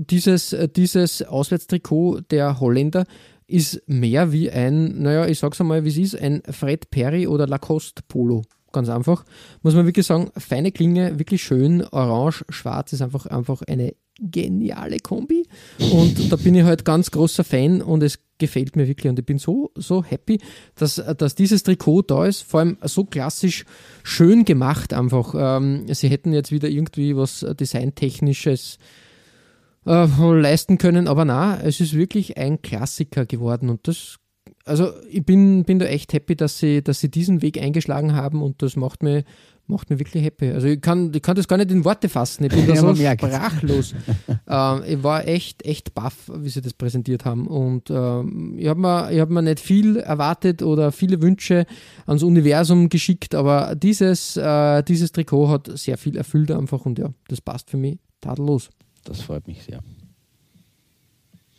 dieses, 0.10 0.56
dieses 0.76 1.24
Auswärtstrikot 1.24 2.22
der 2.32 2.60
Holländer 2.60 3.06
ist 3.48 3.82
mehr 3.88 4.32
wie 4.32 4.50
ein, 4.52 5.02
naja, 5.02 5.26
ich 5.26 5.40
sag's 5.40 5.60
einmal, 5.60 5.84
wie 5.84 5.90
es 5.90 5.98
ist, 5.98 6.16
ein 6.16 6.42
Fred 6.50 6.90
Perry 6.92 7.28
oder 7.28 7.48
Lacoste 7.48 8.04
Polo. 8.08 8.44
Ganz 8.72 8.88
einfach. 8.90 9.26
Muss 9.64 9.74
man 9.74 9.86
wirklich 9.86 10.06
sagen, 10.06 10.30
feine 10.38 10.72
Klinge, 10.72 11.18
wirklich 11.18 11.42
schön. 11.42 11.84
Orange, 11.84 12.46
schwarz 12.50 12.94
ist 12.94 13.02
einfach, 13.02 13.26
einfach 13.26 13.64
eine 13.64 13.96
geniale 14.22 15.00
Kombi. 15.00 15.46
Und 15.92 16.32
da 16.32 16.36
bin 16.36 16.56
ich 16.56 16.64
halt 16.64 16.86
ganz 16.86 17.12
großer 17.12 17.44
Fan 17.44 17.82
und 17.82 18.04
es 18.04 18.20
gefällt 18.38 18.76
mir 18.76 18.88
wirklich. 18.88 19.10
Und 19.10 19.20
ich 19.20 19.26
bin 19.26 19.38
so, 19.38 19.72
so 19.76 20.04
happy, 20.04 20.40
dass, 20.76 20.96
dass 21.18 21.36
dieses 21.36 21.64
Trikot 21.64 22.04
da 22.04 22.26
ist. 22.26 22.42
Vor 22.42 22.62
allem 22.62 22.78
so 22.84 23.06
klassisch 23.06 23.66
schön 24.04 24.46
gemacht 24.46 24.94
einfach. 24.94 25.36
Ähm, 25.38 25.86
sie 25.94 26.10
hätten 26.10 26.34
jetzt 26.34 26.52
wieder 26.52 26.70
irgendwie 26.70 27.16
was 27.16 27.46
Designtechnisches 27.60 28.78
äh, 29.86 30.06
leisten 30.06 30.78
können, 30.78 31.08
aber 31.08 31.26
na, 31.26 31.60
es 31.62 31.80
ist 31.80 31.94
wirklich 31.94 32.38
ein 32.38 32.62
Klassiker 32.62 33.26
geworden 33.26 33.70
und 33.70 33.88
das 33.88 34.18
also 34.66 34.92
ich 35.10 35.26
bin, 35.26 35.64
bin 35.64 35.80
da 35.80 35.86
echt 35.86 36.14
happy, 36.14 36.36
dass 36.36 36.60
sie, 36.60 36.84
dass 36.84 37.00
sie 37.00 37.10
diesen 37.10 37.42
Weg 37.42 37.60
eingeschlagen 37.60 38.16
haben 38.16 38.44
und 38.44 38.62
das 38.62 38.76
macht 38.76 39.02
mir, 39.02 39.24
macht 39.70 39.90
mir 39.90 40.00
wirklich 40.00 40.24
happy. 40.24 40.50
Also 40.50 40.68
ich 40.68 40.82
kann, 40.82 41.12
ich 41.14 41.22
kann 41.22 41.36
das 41.36 41.48
gar 41.48 41.58
nicht 41.58 41.72
in 41.72 41.86
Worte 41.86 42.10
fassen. 42.10 42.46
Ich 42.46 42.50
bin 42.50 42.68
da 42.68 42.76
so 42.76 42.96
sprachlos. 42.96 43.94
ähm, 44.48 44.84
ich 44.88 45.04
war 45.04 45.28
echt, 45.28 45.66
echt 45.66 45.94
baff, 45.94 46.32
wie 46.34 46.50
sie 46.50 46.62
das 46.62 46.74
präsentiert 46.74 47.26
haben. 47.26 47.48
Und 47.48 47.90
ähm, 47.90 48.56
ich 48.58 48.68
habe 48.68 48.80
mir, 48.80 49.22
hab 49.22 49.30
mir 49.30 49.42
nicht 49.42 49.60
viel 49.60 49.98
erwartet 49.98 50.62
oder 50.62 50.92
viele 50.92 51.22
Wünsche 51.22 51.66
ans 52.06 52.24
Universum 52.24 52.90
geschickt, 52.90 53.36
aber 53.36 53.76
dieses, 53.76 54.36
äh, 54.38 54.84
dieses 54.84 55.12
Trikot 55.12 55.50
hat 55.50 55.78
sehr 55.78 55.98
viel 55.98 56.18
erfüllt 56.18 56.52
einfach 56.52 56.86
und 56.86 57.00
ja, 57.00 57.10
das 57.28 57.42
passt 57.42 57.70
für 57.70 57.78
mich 57.78 58.00
tadellos. 58.22 58.70
Das 59.04 59.22
freut 59.22 59.48
mich 59.48 59.64
sehr. 59.64 59.82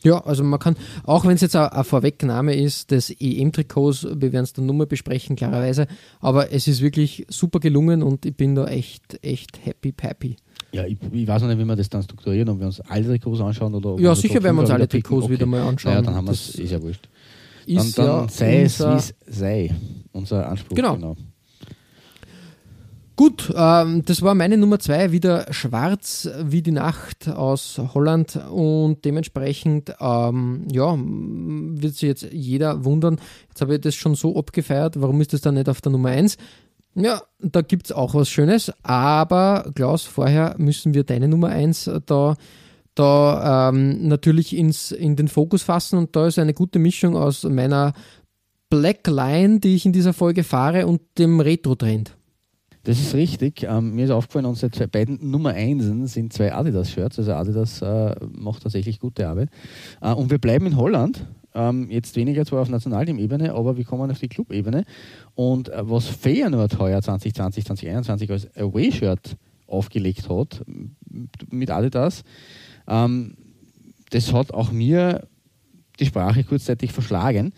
Ja, 0.03 0.25
also 0.25 0.45
man 0.45 0.59
kann, 0.59 0.77
auch 1.05 1.25
wenn 1.25 1.33
es 1.35 1.41
jetzt 1.41 1.57
eine 1.57 1.85
Vorwegnahme 1.85 2.55
ist 2.55 2.91
des 2.91 3.11
EM-Trikots, 3.11 4.05
wir 4.05 4.33
werden 4.33 4.45
es 4.45 4.53
dann 4.53 4.67
nochmal 4.67 4.87
besprechen, 4.87 5.37
klarerweise, 5.37 5.87
aber 6.21 6.53
es 6.53 6.69
ist 6.69 6.81
wirklich 6.81 7.27
super 7.29 7.61
gelungen 7.61 8.03
und 8.03 8.25
ich 8.25 8.35
bin 8.35 8.55
da 8.55 8.67
echt, 8.67 9.19
echt 9.23 9.65
happy, 9.65 9.95
happy. 10.01 10.37
Ja, 10.73 10.85
ich, 10.87 10.99
ich 11.13 11.27
weiß 11.27 11.43
noch 11.43 11.49
nicht, 11.49 11.59
wie 11.59 11.65
wir 11.65 11.77
das 11.77 11.89
dann 11.89 12.03
strukturieren, 12.03 12.49
ob 12.49 12.61
wir 12.61 12.67
uns 12.67 12.81
alle 12.81 13.05
Trikots 13.05 13.41
anschauen 13.41 13.75
oder 13.75 14.01
Ja, 14.01 14.15
sicher 14.15 14.43
werden 14.43 14.57
wir 14.57 14.63
uns 14.63 14.71
alle 14.71 14.89
Trikots 14.89 15.25
okay. 15.25 15.33
wieder 15.35 15.47
mal 15.47 15.63
anschauen. 15.63 15.95
Ja, 15.95 16.03
dann 16.03 16.15
haben 16.15 16.27
wir 16.27 16.33
es, 16.33 16.55
ist 16.55 16.71
ja 16.71 16.81
wurscht. 16.81 17.09
Ist 17.67 17.99
dann, 17.99 18.07
dann 18.07 18.21
ja 18.23 18.29
sei 18.29 18.63
es, 18.63 18.81
wie 18.81 18.85
es 18.85 19.15
sei, 19.27 19.75
unser 20.13 20.49
Anspruch. 20.49 20.77
Genau. 20.77 20.95
genau. 20.95 21.17
Gut, 23.21 23.53
ähm, 23.55 24.03
das 24.07 24.23
war 24.23 24.35
meine 24.35 24.57
Nummer 24.57 24.79
zwei, 24.79 25.13
wieder 25.13 25.53
schwarz 25.53 26.27
wie 26.43 26.63
die 26.63 26.71
Nacht 26.71 27.29
aus 27.29 27.79
Holland 27.93 28.41
und 28.51 29.05
dementsprechend, 29.05 29.95
ähm, 30.01 30.67
ja, 30.73 30.97
wird 30.97 31.93
sich 31.97 32.09
jetzt 32.09 32.29
jeder 32.33 32.87
wundern, 32.87 33.21
jetzt 33.51 33.61
habe 33.61 33.75
ich 33.75 33.83
das 33.83 33.95
schon 33.95 34.15
so 34.15 34.39
abgefeiert, 34.39 35.03
warum 35.03 35.21
ist 35.21 35.35
das 35.35 35.43
dann 35.43 35.57
nicht 35.57 35.69
auf 35.69 35.83
der 35.83 35.93
Nummer 35.93 36.09
eins? 36.09 36.39
Ja, 36.95 37.21
da 37.41 37.61
gibt 37.61 37.89
es 37.89 37.93
auch 37.93 38.15
was 38.15 38.31
Schönes, 38.31 38.73
aber 38.83 39.71
Klaus, 39.75 40.05
vorher 40.05 40.55
müssen 40.57 40.95
wir 40.95 41.05
deine 41.05 41.29
Nummer 41.29 41.49
eins 41.49 41.91
da, 42.07 42.37
da 42.95 43.69
ähm, 43.69 44.09
natürlich 44.09 44.57
ins, 44.57 44.93
in 44.93 45.17
den 45.17 45.29
Fokus 45.29 45.63
fassen 45.63 45.99
und 45.99 46.17
da 46.17 46.27
ist 46.27 46.39
eine 46.39 46.55
gute 46.55 46.79
Mischung 46.79 47.19
aus 47.19 47.45
meiner 47.45 47.93
Black 48.71 49.07
Line, 49.09 49.61
die 49.61 49.75
ich 49.75 49.85
in 49.85 49.93
dieser 49.93 50.15
Folge 50.15 50.43
fahre, 50.43 50.87
und 50.87 51.03
dem 51.19 51.41
Retro-Trend. 51.41 52.17
Das 52.85 52.99
ist 52.99 53.15
richtig. 53.15 53.65
Ähm, 53.65 53.95
mir 53.95 54.07
ist 54.07 54.11
aufgefallen, 54.11 54.47
unsere 54.47 54.71
zwei, 54.71 54.87
beiden 54.87 55.31
Nummer 55.31 55.51
1 55.51 56.13
sind 56.13 56.33
zwei 56.33 56.53
Adidas-Shirts. 56.55 57.19
Also 57.19 57.33
Adidas 57.33 57.83
äh, 57.83 58.15
macht 58.33 58.63
tatsächlich 58.63 59.01
gute 59.01 59.29
Arbeit. 59.29 59.51
Äh, 60.01 60.13
und 60.13 60.31
wir 60.31 60.39
bleiben 60.39 60.67
in 60.67 60.77
Holland. 60.77 61.27
Ähm, 61.53 61.91
jetzt 61.91 62.17
weniger 62.17 62.47
zwar 62.47 62.63
auf 62.63 62.69
Nationalteam-Ebene, 62.69 63.53
aber 63.53 63.77
wir 63.77 63.85
kommen 63.85 64.11
auf 64.11 64.19
die 64.19 64.29
Club-Ebene. 64.29 64.85
Und 65.35 65.69
äh, 65.69 65.89
was 65.89 66.07
Feyenoord 66.07 66.79
heuer 66.79 67.03
2020, 67.03 67.65
2021 67.65 68.31
als 68.31 68.57
Away-Shirt 68.57 69.37
aufgelegt 69.67 70.29
hat 70.29 70.65
mit 71.51 71.71
Adidas, 71.71 72.23
ähm, 72.89 73.35
das 74.11 74.33
hat 74.33 74.55
auch 74.55 74.73
mir 74.73 75.29
die 75.99 76.07
Sprache 76.07 76.45
kurzzeitig 76.45 76.93
verschlagen. 76.93 77.53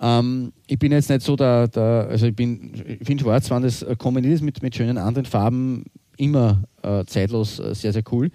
Ähm, 0.00 0.52
ich 0.66 0.78
bin 0.78 0.92
jetzt 0.92 1.10
nicht 1.10 1.22
so 1.22 1.36
der, 1.36 1.68
der 1.68 2.08
also 2.10 2.26
ich 2.26 2.36
bin, 2.36 2.72
ich 3.00 3.06
finde 3.06 3.24
schwarz, 3.24 3.50
wenn 3.50 3.62
das 3.62 3.84
kombiniert 3.98 4.34
ist 4.34 4.42
mit, 4.42 4.62
mit 4.62 4.74
schönen 4.74 4.98
anderen 4.98 5.26
Farben, 5.26 5.84
immer 6.16 6.62
äh, 6.82 7.04
zeitlos 7.04 7.58
äh, 7.58 7.74
sehr, 7.74 7.92
sehr 7.92 8.02
cool. 8.10 8.30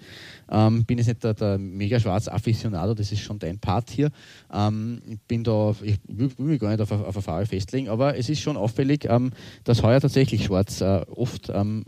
Ähm, 0.50 0.84
bin 0.84 0.98
jetzt 0.98 1.08
nicht 1.08 1.24
der, 1.24 1.34
der 1.34 1.58
mega 1.58 1.98
schwarz 1.98 2.28
Afficionado, 2.28 2.94
das 2.94 3.12
ist 3.12 3.20
schon 3.20 3.38
dein 3.38 3.58
Part 3.58 3.90
hier. 3.90 4.10
Ähm, 4.52 5.00
ich 5.06 5.20
bin 5.22 5.44
da, 5.44 5.74
ich 5.82 5.98
will, 6.08 6.30
will 6.36 6.46
mich 6.46 6.60
gar 6.60 6.70
nicht 6.70 6.80
auf, 6.80 6.92
auf 6.92 7.16
eine 7.16 7.22
Farbe 7.22 7.46
festlegen, 7.46 7.88
aber 7.88 8.16
es 8.16 8.28
ist 8.28 8.40
schon 8.40 8.56
auffällig, 8.56 9.06
ähm, 9.08 9.32
dass 9.64 9.82
heuer 9.82 10.00
tatsächlich 10.00 10.44
schwarz 10.44 10.80
äh, 10.80 11.04
oft 11.14 11.50
ähm, 11.52 11.84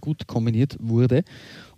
gut 0.00 0.26
kombiniert 0.26 0.76
wurde. 0.80 1.24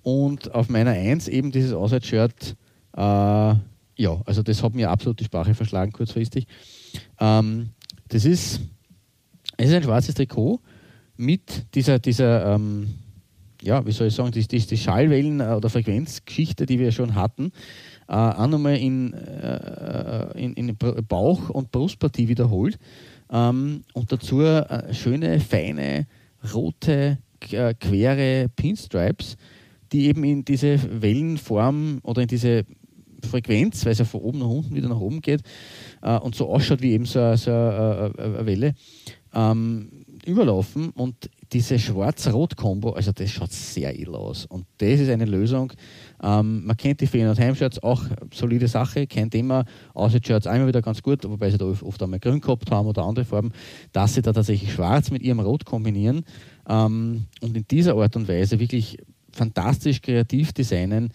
Und 0.03 0.55
auf 0.55 0.69
meiner 0.69 0.93
Eins 0.93 1.27
eben 1.27 1.51
dieses 1.51 1.73
Auswärtsshirt, 1.73 2.57
äh, 2.97 3.01
ja, 3.01 4.21
also 4.25 4.43
das 4.43 4.63
hat 4.63 4.75
mir 4.75 4.91
absolut 4.91 5.19
die 5.19 5.25
Sprache 5.25 5.55
verschlagen 5.55 5.93
kurzfristig. 5.93 6.47
Ähm, 7.21 7.71
das 8.09 8.25
ist, 8.25 8.61
es 9.57 9.69
ist 9.69 9.75
ein 9.75 9.83
schwarzes 9.83 10.15
Trikot 10.15 10.61
mit 11.17 11.75
dieser, 11.75 11.99
dieser 11.99 12.55
ähm, 12.55 12.89
ja, 13.63 13.85
wie 13.85 13.93
soll 13.93 14.09
ich 14.09 14.15
sagen, 14.15 14.33
die, 14.33 14.47
die, 14.47 14.59
die 14.59 14.77
Schallwellen- 14.77 15.41
äh, 15.41 15.55
oder 15.55 15.69
Frequenzgeschichte, 15.69 16.67
die 16.67 16.79
wir 16.79 16.93
schon 16.93 17.15
hatten, 17.15 17.53
äh, 18.09 18.13
auch 18.13 18.47
nochmal 18.47 18.77
in, 18.77 19.13
äh, 19.13 20.39
in, 20.39 20.55
in 20.55 20.77
Bauch- 20.77 21.51
und 21.51 21.73
Brustpartie 21.73 22.29
wiederholt. 22.29 22.79
Ähm, 23.31 23.83
und 23.93 24.13
dazu 24.13 24.43
äh, 24.43 24.95
schöne, 24.95 25.41
feine, 25.41 26.07
rote, 26.55 27.19
äh, 27.51 27.75
quere 27.75 28.49
Pinstripes, 28.55 29.37
die 29.93 30.07
eben 30.07 30.25
in 30.25 30.45
diese 30.45 30.79
Wellenform 31.03 32.01
oder 32.03 32.23
in 32.23 32.29
diese 32.29 32.65
Frequenz, 33.27 33.85
weil 33.85 33.93
es 33.93 33.99
ja 33.99 34.05
von 34.05 34.21
oben 34.21 34.39
nach 34.39 34.47
unten 34.47 34.75
wieder 34.75 34.89
nach 34.89 35.01
oben 35.01 35.21
geht 35.21 35.43
äh, 36.03 36.19
und 36.19 36.35
so 36.35 36.49
ausschaut 36.49 36.83
wie 36.83 36.93
eben 36.93 37.05
so, 37.05 37.35
so 37.37 37.51
eine, 37.51 38.13
eine 38.19 38.47
Welle, 38.47 38.75
ähm, 39.35 39.91
überlaufen 40.27 40.91
und 40.91 41.31
diese 41.53 41.79
Schwarz-Rot-Kombo, 41.79 42.91
also 42.91 43.13
das 43.13 43.31
schaut 43.31 43.53
sehr 43.53 43.99
edel 43.99 44.17
aus. 44.17 44.47
Und 44.47 44.67
das 44.79 45.01
ist 45.01 45.09
eine 45.09 45.25
Lösung. 45.25 45.73
Ähm, 46.23 46.65
man 46.67 46.77
kennt 46.77 47.01
die 47.01 47.25
und 47.25 47.39
Heimshirts, 47.39 47.83
auch 47.83 48.03
solide 48.35 48.67
Sache, 48.67 49.07
kein 49.07 49.31
Thema. 49.31 49.65
Außer-Shirts 49.95 50.49
einmal 50.49 50.69
wieder 50.69 50.83
ganz 50.83 51.03
gut, 51.03 51.23
wobei 51.25 51.51
sie 51.51 51.59
da 51.59 51.67
oft 51.67 52.03
einmal 52.03 52.19
grün 52.19 52.41
gehabt 52.41 52.71
haben 52.71 52.89
oder 52.89 53.05
andere 53.05 53.25
Farben, 53.25 53.53
dass 53.93 54.15
sie 54.15 54.23
da 54.23 54.33
tatsächlich 54.33 54.73
schwarz 54.73 55.11
mit 55.11 55.23
ihrem 55.23 55.41
Rot 55.41 55.65
kombinieren 55.65 56.25
ähm, 56.69 57.27
und 57.41 57.57
in 57.57 57.67
dieser 57.69 57.97
Art 57.97 58.17
und 58.17 58.29
Weise 58.29 58.59
wirklich 58.59 58.99
fantastisch 59.31 60.03
kreativ 60.03 60.53
designen 60.53 61.13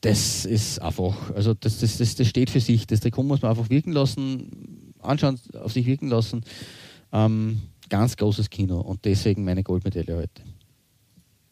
das 0.00 0.46
ist 0.46 0.80
einfach, 0.80 1.30
also 1.34 1.54
das, 1.54 1.78
das, 1.78 1.98
das, 1.98 2.14
das 2.14 2.26
steht 2.26 2.50
für 2.50 2.60
sich. 2.60 2.86
Das 2.86 3.00
Trikot 3.00 3.22
muss 3.22 3.42
man 3.42 3.50
einfach 3.50 3.68
wirken 3.68 3.92
lassen, 3.92 4.94
anschauen, 5.00 5.38
auf 5.62 5.72
sich 5.72 5.86
wirken 5.86 6.08
lassen. 6.08 6.42
Ähm, 7.12 7.60
ganz 7.88 8.16
großes 8.16 8.50
Kino 8.50 8.80
und 8.80 9.04
deswegen 9.04 9.44
meine 9.44 9.62
Goldmedaille 9.62 10.16
heute. 10.16 10.42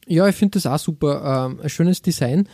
Ja, 0.07 0.27
ich 0.29 0.37
finde 0.37 0.53
das 0.53 0.67
auch 0.67 0.79
super. 0.79 1.49
Ähm, 1.51 1.61
ein 1.61 1.69
schönes 1.69 2.01
Design. 2.01 2.49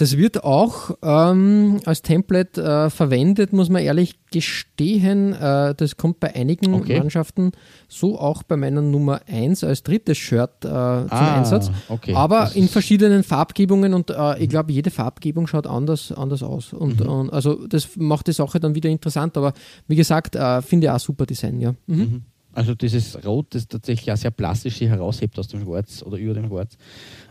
Das 0.00 0.16
wird 0.16 0.44
auch 0.44 0.96
ähm, 1.02 1.78
als 1.84 2.00
Template 2.00 2.62
äh, 2.62 2.88
verwendet, 2.88 3.52
muss 3.52 3.68
man 3.68 3.82
ehrlich 3.82 4.18
gestehen. 4.30 5.34
Äh, 5.34 5.74
das 5.74 5.98
kommt 5.98 6.20
bei 6.20 6.34
einigen 6.34 6.72
okay. 6.72 6.98
Mannschaften, 6.98 7.52
so 7.86 8.18
auch 8.18 8.42
bei 8.42 8.56
meiner 8.56 8.80
Nummer 8.80 9.20
1 9.28 9.62
als 9.62 9.82
drittes 9.82 10.16
Shirt 10.16 10.64
äh, 10.64 10.68
zum 10.68 10.70
ah, 11.10 11.36
Einsatz. 11.36 11.70
Okay. 11.90 12.14
Aber 12.14 12.44
das 12.44 12.56
in 12.56 12.68
verschiedenen 12.68 13.22
Farbgebungen 13.22 13.92
und 13.92 14.08
äh, 14.08 14.38
ich 14.38 14.48
glaube, 14.48 14.72
jede 14.72 14.90
Farbgebung 14.90 15.46
schaut 15.46 15.66
anders, 15.66 16.12
anders 16.12 16.42
aus. 16.42 16.72
Und, 16.72 17.00
mhm. 17.00 17.06
und, 17.10 17.30
also 17.30 17.66
das 17.66 17.90
macht 17.96 18.28
die 18.28 18.32
Sache 18.32 18.58
dann 18.58 18.74
wieder 18.74 18.88
interessant. 18.88 19.36
Aber 19.36 19.52
wie 19.86 19.96
gesagt, 19.96 20.34
äh, 20.34 20.62
finde 20.62 20.86
ich 20.86 20.92
auch 20.92 20.98
super 20.98 21.26
Design, 21.26 21.60
ja. 21.60 21.74
Mhm. 21.86 21.96
Mhm. 21.98 22.22
Also 22.60 22.74
dieses 22.74 23.24
Rot, 23.24 23.54
das 23.54 23.66
tatsächlich 23.66 24.12
auch 24.12 24.18
sehr 24.18 24.30
plastisch 24.30 24.76
sich 24.76 24.86
heraushebt 24.90 25.38
aus 25.38 25.48
dem 25.48 25.62
Schwarz 25.62 26.02
oder 26.02 26.18
über 26.18 26.34
dem 26.34 26.46
Schwarz. 26.46 26.76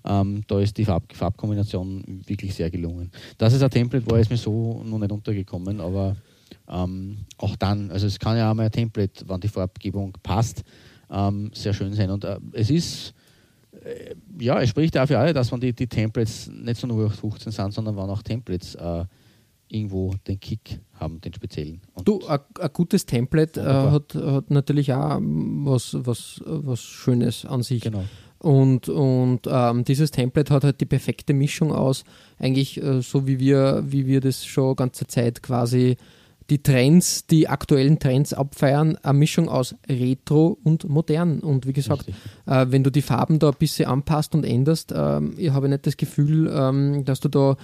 Ähm, 0.03 0.41
da 0.47 0.59
ist 0.59 0.75
die 0.75 0.85
Farb 0.85 1.03
Farbkombination 1.13 2.23
wirklich 2.25 2.55
sehr 2.55 2.71
gelungen. 2.71 3.11
Das 3.37 3.53
ist 3.53 3.61
ein 3.61 3.69
Template, 3.69 4.09
war 4.09 4.17
jetzt 4.17 4.31
mir 4.31 4.37
so 4.37 4.81
noch 4.83 4.97
nicht 4.97 5.11
untergekommen, 5.11 5.81
aber 5.81 6.15
ähm, 6.67 7.19
auch 7.37 7.55
dann, 7.57 7.91
also 7.91 8.07
es 8.07 8.17
kann 8.17 8.37
ja 8.37 8.49
auch 8.49 8.55
mal 8.55 8.63
ein 8.63 8.71
Template, 8.71 9.23
wenn 9.29 9.39
die 9.39 9.49
Farbgebung 9.49 10.13
passt, 10.23 10.63
ähm, 11.11 11.51
sehr 11.53 11.75
schön 11.75 11.93
sein. 11.93 12.09
Und 12.09 12.23
äh, 12.23 12.39
es 12.53 12.71
ist, 12.71 13.13
äh, 13.83 14.15
ja, 14.39 14.59
es 14.59 14.69
spricht 14.69 14.97
auch 14.97 15.05
für 15.05 15.19
alle, 15.19 15.31
dass 15.31 15.51
man 15.51 15.61
die, 15.61 15.73
die 15.73 15.85
Templates 15.85 16.47
nicht 16.47 16.81
so 16.81 16.87
nur 16.87 17.11
15 17.11 17.51
sind, 17.51 17.71
sondern 17.71 17.95
wenn 17.95 18.09
auch 18.09 18.23
Templates 18.23 18.73
äh, 18.73 19.05
irgendwo 19.69 20.13
den 20.27 20.39
Kick 20.39 20.79
haben, 20.93 21.21
den 21.21 21.33
speziellen. 21.33 21.81
Und 21.93 22.07
du, 22.07 22.19
ein 22.27 22.39
gutes 22.73 23.05
Template 23.05 23.61
äh, 23.61 23.63
hat, 23.63 24.15
hat 24.15 24.49
natürlich 24.49 24.93
auch 24.93 25.19
was, 25.21 25.95
was, 25.99 26.41
was 26.45 26.81
Schönes 26.81 27.45
an 27.45 27.63
sich. 27.63 27.81
Genau. 27.81 28.03
Und, 28.39 28.87
und 28.87 29.41
ähm, 29.47 29.83
dieses 29.83 30.11
Template 30.11 30.53
hat 30.53 30.63
halt 30.63 30.81
die 30.81 30.85
perfekte 30.85 31.33
Mischung 31.33 31.73
aus, 31.73 32.05
eigentlich 32.37 32.81
äh, 32.81 33.01
so 33.01 33.27
wie 33.27 33.39
wir, 33.39 33.83
wie 33.85 34.07
wir 34.07 34.21
das 34.21 34.45
schon 34.45 34.75
ganze 34.75 35.07
Zeit 35.07 35.43
quasi 35.43 35.97
die 36.49 36.63
Trends, 36.63 37.27
die 37.27 37.47
aktuellen 37.47 37.99
Trends 37.99 38.33
abfeiern, 38.33 38.97
eine 39.03 39.17
Mischung 39.17 39.49
aus 39.49 39.75
Retro 39.87 40.57
und 40.63 40.89
modern. 40.89 41.41
Und 41.41 41.67
wie 41.67 41.73
gesagt, 41.73 42.07
äh, 42.47 42.65
wenn 42.69 42.83
du 42.83 42.91
die 42.91 43.01
Farben 43.01 43.39
da 43.39 43.49
ein 43.49 43.55
bisschen 43.59 43.87
anpasst 43.87 44.33
und 44.33 44.45
änderst, 44.45 44.91
äh, 44.91 45.21
ich 45.37 45.51
habe 45.51 45.69
nicht 45.69 45.85
das 45.85 45.97
Gefühl, 45.97 46.51
ähm, 46.51 47.05
dass 47.05 47.19
du 47.19 47.29
da 47.29 47.57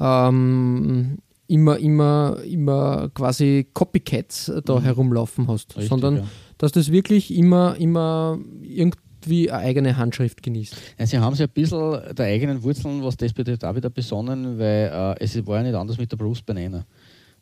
ähm, 0.00 1.18
immer, 1.50 1.78
immer, 1.78 2.38
immer 2.44 3.10
quasi 3.10 3.66
Copycats 3.72 4.52
da 4.64 4.78
mhm. 4.78 4.82
herumlaufen 4.82 5.48
hast, 5.48 5.76
Richtig, 5.76 5.88
sondern 5.88 6.16
ja. 6.16 6.24
dass 6.58 6.72
das 6.72 6.92
wirklich 6.92 7.34
immer, 7.34 7.76
immer 7.76 8.38
irgendwie 8.62 9.50
eine 9.50 9.62
eigene 9.62 9.96
Handschrift 9.96 10.42
genießt. 10.42 10.76
Ja, 10.98 11.06
sie 11.06 11.18
haben 11.18 11.34
sich 11.34 11.46
ein 11.46 11.52
bisschen 11.52 12.00
der 12.14 12.26
eigenen 12.26 12.62
Wurzeln, 12.62 13.02
was 13.02 13.16
das 13.16 13.32
betrifft, 13.32 13.64
auch 13.64 13.74
wieder 13.74 13.90
besonnen, 13.90 14.58
weil 14.58 14.90
äh, 15.20 15.24
es 15.24 15.46
war 15.46 15.58
ja 15.58 15.64
nicht 15.64 15.74
anders 15.74 15.98
mit 15.98 16.10
der 16.10 16.16
Bruce 16.16 16.42
Banana. 16.42 16.86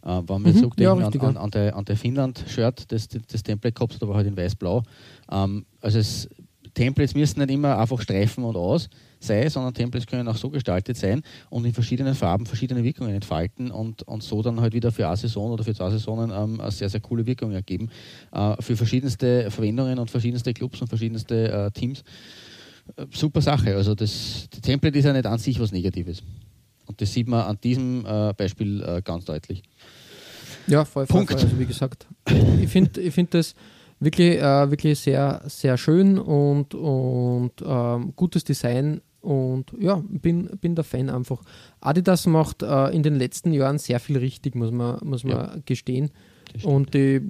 Äh, 0.02 0.22
wenn 0.26 0.44
wir 0.44 0.52
mhm, 0.52 0.56
zurückdenken 0.56 1.00
ja, 1.00 1.06
richtig, 1.06 1.22
an, 1.22 1.28
an, 1.28 1.36
an, 1.36 1.50
der, 1.50 1.76
an 1.76 1.84
der 1.84 1.96
Finnland-Shirt, 1.96 2.90
das, 2.90 3.08
das 3.08 3.42
Template 3.42 3.74
gehabt 3.74 4.00
da 4.00 4.08
war 4.08 4.16
halt 4.16 4.26
in 4.26 4.36
weiß-blau. 4.36 4.82
Ähm, 5.30 5.66
also 5.80 5.98
es, 5.98 6.28
Templates 6.74 7.14
müssen 7.14 7.40
nicht 7.40 7.50
immer 7.50 7.78
einfach 7.78 8.00
streifen 8.00 8.44
und 8.44 8.56
aus, 8.56 8.88
sei, 9.20 9.48
sondern 9.48 9.74
Templates 9.74 10.06
können 10.06 10.28
auch 10.28 10.36
so 10.36 10.50
gestaltet 10.50 10.96
sein 10.96 11.22
und 11.50 11.64
in 11.64 11.72
verschiedenen 11.72 12.14
Farben 12.14 12.46
verschiedene 12.46 12.84
Wirkungen 12.84 13.14
entfalten 13.14 13.70
und, 13.70 14.02
und 14.02 14.22
so 14.22 14.42
dann 14.42 14.60
halt 14.60 14.74
wieder 14.74 14.92
für 14.92 15.06
eine 15.06 15.16
Saison 15.16 15.52
oder 15.52 15.64
für 15.64 15.74
zwei 15.74 15.90
Saisonen 15.90 16.30
ähm, 16.30 16.60
eine 16.60 16.70
sehr, 16.70 16.88
sehr 16.88 17.00
coole 17.00 17.26
Wirkung 17.26 17.52
ergeben. 17.52 17.90
Äh, 18.32 18.60
für 18.60 18.76
verschiedenste 18.76 19.50
Verwendungen 19.50 19.98
und 19.98 20.10
verschiedenste 20.10 20.52
Clubs 20.52 20.80
und 20.80 20.88
verschiedenste 20.88 21.50
äh, 21.50 21.70
Teams. 21.70 22.04
Äh, 22.96 23.06
super 23.12 23.40
Sache. 23.40 23.74
Also 23.74 23.94
das, 23.94 24.48
das 24.50 24.60
Template 24.60 24.98
ist 24.98 25.04
ja 25.04 25.12
nicht 25.12 25.26
an 25.26 25.38
sich 25.38 25.58
was 25.60 25.72
Negatives. 25.72 26.22
Und 26.86 27.00
das 27.00 27.12
sieht 27.12 27.28
man 27.28 27.42
an 27.42 27.58
diesem 27.62 28.06
äh, 28.06 28.32
Beispiel 28.36 28.82
äh, 28.82 29.02
ganz 29.02 29.24
deutlich. 29.24 29.62
Ja, 30.66 30.84
voll, 30.84 31.06
voll, 31.06 31.18
Punkt. 31.18 31.32
Voll. 31.32 31.42
Also 31.42 31.58
wie 31.58 31.66
gesagt, 31.66 32.06
ich 32.60 32.68
finde 32.68 33.00
ich 33.00 33.12
find 33.12 33.34
das 33.34 33.54
wirklich, 34.00 34.38
äh, 34.38 34.70
wirklich 34.70 34.98
sehr, 34.98 35.42
sehr 35.46 35.76
schön 35.76 36.18
und, 36.18 36.74
und 36.74 37.52
ähm, 37.64 38.12
gutes 38.16 38.44
Design 38.44 39.00
und 39.28 39.74
ja, 39.78 40.02
bin, 40.08 40.48
bin 40.58 40.74
der 40.74 40.84
Fan 40.84 41.10
einfach. 41.10 41.42
Adidas 41.80 42.26
macht 42.26 42.62
äh, 42.62 42.88
in 42.88 43.02
den 43.02 43.16
letzten 43.16 43.52
Jahren 43.52 43.76
sehr 43.76 44.00
viel 44.00 44.16
richtig, 44.16 44.54
muss 44.54 44.70
man, 44.70 44.98
muss 45.04 45.22
man 45.22 45.36
ja. 45.36 45.56
gestehen. 45.66 46.10
Und 46.62 46.94
die 46.94 47.20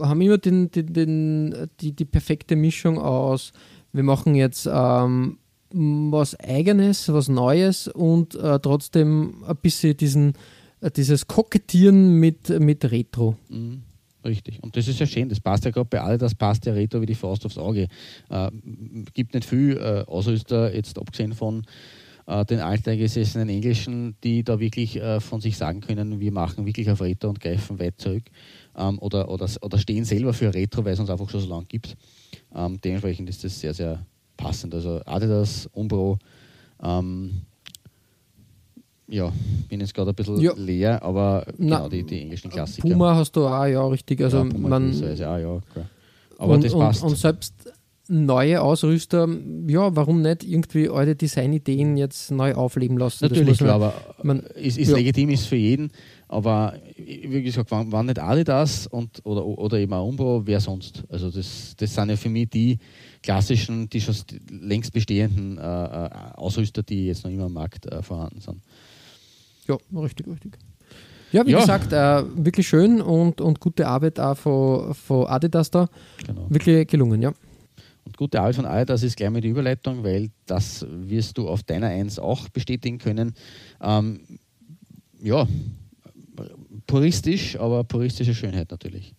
haben 0.00 0.20
immer 0.20 0.38
den, 0.38 0.72
den, 0.72 0.92
den, 0.92 1.68
die, 1.80 1.92
die 1.92 2.04
perfekte 2.04 2.56
Mischung 2.56 2.98
aus, 2.98 3.52
wir 3.92 4.02
machen 4.02 4.34
jetzt 4.34 4.68
ähm, 4.70 5.38
was 5.70 6.34
Eigenes, 6.40 7.12
was 7.12 7.28
Neues 7.28 7.86
und 7.86 8.34
äh, 8.34 8.58
trotzdem 8.58 9.44
ein 9.46 9.56
bisschen 9.62 9.96
diesen, 9.96 10.32
äh, 10.80 10.90
dieses 10.90 11.28
Kokettieren 11.28 12.14
mit, 12.18 12.48
mit 12.58 12.90
Retro. 12.90 13.36
Mhm. 13.48 13.82
Richtig. 14.24 14.62
Und 14.62 14.76
das 14.76 14.88
ist 14.88 14.98
ja 14.98 15.06
schön, 15.06 15.28
das 15.28 15.40
passt 15.40 15.64
ja 15.64 15.70
gerade 15.70 15.88
bei 15.88 16.00
alle, 16.00 16.18
das 16.18 16.34
passt 16.34 16.66
ja 16.66 16.72
Retro 16.72 17.00
wie 17.00 17.06
die 17.06 17.14
Faust 17.14 17.46
aufs 17.46 17.58
Auge. 17.58 17.88
Äh, 18.30 18.50
gibt 19.14 19.34
nicht 19.34 19.44
viel 19.44 19.76
äh, 19.76 20.04
Ausrüster, 20.10 20.74
jetzt 20.74 20.98
abgesehen 20.98 21.32
von 21.34 21.64
äh, 22.26 22.44
den 22.44 22.60
alteingesessenen 22.60 23.48
Englischen, 23.48 24.16
die 24.22 24.42
da 24.42 24.60
wirklich 24.60 24.96
äh, 24.96 25.20
von 25.20 25.40
sich 25.40 25.56
sagen 25.56 25.80
können, 25.80 26.20
wir 26.20 26.32
machen 26.32 26.66
wirklich 26.66 26.90
auf 26.90 27.00
Retro 27.00 27.30
und 27.30 27.40
greifen 27.40 27.78
weit 27.78 28.00
zurück. 28.00 28.24
Ähm, 28.76 28.98
oder, 28.98 29.30
oder, 29.30 29.48
oder 29.62 29.78
stehen 29.78 30.04
selber 30.04 30.34
für 30.34 30.52
Retro, 30.52 30.84
weil 30.84 30.92
es 30.92 31.00
uns 31.00 31.10
einfach 31.10 31.30
schon 31.30 31.40
so 31.40 31.48
lange 31.48 31.66
gibt. 31.66 31.96
Ähm, 32.54 32.80
dementsprechend 32.82 33.28
ist 33.30 33.44
das 33.44 33.58
sehr, 33.58 33.72
sehr 33.72 34.04
passend. 34.36 34.74
Also 34.74 35.00
Adidas, 35.06 35.68
Umbro, 35.72 36.18
ähm, 36.82 37.42
ja, 39.08 39.32
bin 39.68 39.80
jetzt 39.80 39.94
gerade 39.94 40.10
ein 40.10 40.14
bisschen 40.14 40.40
ja. 40.40 40.52
leer, 40.56 41.02
aber 41.02 41.46
Na, 41.56 41.78
genau, 41.78 41.88
die, 41.88 42.04
die 42.04 42.20
englischen 42.20 42.50
Klassiker. 42.50 42.88
Puma 42.88 43.16
hast 43.16 43.32
du 43.32 43.46
auch, 43.46 43.64
ja, 43.64 43.86
richtig. 43.86 44.20
Also 44.20 44.38
ja, 44.38 44.44
man, 44.44 44.90
auch, 44.90 45.18
ja, 45.18 45.60
klar. 45.72 45.86
Aber 46.38 46.54
und, 46.54 46.64
das 46.64 46.72
passt. 46.72 47.02
Und, 47.02 47.10
und, 47.10 47.16
selbst 47.16 47.54
neue 48.10 48.62
Ausrüster, 48.62 49.28
ja, 49.66 49.94
warum 49.94 50.22
nicht 50.22 50.44
irgendwie 50.44 50.88
alte 50.88 51.14
Designideen 51.14 51.96
jetzt 51.96 52.30
neu 52.30 52.54
aufleben 52.54 52.96
lassen? 52.96 53.26
Natürlich, 53.28 53.60
man, 53.60 53.70
aber 53.70 53.94
man, 54.22 54.40
ist, 54.40 54.78
ist 54.78 54.90
ja. 54.90 54.96
legitim, 54.96 55.30
ist 55.30 55.46
für 55.46 55.56
jeden. 55.56 55.90
Aber 56.26 56.74
wie 56.96 57.42
gesagt, 57.42 57.70
wann, 57.70 57.92
wann 57.92 58.06
nicht 58.06 58.18
Adidas 58.18 58.86
und, 58.86 59.24
oder, 59.24 59.44
oder 59.46 59.78
eben 59.78 59.92
auch 59.92 60.06
Umbro, 60.06 60.42
wer 60.44 60.60
sonst? 60.60 61.04
Also 61.08 61.30
das, 61.30 61.74
das 61.76 61.94
sind 61.94 62.10
ja 62.10 62.16
für 62.16 62.28
mich 62.28 62.50
die 62.50 62.78
klassischen, 63.22 63.88
die 63.88 64.00
schon 64.00 64.14
längst 64.50 64.92
bestehenden 64.92 65.58
äh, 65.58 65.62
äh, 65.62 66.10
Ausrüster, 66.34 66.82
die 66.82 67.06
jetzt 67.06 67.24
noch 67.24 67.30
immer 67.30 67.46
am 67.46 67.54
Markt 67.54 67.86
äh, 67.86 68.02
vorhanden 68.02 68.40
sind. 68.40 68.62
Ja, 69.68 69.76
richtig, 70.00 70.26
richtig. 70.26 70.58
Ja, 71.30 71.44
wie 71.46 71.50
ja. 71.50 71.60
gesagt, 71.60 71.92
äh, 71.92 72.24
wirklich 72.44 72.66
schön 72.66 73.02
und, 73.02 73.40
und 73.40 73.60
gute 73.60 73.86
Arbeit 73.86 74.18
auch 74.18 74.36
von, 74.36 74.94
von 74.94 75.26
Adidas 75.26 75.70
da. 75.70 75.88
Genau. 76.26 76.46
Wirklich 76.48 76.88
gelungen, 76.88 77.20
ja. 77.20 77.32
Und 78.04 78.16
gute 78.16 78.40
Arbeit 78.40 78.56
von 78.56 78.64
Adidas 78.64 79.02
ist 79.02 79.16
gleich 79.16 79.30
mit 79.30 79.44
der 79.44 79.50
Überleitung, 79.50 80.02
weil 80.02 80.30
das 80.46 80.86
wirst 80.88 81.36
du 81.36 81.48
auf 81.48 81.62
deiner 81.62 81.88
Eins 81.88 82.18
auch 82.18 82.48
bestätigen 82.48 82.96
können. 82.98 83.34
Ähm, 83.82 84.20
ja, 85.22 85.46
puristisch, 86.86 87.58
aber 87.58 87.84
puristische 87.84 88.34
Schönheit 88.34 88.70
natürlich. 88.70 89.14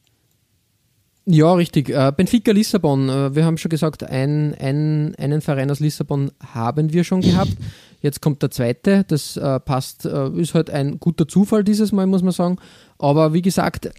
Ja, 1.32 1.54
richtig. 1.54 1.90
Äh, 1.90 2.12
Benfica 2.18 2.52
Lissabon, 2.52 3.08
äh, 3.08 3.36
wir 3.36 3.46
haben 3.46 3.60
schon 3.60 3.70
gesagt, 3.70 4.04
ein, 4.04 4.56
ein, 4.56 5.14
einen 5.14 5.42
Verein 5.42 5.70
aus 5.70 5.80
Lissabon 5.80 6.32
haben 6.44 6.92
wir 6.92 7.04
schon 7.04 7.22
gehabt. 7.22 7.56
Jetzt 8.02 8.20
kommt 8.20 8.42
der 8.42 8.50
zweite, 8.50 9.06
das 9.08 9.38
äh, 9.38 9.60
passt, 9.60 10.06
ist 10.06 10.56
halt 10.56 10.72
ein 10.72 11.00
guter 11.00 11.28
Zufall 11.28 11.64
dieses 11.64 11.92
Mal, 11.92 12.08
muss 12.08 12.24
man 12.24 12.32
sagen. 12.32 12.58
Aber 12.98 13.32
wie 13.34 13.44
gesagt, 13.44 13.92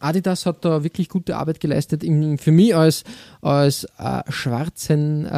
Adidas 0.00 0.44
hat 0.44 0.64
da 0.64 0.82
wirklich 0.82 1.08
gute 1.08 1.36
Arbeit 1.36 1.60
geleistet. 1.60 2.02
Für 2.40 2.50
mich 2.50 2.74
als, 2.74 3.04
als 3.40 3.86
schwarzen 4.28 5.28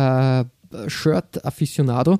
Shirt-Afficionado. 0.86 2.18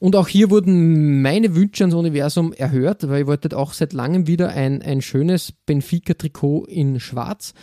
Und 0.00 0.16
auch 0.16 0.26
hier 0.28 0.50
wurden 0.50 1.22
meine 1.22 1.54
Wünsche 1.54 1.84
ans 1.84 1.94
Universum 1.94 2.52
erhört, 2.54 3.06
weil 3.08 3.20
ich 3.20 3.26
wollte 3.26 3.56
auch 3.56 3.74
seit 3.74 3.92
langem 3.92 4.26
wieder 4.26 4.48
ein, 4.48 4.82
ein 4.82 5.02
schönes 5.02 5.52
Benfica-Trikot 5.52 6.64
in 6.64 6.98
Schwarz. 7.00 7.54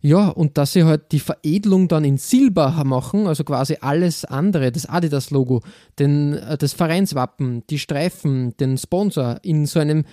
Ja, 0.00 0.28
und 0.28 0.56
dass 0.58 0.74
sie 0.74 0.84
halt 0.84 1.10
die 1.10 1.18
Veredelung 1.18 1.88
dann 1.88 2.04
in 2.04 2.18
Silber 2.18 2.84
machen, 2.84 3.26
also 3.26 3.42
quasi 3.42 3.78
alles 3.80 4.24
andere, 4.24 4.70
das 4.70 4.86
Adidas-Logo, 4.86 5.62
äh, 5.98 6.56
das 6.56 6.72
Vereinswappen, 6.72 7.64
die 7.68 7.80
Streifen, 7.80 8.56
den 8.58 8.78
Sponsor 8.78 9.40
in 9.42 9.66
so 9.66 9.80
einem 9.80 10.04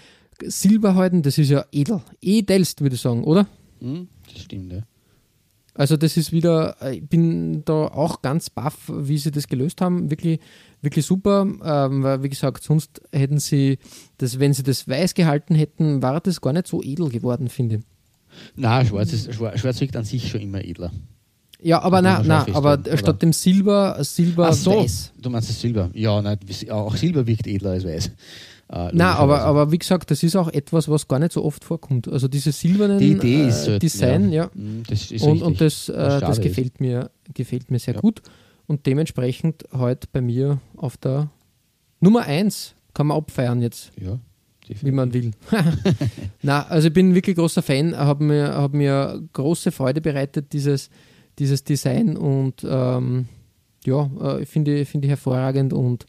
Silber 0.41 0.95
halten, 0.95 1.21
das 1.21 1.37
ist 1.37 1.49
ja 1.49 1.65
edel. 1.71 2.01
Edelst, 2.19 2.81
würde 2.81 2.95
ich 2.95 3.01
sagen, 3.01 3.23
oder? 3.23 3.47
Mhm, 3.79 4.07
das 4.33 4.41
stimmt, 4.41 4.73
ja. 4.73 4.81
Also 5.75 5.97
das 5.97 6.15
ist 6.15 6.31
wieder, 6.31 6.77
äh, 6.81 6.95
ich 6.95 7.07
bin 7.07 7.63
da 7.65 7.73
auch 7.73 8.21
ganz 8.21 8.49
baff, 8.49 8.89
wie 8.89 9.17
sie 9.17 9.31
das 9.31 9.47
gelöst 9.47 9.81
haben. 9.81 10.09
Wirklich, 10.09 10.39
wirklich 10.81 11.05
super. 11.05 11.41
Ähm, 11.41 12.01
weil, 12.01 12.23
wie 12.23 12.29
gesagt, 12.29 12.63
sonst 12.63 13.01
hätten 13.11 13.39
sie 13.39 13.77
das, 14.17 14.39
wenn 14.39 14.53
sie 14.53 14.63
das 14.63 14.87
weiß 14.87 15.13
gehalten 15.13 15.53
hätten, 15.53 16.01
war 16.01 16.21
das 16.21 16.39
gar 16.39 16.53
nicht 16.53 16.67
so 16.67 16.81
edel 16.81 17.09
geworden, 17.09 17.49
finde 17.49 17.75
ich. 17.75 17.81
Nein, 18.55 18.85
schwarz, 18.85 19.13
ist, 19.13 19.33
schwarz 19.33 19.81
wirkt 19.81 19.95
an 19.95 20.05
sich 20.05 20.29
schon 20.29 20.41
immer 20.41 20.63
edler. 20.63 20.91
Ja, 21.61 21.81
aber 21.81 22.01
nein, 22.01 22.27
nein, 22.27 22.53
aber 22.53 22.79
statt 22.95 23.21
dem 23.21 23.33
Silber, 23.33 23.97
Silber 24.01 24.49
Ach 24.49 24.53
so, 24.53 24.81
weiß. 24.83 25.13
du 25.19 25.29
meinst 25.29 25.49
das 25.49 25.59
Silber. 25.59 25.89
Ja, 25.93 26.21
nein, 26.21 26.37
auch 26.69 26.95
Silber 26.95 27.25
wirkt 27.25 27.47
edler 27.47 27.71
als 27.71 27.85
weiß. 27.85 28.11
Äh, 28.67 28.89
Nein, 28.93 29.01
aber, 29.01 29.41
aber 29.41 29.71
wie 29.71 29.77
gesagt, 29.77 30.09
das 30.09 30.23
ist 30.23 30.35
auch 30.35 30.49
etwas, 30.49 30.89
was 30.89 31.07
gar 31.07 31.19
nicht 31.19 31.33
so 31.33 31.43
oft 31.43 31.63
vorkommt. 31.63 32.07
Also 32.07 32.27
diese 32.27 32.51
silbernen 32.51 32.97
Die 32.97 33.11
Idee 33.11 33.47
ist 33.47 33.67
äh, 33.67 33.77
Design, 33.77 34.31
ja. 34.31 34.45
ja. 34.45 34.49
Mm, 34.59 34.83
das 34.87 35.11
ist 35.11 35.21
und, 35.23 35.43
und 35.43 35.61
das, 35.61 35.87
äh, 35.87 36.19
das 36.19 36.41
gefällt 36.41 36.79
mir, 36.81 37.11
gefällt 37.33 37.69
mir 37.69 37.77
sehr 37.77 37.93
ja. 37.93 38.01
gut. 38.01 38.23
Und 38.65 38.87
dementsprechend 38.87 39.65
heute 39.71 40.07
bei 40.11 40.21
mir 40.21 40.59
auf 40.77 40.97
der 40.97 41.29
Nummer 41.99 42.21
1 42.21 42.73
kann 42.95 43.07
man 43.07 43.17
abfeiern 43.17 43.61
jetzt. 43.61 43.91
Ja. 44.01 44.19
Wie 44.81 44.91
man 44.91 45.13
will. 45.13 45.31
Na, 46.41 46.65
also 46.67 46.87
ich 46.87 46.93
bin 46.93 47.13
wirklich 47.15 47.35
großer 47.35 47.61
Fan, 47.61 47.95
habe 47.95 48.23
mir, 48.23 48.55
hab 48.55 48.73
mir 48.73 49.21
große 49.33 49.71
Freude 49.71 50.01
bereitet, 50.01 50.53
dieses, 50.53 50.89
dieses 51.37 51.63
Design 51.63 52.17
und 52.17 52.65
ähm, 52.67 53.27
ja, 53.85 54.09
äh, 54.21 54.45
finde 54.45 54.85
find 54.85 55.05
ich 55.05 55.09
hervorragend 55.09 55.73
und 55.73 56.05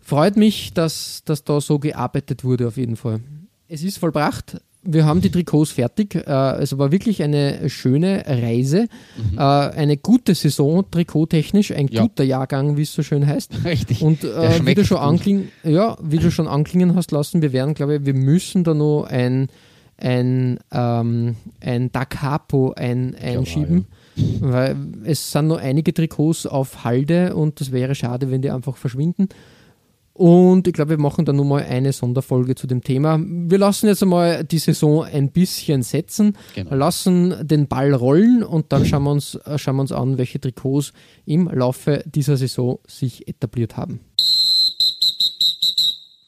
freut 0.00 0.36
mich, 0.36 0.74
dass, 0.74 1.22
dass 1.24 1.44
da 1.44 1.60
so 1.60 1.78
gearbeitet 1.78 2.44
wurde 2.44 2.68
auf 2.68 2.76
jeden 2.76 2.96
Fall. 2.96 3.20
Es 3.68 3.82
ist 3.82 3.98
vollbracht. 3.98 4.60
Wir 4.86 5.04
haben 5.06 5.20
die 5.20 5.30
Trikots 5.30 5.72
fertig. 5.72 6.14
Äh, 6.14 6.62
es 6.62 6.76
war 6.76 6.92
wirklich 6.92 7.22
eine 7.22 7.68
schöne 7.70 8.24
Reise. 8.26 8.88
Mhm. 9.16 9.38
Äh, 9.38 9.40
eine 9.40 9.96
gute 9.96 10.34
Saison, 10.34 10.84
trikottechnisch, 10.90 11.72
ein 11.72 11.88
ja. 11.88 12.02
guter 12.02 12.24
Jahrgang, 12.24 12.76
wie 12.76 12.82
es 12.82 12.92
so 12.92 13.02
schön 13.02 13.26
heißt. 13.26 13.52
Richtig. 13.64 14.02
Und 14.02 14.24
äh, 14.24 14.64
wie, 14.64 14.74
du 14.74 14.84
schon 14.84 14.98
anklingen, 14.98 15.50
ja, 15.62 15.96
wie 16.02 16.18
du 16.18 16.30
schon 16.30 16.48
anklingen 16.48 16.94
hast 16.94 17.10
lassen, 17.12 17.42
wir 17.42 17.52
werden, 17.52 17.74
glaube 17.74 17.96
ich, 17.96 18.06
wir 18.06 18.14
müssen 18.14 18.64
da 18.64 18.74
noch 18.74 19.04
ein, 19.04 19.48
ein, 19.96 20.58
ähm, 20.72 21.36
ein 21.60 21.92
Da 21.92 22.04
Capo 22.04 22.72
ein, 22.76 23.14
einschieben. 23.14 23.86
Ja, 24.16 24.24
ja. 24.24 24.52
Weil 24.52 24.76
es 25.04 25.32
sind 25.32 25.48
noch 25.48 25.58
einige 25.58 25.92
Trikots 25.92 26.46
auf 26.46 26.84
Halde 26.84 27.34
und 27.34 27.60
das 27.60 27.72
wäre 27.72 27.94
schade, 27.94 28.30
wenn 28.30 28.42
die 28.42 28.50
einfach 28.50 28.76
verschwinden. 28.76 29.28
Und 30.16 30.68
ich 30.68 30.72
glaube, 30.72 30.90
wir 30.90 30.98
machen 30.98 31.24
dann 31.24 31.34
nur 31.34 31.44
mal 31.44 31.64
eine 31.64 31.92
Sonderfolge 31.92 32.54
zu 32.54 32.68
dem 32.68 32.84
Thema. 32.84 33.20
Wir 33.20 33.58
lassen 33.58 33.88
jetzt 33.88 34.00
einmal 34.00 34.44
die 34.44 34.58
Saison 34.58 35.02
ein 35.04 35.32
bisschen 35.32 35.82
setzen, 35.82 36.36
genau. 36.54 36.76
lassen 36.76 37.34
den 37.42 37.66
Ball 37.66 37.92
rollen 37.92 38.44
und 38.44 38.72
dann 38.72 38.86
schauen 38.86 39.02
wir, 39.02 39.10
uns, 39.10 39.34
äh, 39.34 39.58
schauen 39.58 39.74
wir 39.74 39.82
uns 39.82 39.90
an, 39.90 40.16
welche 40.16 40.40
Trikots 40.40 40.92
im 41.26 41.48
Laufe 41.48 42.04
dieser 42.06 42.36
Saison 42.36 42.78
sich 42.86 43.26
etabliert 43.26 43.76
haben. 43.76 44.00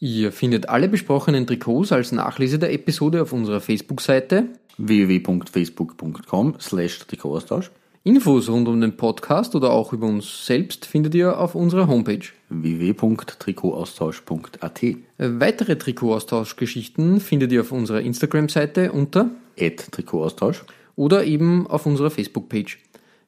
Ihr 0.00 0.32
findet 0.32 0.68
alle 0.68 0.88
besprochenen 0.88 1.46
Trikots 1.46 1.92
als 1.92 2.10
Nachlese 2.10 2.58
der 2.58 2.72
Episode 2.72 3.22
auf 3.22 3.32
unserer 3.32 3.60
Facebook-Seite 3.60 4.46
www.facebook.com 4.78 6.56
slash 6.58 6.98
Trikotaustausch 7.06 7.70
Infos 8.02 8.48
rund 8.48 8.68
um 8.68 8.80
den 8.80 8.96
Podcast 8.96 9.54
oder 9.54 9.70
auch 9.70 9.92
über 9.92 10.06
uns 10.06 10.44
selbst 10.44 10.86
findet 10.86 11.14
ihr 11.14 11.38
auf 11.38 11.54
unserer 11.54 11.86
Homepage 11.86 12.26
www.trikotaustausch.at. 12.48 14.82
Weitere 15.18 15.76
Trikotaustauschgeschichten 15.76 17.20
findet 17.20 17.52
ihr 17.52 17.60
auf 17.62 17.72
unserer 17.72 18.00
Instagram-Seite 18.00 18.92
unter 18.92 19.30
Trikotaustausch 19.56 20.64
oder 20.96 21.24
eben 21.24 21.66
auf 21.66 21.86
unserer 21.86 22.10
Facebook-Page. 22.10 22.78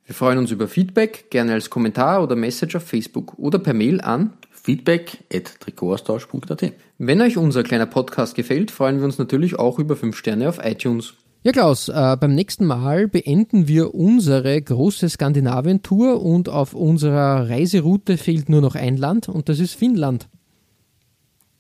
Wir 0.07 0.15
freuen 0.15 0.39
uns 0.39 0.51
über 0.51 0.69
Feedback, 0.69 1.31
gerne 1.31 1.53
als 1.53 1.69
Kommentar 1.69 2.23
oder 2.23 2.37
Message 2.37 2.77
auf 2.77 2.85
Facebook 2.85 3.39
oder 3.39 3.59
per 3.59 3.75
Mail 3.75 4.01
an 4.01 4.33
feedback 4.51 5.19
at 5.33 5.61
trikotaustausch.at. 5.61 6.73
Wenn 6.99 7.23
euch 7.23 7.37
unser 7.37 7.63
kleiner 7.63 7.87
Podcast 7.87 8.35
gefällt, 8.35 8.71
freuen 8.71 8.99
wir 8.99 9.05
uns 9.05 9.19
natürlich 9.19 9.59
auch 9.59 9.79
über 9.79 9.97
5 9.97 10.17
Sterne 10.17 10.49
auf 10.49 10.59
iTunes. 10.63 11.15
Ja, 11.45 11.53
Klaus, 11.53 11.89
äh, 11.89 12.17
beim 12.19 12.35
nächsten 12.35 12.67
Mal 12.67 13.07
beenden 13.07 13.69
wir 13.69 13.95
unsere 13.95 14.61
große 14.61 15.09
Skandinavien-Tour 15.09 16.21
und 16.21 16.49
auf 16.49 16.75
unserer 16.75 17.49
Reiseroute 17.49 18.17
fehlt 18.17 18.49
nur 18.49 18.61
noch 18.61 18.75
ein 18.75 18.97
Land 18.97 19.29
und 19.29 19.49
das 19.49 19.61
ist 19.61 19.75
Finnland. 19.75 20.29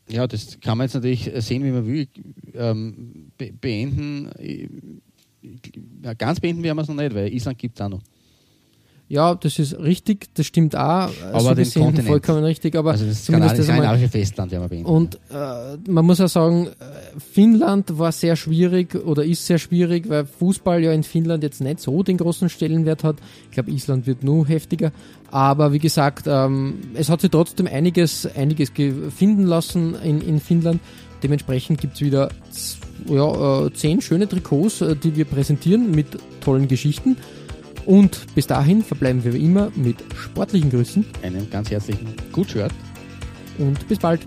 Ja, 0.08 0.26
das 0.26 0.58
kann 0.60 0.78
man 0.78 0.86
jetzt 0.86 0.94
natürlich 0.94 1.30
sehen, 1.36 1.64
wie 1.64 1.70
man 1.70 1.86
will. 1.86 2.08
Ähm, 2.54 3.30
be 3.38 3.52
beenden, 3.52 4.30
äh, 4.38 4.68
ganz 6.16 6.40
beenden 6.40 6.64
werden 6.64 6.76
wir 6.76 6.82
es 6.82 6.88
noch 6.88 6.96
nicht, 6.96 7.14
weil 7.14 7.32
Island 7.32 7.58
gibt 7.58 7.78
es 7.78 7.84
auch 7.84 7.90
noch. 7.90 8.02
Ja, 9.10 9.34
das 9.34 9.58
ist 9.58 9.78
richtig, 9.78 10.28
das 10.34 10.44
stimmt 10.44 10.76
auch. 10.76 11.08
Aber 11.32 11.40
so 11.40 11.54
den 11.54 11.72
Kontinent. 11.72 12.08
vollkommen 12.08 12.44
richtig. 12.44 12.76
Aber 12.76 12.90
also 12.90 13.06
das 13.06 13.24
zumindest 13.24 13.58
das 13.58 13.64
skandinavische 13.64 14.08
Festland 14.08 14.52
ja 14.52 14.60
mal 14.60 14.70
Und 14.84 15.14
äh, 15.30 15.90
man 15.90 16.04
muss 16.04 16.20
auch 16.20 16.28
sagen, 16.28 16.66
äh, 16.66 17.18
Finnland 17.18 17.98
war 17.98 18.12
sehr 18.12 18.36
schwierig 18.36 18.94
oder 18.94 19.24
ist 19.24 19.46
sehr 19.46 19.58
schwierig, 19.58 20.10
weil 20.10 20.26
Fußball 20.26 20.82
ja 20.84 20.92
in 20.92 21.04
Finnland 21.04 21.42
jetzt 21.42 21.62
nicht 21.62 21.80
so 21.80 22.02
den 22.02 22.18
großen 22.18 22.50
Stellenwert 22.50 23.02
hat. 23.02 23.16
Ich 23.46 23.52
glaube, 23.52 23.70
Island 23.70 24.06
wird 24.06 24.22
nur 24.22 24.46
heftiger. 24.46 24.92
Aber 25.30 25.72
wie 25.72 25.78
gesagt, 25.78 26.26
ähm, 26.26 26.74
es 26.92 27.08
hat 27.08 27.22
sich 27.22 27.30
trotzdem 27.30 27.66
einiges, 27.66 28.26
einiges 28.36 28.70
finden 28.70 29.44
lassen 29.44 29.94
in, 30.04 30.20
in 30.20 30.38
Finnland. 30.38 30.80
Dementsprechend 31.22 31.80
gibt 31.80 31.94
es 31.94 32.02
wieder 32.02 32.28
ja, 33.06 33.66
äh, 33.66 33.72
zehn 33.72 34.02
schöne 34.02 34.28
Trikots, 34.28 34.82
äh, 34.82 34.94
die 34.96 35.16
wir 35.16 35.24
präsentieren 35.24 35.90
mit 35.92 36.06
tollen 36.42 36.68
Geschichten. 36.68 37.16
Und 37.88 38.34
bis 38.34 38.46
dahin 38.46 38.84
verbleiben 38.84 39.24
wir 39.24 39.32
wie 39.32 39.42
immer 39.42 39.72
mit 39.74 39.96
sportlichen 40.14 40.68
Grüßen. 40.68 41.06
Einem 41.22 41.48
ganz 41.48 41.70
herzlichen 41.70 42.14
Gutschört. 42.32 42.70
Und 43.56 43.88
bis 43.88 43.98
bald. 43.98 44.20